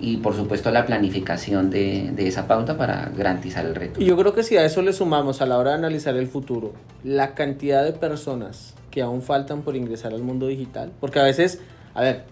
y 0.00 0.16
por 0.16 0.34
supuesto 0.34 0.70
la 0.72 0.84
planificación 0.84 1.70
de, 1.70 2.10
de, 2.12 2.26
esa 2.26 2.48
pauta 2.48 2.76
para 2.76 3.10
garantizar 3.16 3.64
el 3.64 3.76
reto. 3.76 4.00
Yo 4.00 4.16
creo 4.16 4.34
que 4.34 4.42
si 4.42 4.56
a 4.56 4.64
eso 4.64 4.82
le 4.82 4.92
sumamos 4.92 5.40
a 5.40 5.46
la 5.46 5.58
hora 5.58 5.70
de 5.70 5.76
analizar 5.76 6.16
el 6.16 6.26
futuro, 6.26 6.72
la 7.04 7.34
cantidad 7.34 7.84
de 7.84 7.92
personas 7.92 8.74
que 8.90 9.00
aún 9.00 9.22
faltan 9.22 9.62
por 9.62 9.76
ingresar 9.76 10.12
al 10.12 10.22
mundo 10.22 10.48
digital, 10.48 10.90
porque 11.00 11.20
a 11.20 11.22
veces, 11.22 11.60
a 11.94 12.02
ver, 12.02 12.24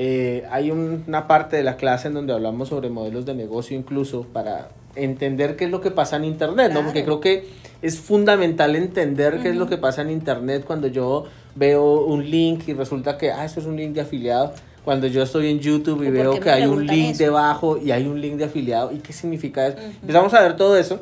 eh, 0.00 0.46
hay 0.52 0.70
una 0.70 1.26
parte 1.26 1.56
de 1.56 1.64
la 1.64 1.76
clase 1.76 2.06
en 2.06 2.14
donde 2.14 2.32
hablamos 2.32 2.68
sobre 2.68 2.88
modelos 2.88 3.26
de 3.26 3.34
negocio 3.34 3.76
incluso 3.76 4.22
para 4.32 4.68
entender 4.94 5.56
qué 5.56 5.64
es 5.64 5.72
lo 5.72 5.80
que 5.80 5.90
pasa 5.90 6.14
en 6.14 6.24
Internet, 6.24 6.70
¿no? 6.72 6.84
Porque 6.84 7.02
creo 7.02 7.18
que 7.18 7.48
es 7.82 7.98
fundamental 7.98 8.76
entender 8.76 9.40
qué 9.42 9.48
es 9.48 9.56
lo 9.56 9.66
que 9.66 9.76
pasa 9.76 10.02
en 10.02 10.10
Internet 10.10 10.62
cuando 10.64 10.86
yo 10.86 11.24
veo 11.56 12.04
un 12.04 12.30
link 12.30 12.68
y 12.68 12.74
resulta 12.74 13.18
que, 13.18 13.32
ah, 13.32 13.44
eso 13.44 13.58
es 13.58 13.66
un 13.66 13.74
link 13.74 13.92
de 13.92 14.02
afiliado 14.02 14.52
cuando 14.84 15.08
yo 15.08 15.20
estoy 15.24 15.50
en 15.50 15.58
YouTube 15.58 16.04
y 16.04 16.06
¿O 16.06 16.10
por 16.10 16.12
veo 16.12 16.40
que 16.40 16.50
hay 16.50 16.66
un 16.66 16.86
link 16.86 17.10
eso? 17.14 17.24
debajo 17.24 17.76
y 17.76 17.90
hay 17.90 18.06
un 18.06 18.20
link 18.20 18.34
de 18.36 18.44
afiliado. 18.44 18.92
¿Y 18.92 18.98
qué 18.98 19.12
significa 19.12 19.66
eso? 19.66 19.78
Ujú. 19.78 19.86
Empezamos 20.02 20.32
a 20.32 20.42
ver 20.42 20.54
todo 20.54 20.76
eso. 20.76 21.00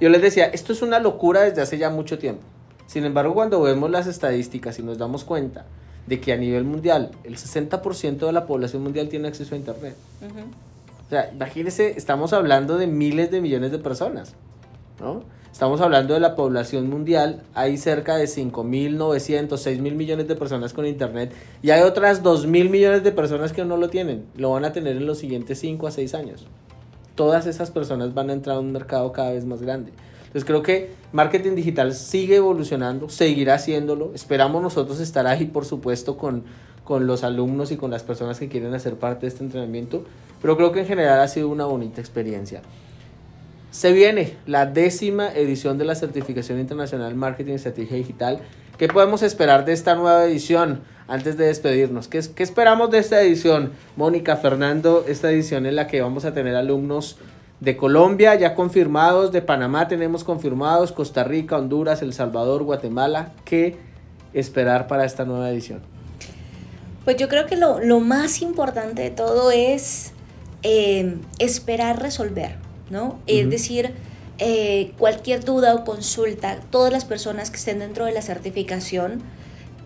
Yo 0.00 0.08
les 0.08 0.22
decía, 0.22 0.46
esto 0.46 0.72
es 0.72 0.80
una 0.80 1.00
locura 1.00 1.42
desde 1.42 1.60
hace 1.60 1.76
ya 1.76 1.90
mucho 1.90 2.18
tiempo. 2.18 2.44
Sin 2.86 3.04
embargo, 3.04 3.34
cuando 3.34 3.60
vemos 3.60 3.90
las 3.90 4.06
estadísticas 4.06 4.78
y 4.78 4.82
nos 4.82 4.96
damos 4.96 5.24
cuenta 5.24 5.66
de 6.08 6.20
que 6.20 6.32
a 6.32 6.36
nivel 6.36 6.64
mundial 6.64 7.10
el 7.24 7.36
60% 7.36 8.18
de 8.18 8.32
la 8.32 8.46
población 8.46 8.82
mundial 8.82 9.08
tiene 9.08 9.28
acceso 9.28 9.54
a 9.54 9.58
Internet. 9.58 9.94
Ujú. 10.22 10.40
O 11.06 11.10
sea, 11.10 11.30
imagínense, 11.32 11.94
estamos 11.96 12.32
hablando 12.32 12.78
de 12.78 12.86
miles 12.86 13.30
de 13.30 13.40
millones 13.40 13.72
de 13.72 13.78
personas, 13.78 14.34
¿no? 15.00 15.22
Estamos 15.52 15.80
hablando 15.80 16.14
de 16.14 16.20
la 16.20 16.36
población 16.36 16.88
mundial, 16.88 17.42
hay 17.54 17.78
cerca 17.78 18.16
de 18.16 18.26
5.900, 18.26 19.48
6.000 19.48 19.94
millones 19.94 20.28
de 20.28 20.36
personas 20.36 20.72
con 20.72 20.86
internet 20.86 21.32
y 21.62 21.70
hay 21.70 21.82
otras 21.82 22.22
2.000 22.22 22.68
millones 22.68 23.02
de 23.02 23.10
personas 23.10 23.52
que 23.52 23.64
no 23.64 23.76
lo 23.76 23.88
tienen, 23.88 24.26
lo 24.36 24.50
van 24.52 24.64
a 24.64 24.72
tener 24.72 24.96
en 24.96 25.06
los 25.06 25.18
siguientes 25.18 25.58
5 25.58 25.86
a 25.86 25.90
6 25.90 26.14
años. 26.14 26.46
Todas 27.16 27.46
esas 27.46 27.70
personas 27.70 28.14
van 28.14 28.30
a 28.30 28.34
entrar 28.34 28.56
a 28.56 28.60
un 28.60 28.70
mercado 28.70 29.10
cada 29.12 29.32
vez 29.32 29.44
más 29.44 29.60
grande. 29.60 29.92
Entonces 30.28 30.44
creo 30.44 30.62
que 30.62 30.90
marketing 31.12 31.54
digital 31.54 31.94
sigue 31.94 32.36
evolucionando, 32.36 33.08
seguirá 33.08 33.54
haciéndolo. 33.54 34.12
Esperamos 34.14 34.62
nosotros 34.62 35.00
estar 35.00 35.26
ahí, 35.26 35.46
por 35.46 35.64
supuesto, 35.64 36.18
con, 36.18 36.44
con 36.84 37.06
los 37.06 37.24
alumnos 37.24 37.72
y 37.72 37.78
con 37.78 37.90
las 37.90 38.02
personas 38.02 38.38
que 38.38 38.48
quieren 38.48 38.74
hacer 38.74 38.96
parte 38.96 39.22
de 39.22 39.28
este 39.28 39.42
entrenamiento. 39.42 40.04
Pero 40.42 40.56
creo 40.58 40.70
que 40.70 40.80
en 40.80 40.86
general 40.86 41.20
ha 41.20 41.28
sido 41.28 41.48
una 41.48 41.64
bonita 41.64 42.02
experiencia. 42.02 42.60
Se 43.70 43.92
viene 43.92 44.34
la 44.46 44.66
décima 44.66 45.32
edición 45.32 45.78
de 45.78 45.86
la 45.86 45.94
Certificación 45.94 46.60
Internacional 46.60 47.14
Marketing 47.14 47.52
y 47.52 47.56
Estrategia 47.56 47.96
Digital. 47.96 48.40
¿Qué 48.76 48.88
podemos 48.88 49.22
esperar 49.22 49.64
de 49.64 49.72
esta 49.72 49.94
nueva 49.94 50.26
edición 50.26 50.80
antes 51.06 51.38
de 51.38 51.46
despedirnos? 51.46 52.06
¿Qué, 52.06 52.20
qué 52.34 52.42
esperamos 52.42 52.90
de 52.90 52.98
esta 52.98 53.20
edición? 53.22 53.72
Mónica, 53.96 54.36
Fernando, 54.36 55.04
esta 55.08 55.30
edición 55.30 55.64
en 55.64 55.74
la 55.74 55.86
que 55.86 56.02
vamos 56.02 56.26
a 56.26 56.34
tener 56.34 56.54
alumnos 56.54 57.16
de 57.60 57.76
Colombia 57.76 58.34
ya 58.36 58.54
confirmados, 58.54 59.32
de 59.32 59.42
Panamá 59.42 59.88
tenemos 59.88 60.24
confirmados, 60.24 60.92
Costa 60.92 61.24
Rica, 61.24 61.56
Honduras, 61.56 62.02
El 62.02 62.12
Salvador, 62.12 62.62
Guatemala. 62.62 63.32
¿Qué 63.44 63.76
esperar 64.32 64.86
para 64.86 65.04
esta 65.04 65.24
nueva 65.24 65.50
edición? 65.50 65.80
Pues 67.04 67.16
yo 67.16 67.28
creo 67.28 67.46
que 67.46 67.56
lo, 67.56 67.80
lo 67.80 68.00
más 68.00 68.42
importante 68.42 69.02
de 69.02 69.10
todo 69.10 69.50
es 69.50 70.12
eh, 70.62 71.16
esperar 71.38 72.00
resolver, 72.02 72.56
¿no? 72.90 73.18
Es 73.26 73.48
decir, 73.48 73.94
eh, 74.38 74.92
cualquier 74.98 75.44
duda 75.44 75.74
o 75.74 75.84
consulta, 75.84 76.60
todas 76.70 76.92
las 76.92 77.04
personas 77.04 77.50
que 77.50 77.56
estén 77.56 77.78
dentro 77.80 78.04
de 78.04 78.12
la 78.12 78.22
certificación 78.22 79.22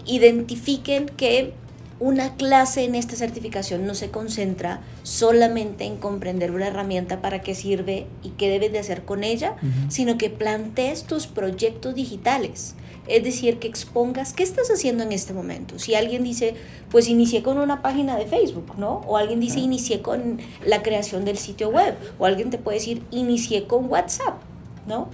identifiquen 0.05 1.07
que 1.07 1.55
una 2.03 2.35
clase 2.35 2.83
en 2.83 2.97
esta 2.97 3.15
certificación 3.15 3.87
no 3.87 3.95
se 3.95 4.11
concentra 4.11 4.81
solamente 5.05 5.85
en 5.85 5.99
comprender 5.99 6.51
una 6.51 6.67
herramienta 6.67 7.23
para 7.23 7.43
qué 7.43 7.55
sirve 7.55 8.07
y 8.25 8.31
qué 8.31 8.49
debes 8.51 8.73
de 8.73 8.81
hacer 8.81 9.05
con 9.05 9.23
ella, 9.23 9.55
sino 9.89 10.19
que 10.19 10.29
plantees 10.29 11.05
tus 11.05 11.29
proyectos 11.29 11.95
digitales. 11.95 12.75
Es 13.07 13.23
decir, 13.23 13.61
que 13.61 13.69
expongas 13.69 14.33
qué 14.33 14.43
estás 14.43 14.69
haciendo 14.69 15.05
en 15.05 15.13
este 15.13 15.33
momento. 15.33 15.79
Si 15.79 15.95
alguien 15.95 16.25
dice, 16.25 16.55
pues 16.91 17.09
inicié 17.09 17.45
con 17.45 17.59
una 17.59 17.83
página 17.83 18.17
de 18.17 18.27
Facebook, 18.27 18.77
¿no? 18.79 19.03
O 19.07 19.17
alguien 19.17 19.39
dice, 19.39 19.59
Ah. 19.61 19.63
inicié 19.63 20.03
con 20.03 20.39
la 20.67 20.83
creación 20.83 21.25
del 21.25 21.39
sitio 21.39 21.69
web. 21.71 21.95
O 22.19 22.27
alguien 22.27 22.51
te 22.51 22.59
puede 22.59 22.79
decir, 22.79 23.03
inicié 23.13 23.69
con 23.69 23.89
WhatsApp, 23.89 24.41
¿no? 24.89 25.09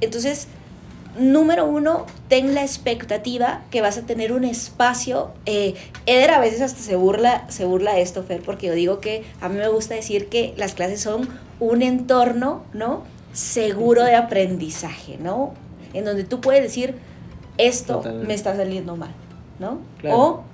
Entonces, 0.00 0.48
número 1.18 1.64
uno, 1.66 2.06
ten 2.28 2.54
la 2.54 2.62
expectativa 2.62 3.62
que 3.70 3.80
vas 3.80 3.98
a 3.98 4.02
tener 4.02 4.32
un 4.32 4.44
espacio. 4.44 5.30
Eh, 5.46 5.74
Eder 6.06 6.30
a 6.30 6.40
veces 6.40 6.60
hasta 6.60 6.80
se 6.80 6.96
burla, 6.96 7.44
se 7.48 7.64
burla 7.64 7.94
de 7.94 8.02
esto, 8.02 8.22
Fer, 8.22 8.40
porque 8.42 8.68
yo 8.68 8.74
digo 8.74 9.00
que 9.00 9.24
a 9.40 9.48
mí 9.48 9.56
me 9.58 9.68
gusta 9.68 9.94
decir 9.94 10.28
que 10.28 10.54
las 10.56 10.74
clases 10.74 11.00
son 11.00 11.28
un 11.58 11.82
entorno, 11.82 12.62
¿no? 12.72 13.02
Seguro 13.32 14.04
de 14.04 14.14
aprendizaje, 14.16 15.18
¿no? 15.18 15.54
En 15.92 16.04
donde 16.04 16.24
tú 16.24 16.40
puedes 16.40 16.62
decir, 16.62 16.94
esto 17.58 17.96
Totalmente. 17.96 18.26
me 18.28 18.34
está 18.34 18.56
saliendo 18.56 18.96
mal, 18.96 19.10
¿no? 19.58 19.78
Claro. 19.98 20.16
O 20.18 20.44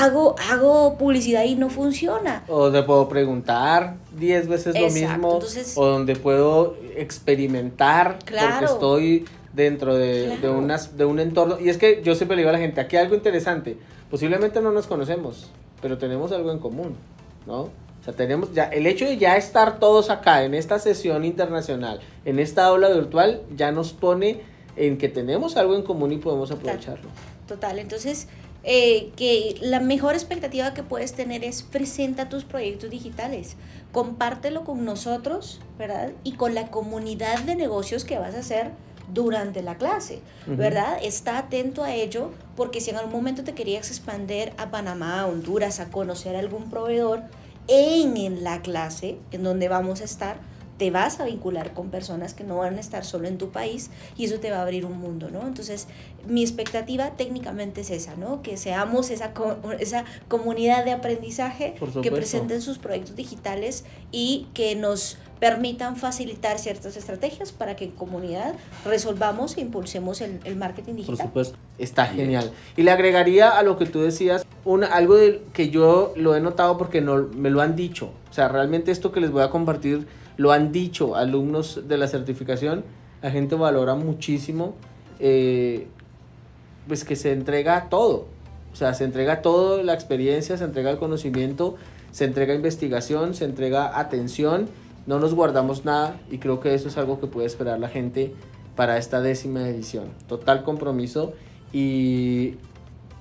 hago, 0.00 0.36
hago 0.50 0.98
publicidad 0.98 1.44
y 1.44 1.54
no 1.56 1.70
funciona. 1.70 2.44
O 2.48 2.70
te 2.70 2.82
puedo 2.82 3.08
preguntar 3.08 3.96
10 4.12 4.46
veces 4.48 4.74
lo 4.78 4.90
mismo. 4.90 5.32
entonces- 5.34 5.72
o 5.76 5.86
donde 5.86 6.14
puedo 6.14 6.76
experimentar 6.96 8.18
Claro. 8.24 8.48
porque 8.58 8.64
estoy 8.72 9.24
dentro 9.52 9.96
de, 9.96 10.38
de, 10.38 10.48
unas, 10.48 10.96
de 10.96 11.04
un 11.04 11.20
entorno. 11.20 11.58
Y 11.60 11.68
es 11.68 11.78
que 11.78 12.02
yo 12.02 12.14
siempre 12.14 12.36
le 12.36 12.42
digo 12.42 12.50
a 12.50 12.52
la 12.52 12.58
gente, 12.58 12.80
aquí 12.80 12.96
hay 12.96 13.04
algo 13.04 13.14
interesante. 13.14 13.76
Posiblemente 14.10 14.60
no 14.60 14.72
nos 14.72 14.86
conocemos, 14.86 15.50
pero 15.82 15.98
tenemos 15.98 16.32
algo 16.32 16.50
en 16.52 16.58
común, 16.58 16.96
¿no? 17.46 17.62
O 18.00 18.04
sea, 18.04 18.14
tenemos 18.14 18.52
ya, 18.54 18.64
el 18.64 18.86
hecho 18.86 19.04
de 19.04 19.18
ya 19.18 19.36
estar 19.36 19.78
todos 19.78 20.10
acá 20.10 20.44
en 20.44 20.54
esta 20.54 20.78
sesión 20.78 21.24
internacional, 21.24 22.00
en 22.24 22.38
esta 22.38 22.66
aula 22.66 22.88
virtual, 22.88 23.42
ya 23.56 23.72
nos 23.72 23.92
pone 23.92 24.40
en 24.76 24.96
que 24.98 25.08
tenemos 25.08 25.56
algo 25.56 25.74
en 25.74 25.82
común 25.82 26.12
y 26.12 26.18
podemos 26.18 26.50
aprovecharlo. 26.50 27.08
Total, 27.46 27.78
entonces 27.78 28.28
eh, 28.64 29.12
que 29.16 29.56
la 29.60 29.80
mejor 29.80 30.14
expectativa 30.14 30.74
que 30.74 30.82
puedes 30.82 31.12
tener 31.12 31.44
es 31.44 31.62
presenta 31.62 32.28
tus 32.28 32.44
proyectos 32.44 32.90
digitales, 32.90 33.56
compártelo 33.92 34.64
con 34.64 34.84
nosotros, 34.84 35.60
¿verdad? 35.78 36.12
Y 36.22 36.32
con 36.32 36.54
la 36.54 36.70
comunidad 36.70 37.40
de 37.40 37.56
negocios 37.56 38.04
que 38.04 38.18
vas 38.18 38.34
a 38.34 38.40
hacer 38.40 38.72
durante 39.12 39.62
la 39.62 39.76
clase. 39.76 40.20
¿verdad? 40.46 40.98
Está 41.02 41.38
atento 41.38 41.84
a 41.84 41.94
ello 41.94 42.30
porque 42.56 42.80
si 42.80 42.90
en 42.90 42.96
algún 42.96 43.12
momento 43.12 43.44
te 43.44 43.54
querías 43.54 43.88
expandir 43.88 44.52
a 44.56 44.70
Panamá, 44.70 45.20
a 45.20 45.26
Honduras, 45.26 45.80
a 45.80 45.90
conocer 45.90 46.36
algún 46.36 46.70
proveedor 46.70 47.22
en, 47.68 48.16
en 48.16 48.44
la 48.44 48.62
clase 48.62 49.18
en 49.30 49.42
donde 49.42 49.68
vamos 49.68 50.00
a 50.00 50.04
estar, 50.04 50.38
te 50.78 50.90
vas 50.90 51.20
a 51.20 51.24
vincular 51.24 51.74
con 51.74 51.90
personas 51.90 52.34
que 52.34 52.44
no 52.44 52.58
van 52.58 52.76
a 52.76 52.80
estar 52.80 53.04
solo 53.04 53.28
en 53.28 53.36
tu 53.36 53.50
país 53.50 53.90
y 54.16 54.24
eso 54.24 54.38
te 54.38 54.50
va 54.50 54.58
a 54.58 54.62
abrir 54.62 54.86
un 54.86 54.98
mundo, 54.98 55.28
¿no? 55.30 55.46
Entonces, 55.46 55.88
mi 56.26 56.42
expectativa 56.42 57.10
técnicamente 57.10 57.80
es 57.80 57.90
esa, 57.90 58.14
¿no? 58.16 58.42
Que 58.42 58.56
seamos 58.56 59.10
esa, 59.10 59.32
esa 59.80 60.04
comunidad 60.28 60.84
de 60.84 60.92
aprendizaje 60.92 61.74
Por 61.78 62.00
que 62.00 62.10
presenten 62.10 62.62
sus 62.62 62.78
proyectos 62.78 63.16
digitales 63.16 63.84
y 64.12 64.46
que 64.54 64.76
nos 64.76 65.18
permitan 65.40 65.96
facilitar 65.96 66.58
ciertas 66.58 66.96
estrategias 66.96 67.52
para 67.52 67.76
que 67.76 67.84
en 67.84 67.90
comunidad 67.92 68.54
resolvamos 68.84 69.56
e 69.56 69.60
impulsemos 69.60 70.20
el, 70.20 70.40
el 70.44 70.56
marketing 70.56 70.92
Por 70.92 70.96
digital. 70.96 71.26
supuesto, 71.26 71.58
está 71.78 72.06
genial. 72.06 72.52
Y 72.76 72.82
le 72.82 72.90
agregaría 72.90 73.50
a 73.50 73.62
lo 73.62 73.78
que 73.78 73.86
tú 73.86 74.00
decías 74.00 74.44
un, 74.64 74.84
algo 74.84 75.16
de, 75.16 75.42
que 75.52 75.70
yo 75.70 76.12
lo 76.16 76.34
he 76.36 76.40
notado 76.40 76.76
porque 76.76 77.00
no, 77.00 77.28
me 77.34 77.50
lo 77.50 77.60
han 77.60 77.76
dicho. 77.76 78.10
O 78.30 78.32
sea, 78.32 78.48
realmente 78.48 78.90
esto 78.90 79.12
que 79.12 79.20
les 79.20 79.30
voy 79.30 79.42
a 79.42 79.50
compartir 79.50 80.06
lo 80.38 80.52
han 80.52 80.72
dicho 80.72 81.16
alumnos 81.16 81.82
de 81.86 81.98
la 81.98 82.08
certificación. 82.08 82.84
La 83.20 83.30
gente 83.30 83.56
valora 83.56 83.94
muchísimo 83.96 84.74
eh, 85.18 85.88
pues 86.86 87.04
que 87.04 87.16
se 87.16 87.32
entrega 87.32 87.88
todo. 87.90 88.26
O 88.72 88.76
sea, 88.76 88.94
se 88.94 89.04
entrega 89.04 89.42
todo, 89.42 89.82
la 89.82 89.92
experiencia, 89.92 90.56
se 90.56 90.64
entrega 90.64 90.90
el 90.90 90.98
conocimiento, 90.98 91.76
se 92.12 92.24
entrega 92.24 92.54
investigación, 92.54 93.34
se 93.34 93.44
entrega 93.44 93.98
atención. 93.98 94.68
No 95.06 95.18
nos 95.18 95.34
guardamos 95.34 95.84
nada 95.84 96.20
y 96.30 96.38
creo 96.38 96.60
que 96.60 96.74
eso 96.74 96.88
es 96.88 96.96
algo 96.96 97.20
que 97.20 97.26
puede 97.26 97.46
esperar 97.46 97.80
la 97.80 97.88
gente 97.88 98.32
para 98.76 98.96
esta 98.96 99.20
décima 99.20 99.68
edición. 99.68 100.04
Total 100.28 100.62
compromiso 100.62 101.32
y 101.72 102.54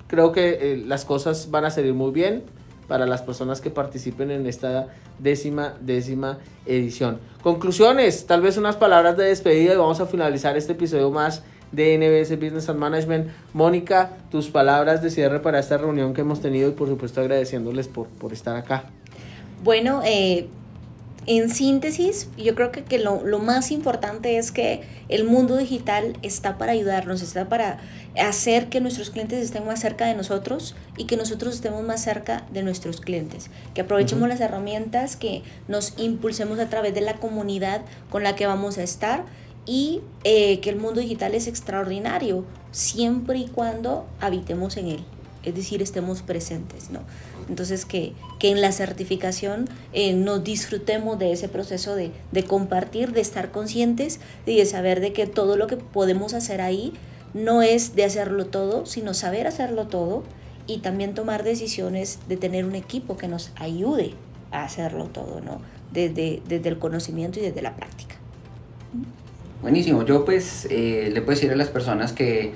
creo 0.08 0.32
que 0.32 0.50
eh, 0.62 0.84
las 0.86 1.04
cosas 1.04 1.50
van 1.50 1.66
a 1.66 1.72
salir 1.72 1.96
muy 1.96 2.12
bien 2.12 2.44
para 2.88 3.06
las 3.06 3.22
personas 3.22 3.62
que 3.62 3.70
participen 3.70 4.32
en 4.32 4.46
esta 4.48 4.88
décima, 5.20 5.76
décima 5.82 6.40
edición. 6.66 7.20
Conclusiones, 7.42 8.26
tal 8.26 8.42
vez 8.42 8.58
unas 8.58 8.76
palabras 8.76 9.18
de 9.18 9.26
despedida 9.26 9.74
y 9.74 9.78
vamos 9.78 10.00
a 10.00 10.06
finalizar 10.06 10.58
este 10.58 10.74
episodio 10.74 11.12
más 11.12 11.44
de 11.72 11.98
NBS 11.98 12.40
Business 12.40 12.70
and 12.70 12.80
Management. 12.80 13.30
Mónica, 13.54 14.12
tus 14.32 14.50
palabras 14.50 15.02
de 15.02 15.10
cierre 15.10 15.40
para 15.40 15.60
esta 15.60 15.78
reunión 15.78 16.14
que 16.14 16.22
hemos 16.22 16.42
tenido 16.42 16.70
y 16.70 16.72
por 16.72 16.88
supuesto 16.88 17.22
agradeciéndoles 17.22 17.88
por, 17.88 18.08
por 18.08 18.34
estar 18.34 18.56
acá. 18.56 18.86
Bueno, 19.64 20.02
eh, 20.06 20.48
en 21.28 21.50
síntesis, 21.50 22.30
yo 22.38 22.56
creo 22.56 22.72
que, 22.72 22.84
que 22.84 23.00
lo, 23.00 23.24
lo 23.24 23.40
más 23.40 23.72
importante 23.72 24.38
es 24.38 24.52
que 24.52 24.82
el 25.10 25.26
mundo 25.26 25.58
digital 25.58 26.18
está 26.22 26.58
para 26.58 26.72
ayudarnos, 26.72 27.22
está 27.22 27.50
para 27.50 27.80
hacer 28.18 28.70
que 28.70 28.80
nuestros 28.82 29.10
clientes 29.10 29.44
estén 29.44 29.66
más 29.66 29.82
cerca 29.82 30.06
de 30.06 30.16
nosotros 30.16 30.76
y 30.98 31.06
que 31.06 31.18
nosotros 31.18 31.56
estemos 31.56 31.84
más 31.84 32.02
cerca 32.02 32.46
de 32.52 32.64
nuestros 32.64 33.02
clientes. 33.02 33.50
Que 33.74 33.82
aprovechemos 33.82 34.28
las 34.30 34.40
herramientas, 34.40 35.18
que 35.18 35.44
nos 35.68 35.94
impulsemos 35.98 36.60
a 36.60 36.70
través 36.70 36.94
de 36.94 37.02
la 37.02 37.16
comunidad 37.16 37.82
con 38.10 38.24
la 38.24 38.36
que 38.36 38.48
vamos 38.48 38.78
a 38.78 38.84
estar 38.84 39.26
y 39.66 40.02
eh, 40.24 40.62
que 40.62 40.70
el 40.70 40.78
mundo 40.78 41.02
digital 41.02 41.36
es 41.36 41.48
extraordinario 41.48 42.46
siempre 42.72 43.40
y 43.40 43.48
cuando 43.48 44.08
habitemos 44.22 44.78
en 44.78 44.88
él, 44.88 45.06
es 45.44 45.56
decir, 45.56 45.82
estemos 45.82 46.22
presentes, 46.22 46.90
¿no? 46.90 47.00
Entonces 47.50 47.86
que, 47.86 48.14
que 48.40 48.50
en 48.50 48.62
la 48.62 48.72
certificación 48.72 49.70
eh, 49.94 50.14
nos 50.14 50.44
disfrutemos 50.44 51.18
de 51.20 51.32
ese 51.32 51.50
proceso 51.50 51.96
de, 51.96 52.12
de 52.32 52.44
compartir, 52.44 53.14
de 53.14 53.22
estar 53.22 53.52
conscientes 53.52 54.20
y 54.46 54.58
de 54.58 54.66
saber 54.66 55.00
de 55.00 55.14
que 55.14 55.28
todo 55.28 55.56
lo 55.58 55.68
que 55.68 55.78
podemos 55.78 56.34
hacer 56.34 56.62
ahí 56.62 56.94
no 57.34 57.62
es 57.62 57.96
de 57.96 58.04
hacerlo 58.04 58.48
todo, 58.48 58.86
sino 58.86 59.14
saber 59.14 59.48
hacerlo 59.48 59.88
todo 59.88 60.24
y 60.66 60.80
también 60.80 61.14
tomar 61.14 61.44
decisiones 61.44 62.20
de 62.28 62.38
tener 62.38 62.66
un 62.66 62.76
equipo 62.76 63.18
que 63.18 63.28
nos 63.28 63.52
ayude 63.56 64.14
a 64.52 64.64
hacerlo 64.64 65.06
todo, 65.06 65.42
¿no? 65.42 65.62
Desde, 65.92 66.42
desde 66.48 66.70
el 66.70 66.78
conocimiento 66.78 67.40
y 67.40 67.44
desde 67.44 67.62
la 67.62 67.76
práctica. 67.76 68.16
Buenísimo, 69.62 70.06
yo 70.06 70.26
pues 70.26 70.68
eh, 70.70 71.10
le 71.12 71.22
puedo 71.22 71.36
decir 71.36 71.52
a 71.52 71.56
las 71.56 71.70
personas 71.70 72.14
que 72.14 72.54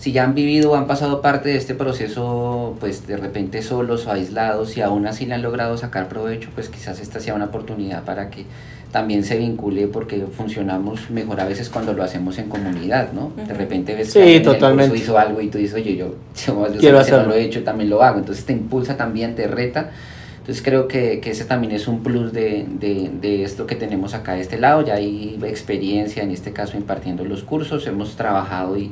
si 0.00 0.12
ya 0.12 0.24
han 0.24 0.34
vivido 0.34 0.72
o 0.72 0.76
han 0.76 0.86
pasado 0.86 1.20
parte 1.20 1.50
de 1.50 1.56
este 1.56 1.74
proceso, 1.74 2.74
pues 2.80 3.06
de 3.06 3.18
repente 3.18 3.60
solos 3.60 4.06
o 4.06 4.12
aislados 4.12 4.78
y 4.78 4.80
aún 4.80 5.06
así 5.06 5.26
le 5.26 5.34
han 5.34 5.42
logrado 5.42 5.76
sacar 5.76 6.08
provecho, 6.08 6.48
pues 6.54 6.70
quizás 6.70 7.00
esta 7.00 7.20
sea 7.20 7.34
una 7.34 7.44
oportunidad 7.44 8.02
para 8.04 8.30
que 8.30 8.46
también 8.92 9.24
se 9.24 9.36
vincule 9.36 9.88
porque 9.88 10.24
funcionamos 10.34 11.10
mejor 11.10 11.38
a 11.40 11.44
veces 11.44 11.68
cuando 11.68 11.92
lo 11.92 12.02
hacemos 12.02 12.38
en 12.38 12.48
comunidad, 12.48 13.12
¿no? 13.12 13.30
De 13.46 13.52
repente 13.52 13.94
ves 13.94 14.14
que 14.14 14.22
alguien 14.22 14.42
totalmente. 14.42 14.96
hizo 14.96 15.18
algo 15.18 15.42
y 15.42 15.48
tú 15.48 15.58
dices, 15.58 15.74
oye, 15.74 15.94
yo, 15.94 16.14
yo, 16.46 16.66
Quiero 16.78 16.98
hacerlo. 16.98 17.24
no 17.24 17.28
lo 17.28 17.34
he 17.34 17.44
hecho, 17.44 17.62
también 17.62 17.90
lo 17.90 18.02
hago. 18.02 18.20
Entonces 18.20 18.46
te 18.46 18.54
impulsa 18.54 18.96
también, 18.96 19.34
te 19.34 19.46
reta. 19.48 19.90
Entonces 20.38 20.64
creo 20.64 20.88
que, 20.88 21.20
que 21.20 21.32
ese 21.32 21.44
también 21.44 21.74
es 21.74 21.86
un 21.86 22.02
plus 22.02 22.32
de, 22.32 22.66
de, 22.66 23.10
de, 23.20 23.44
esto 23.44 23.66
que 23.66 23.76
tenemos 23.76 24.14
acá 24.14 24.32
de 24.32 24.40
este 24.40 24.58
lado. 24.58 24.82
Ya 24.82 24.94
hay 24.94 25.38
experiencia, 25.44 26.22
en 26.22 26.30
este 26.30 26.52
caso 26.52 26.78
impartiendo 26.78 27.22
los 27.26 27.42
cursos, 27.44 27.86
hemos 27.86 28.16
trabajado 28.16 28.78
y, 28.78 28.90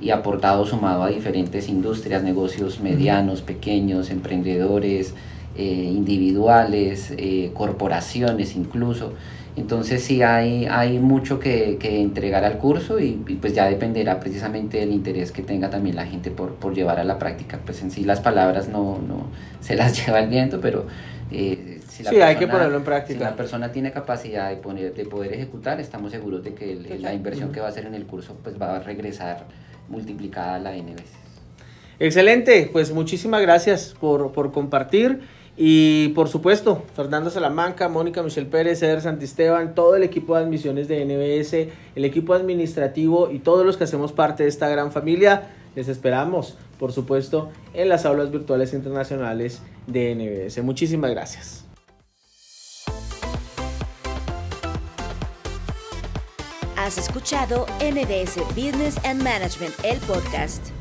y 0.00 0.10
aportado, 0.10 0.64
sumado 0.66 1.02
a 1.02 1.08
diferentes 1.08 1.68
industrias, 1.68 2.22
negocios 2.22 2.80
medianos, 2.80 3.42
pequeños, 3.42 4.10
emprendedores, 4.10 5.14
eh, 5.56 5.62
individuales, 5.62 7.12
eh, 7.16 7.50
corporaciones 7.54 8.54
incluso. 8.54 9.12
Entonces 9.56 10.04
sí 10.04 10.22
hay, 10.22 10.66
hay 10.66 11.00
mucho 11.00 11.40
que, 11.40 11.78
que 11.80 12.00
entregar 12.00 12.44
al 12.44 12.58
curso 12.58 13.00
y, 13.00 13.24
y, 13.26 13.34
pues 13.34 13.54
ya 13.54 13.68
dependerá 13.68 14.20
precisamente 14.20 14.78
del 14.78 14.92
interés 14.92 15.32
que 15.32 15.42
tenga 15.42 15.68
también 15.68 15.96
la 15.96 16.06
gente 16.06 16.30
por, 16.30 16.54
por 16.54 16.74
llevar 16.74 17.00
a 17.00 17.04
la 17.04 17.18
práctica. 17.18 17.58
Pues 17.64 17.82
en 17.82 17.90
sí 17.90 18.04
las 18.04 18.20
palabras 18.20 18.68
no, 18.68 19.00
no 19.06 19.26
se 19.60 19.74
las 19.74 20.06
lleva 20.06 20.20
el 20.20 20.28
viento, 20.28 20.60
pero 20.60 20.86
eh, 21.32 21.80
si 21.88 22.04
la 22.04 22.10
sí, 22.10 22.16
persona, 22.16 22.26
hay 22.26 22.36
que 22.36 22.46
ponerlo 22.46 22.76
en 22.76 22.84
práctica. 22.84 23.18
Si 23.18 23.24
la 23.24 23.34
persona 23.34 23.72
tiene 23.72 23.90
capacidad 23.90 24.48
de, 24.50 24.56
poner, 24.56 24.94
de 24.94 25.04
poder 25.06 25.32
ejecutar, 25.32 25.80
estamos 25.80 26.12
seguros 26.12 26.44
de 26.44 26.54
que 26.54 26.72
el, 26.72 27.02
la 27.02 27.12
inversión 27.12 27.50
que 27.50 27.58
va 27.58 27.66
a 27.66 27.70
hacer 27.70 27.86
en 27.86 27.94
el 27.94 28.06
curso 28.06 28.36
pues 28.42 28.60
va 28.60 28.76
a 28.76 28.78
regresar 28.78 29.46
multiplicada 29.88 30.58
la 30.58 30.76
N 30.76 30.92
veces. 30.92 31.16
Excelente, 32.00 32.68
pues 32.72 32.92
muchísimas 32.92 33.42
gracias 33.42 33.94
por, 33.98 34.32
por 34.32 34.52
compartir. 34.52 35.20
Y 35.60 36.10
por 36.10 36.28
supuesto, 36.28 36.84
Fernando 36.94 37.30
Salamanca, 37.30 37.88
Mónica 37.88 38.22
Michel 38.22 38.46
Pérez, 38.46 38.80
Eder 38.80 39.00
Santisteban, 39.00 39.74
todo 39.74 39.96
el 39.96 40.04
equipo 40.04 40.36
de 40.36 40.44
admisiones 40.44 40.86
de 40.86 41.04
NBS, 41.04 41.72
el 41.96 42.04
equipo 42.04 42.34
administrativo 42.34 43.32
y 43.32 43.40
todos 43.40 43.66
los 43.66 43.76
que 43.76 43.82
hacemos 43.82 44.12
parte 44.12 44.44
de 44.44 44.48
esta 44.48 44.68
gran 44.68 44.92
familia, 44.92 45.48
les 45.74 45.88
esperamos, 45.88 46.56
por 46.78 46.92
supuesto, 46.92 47.50
en 47.74 47.88
las 47.88 48.06
aulas 48.06 48.30
virtuales 48.30 48.72
internacionales 48.72 49.60
de 49.88 50.14
NBS. 50.14 50.62
Muchísimas 50.62 51.10
gracias. 51.10 51.67
Has 56.88 56.96
escuchado 56.96 57.66
NBS 57.80 58.38
Business 58.54 58.96
and 59.04 59.22
Management, 59.22 59.74
el 59.84 59.98
podcast. 59.98 60.77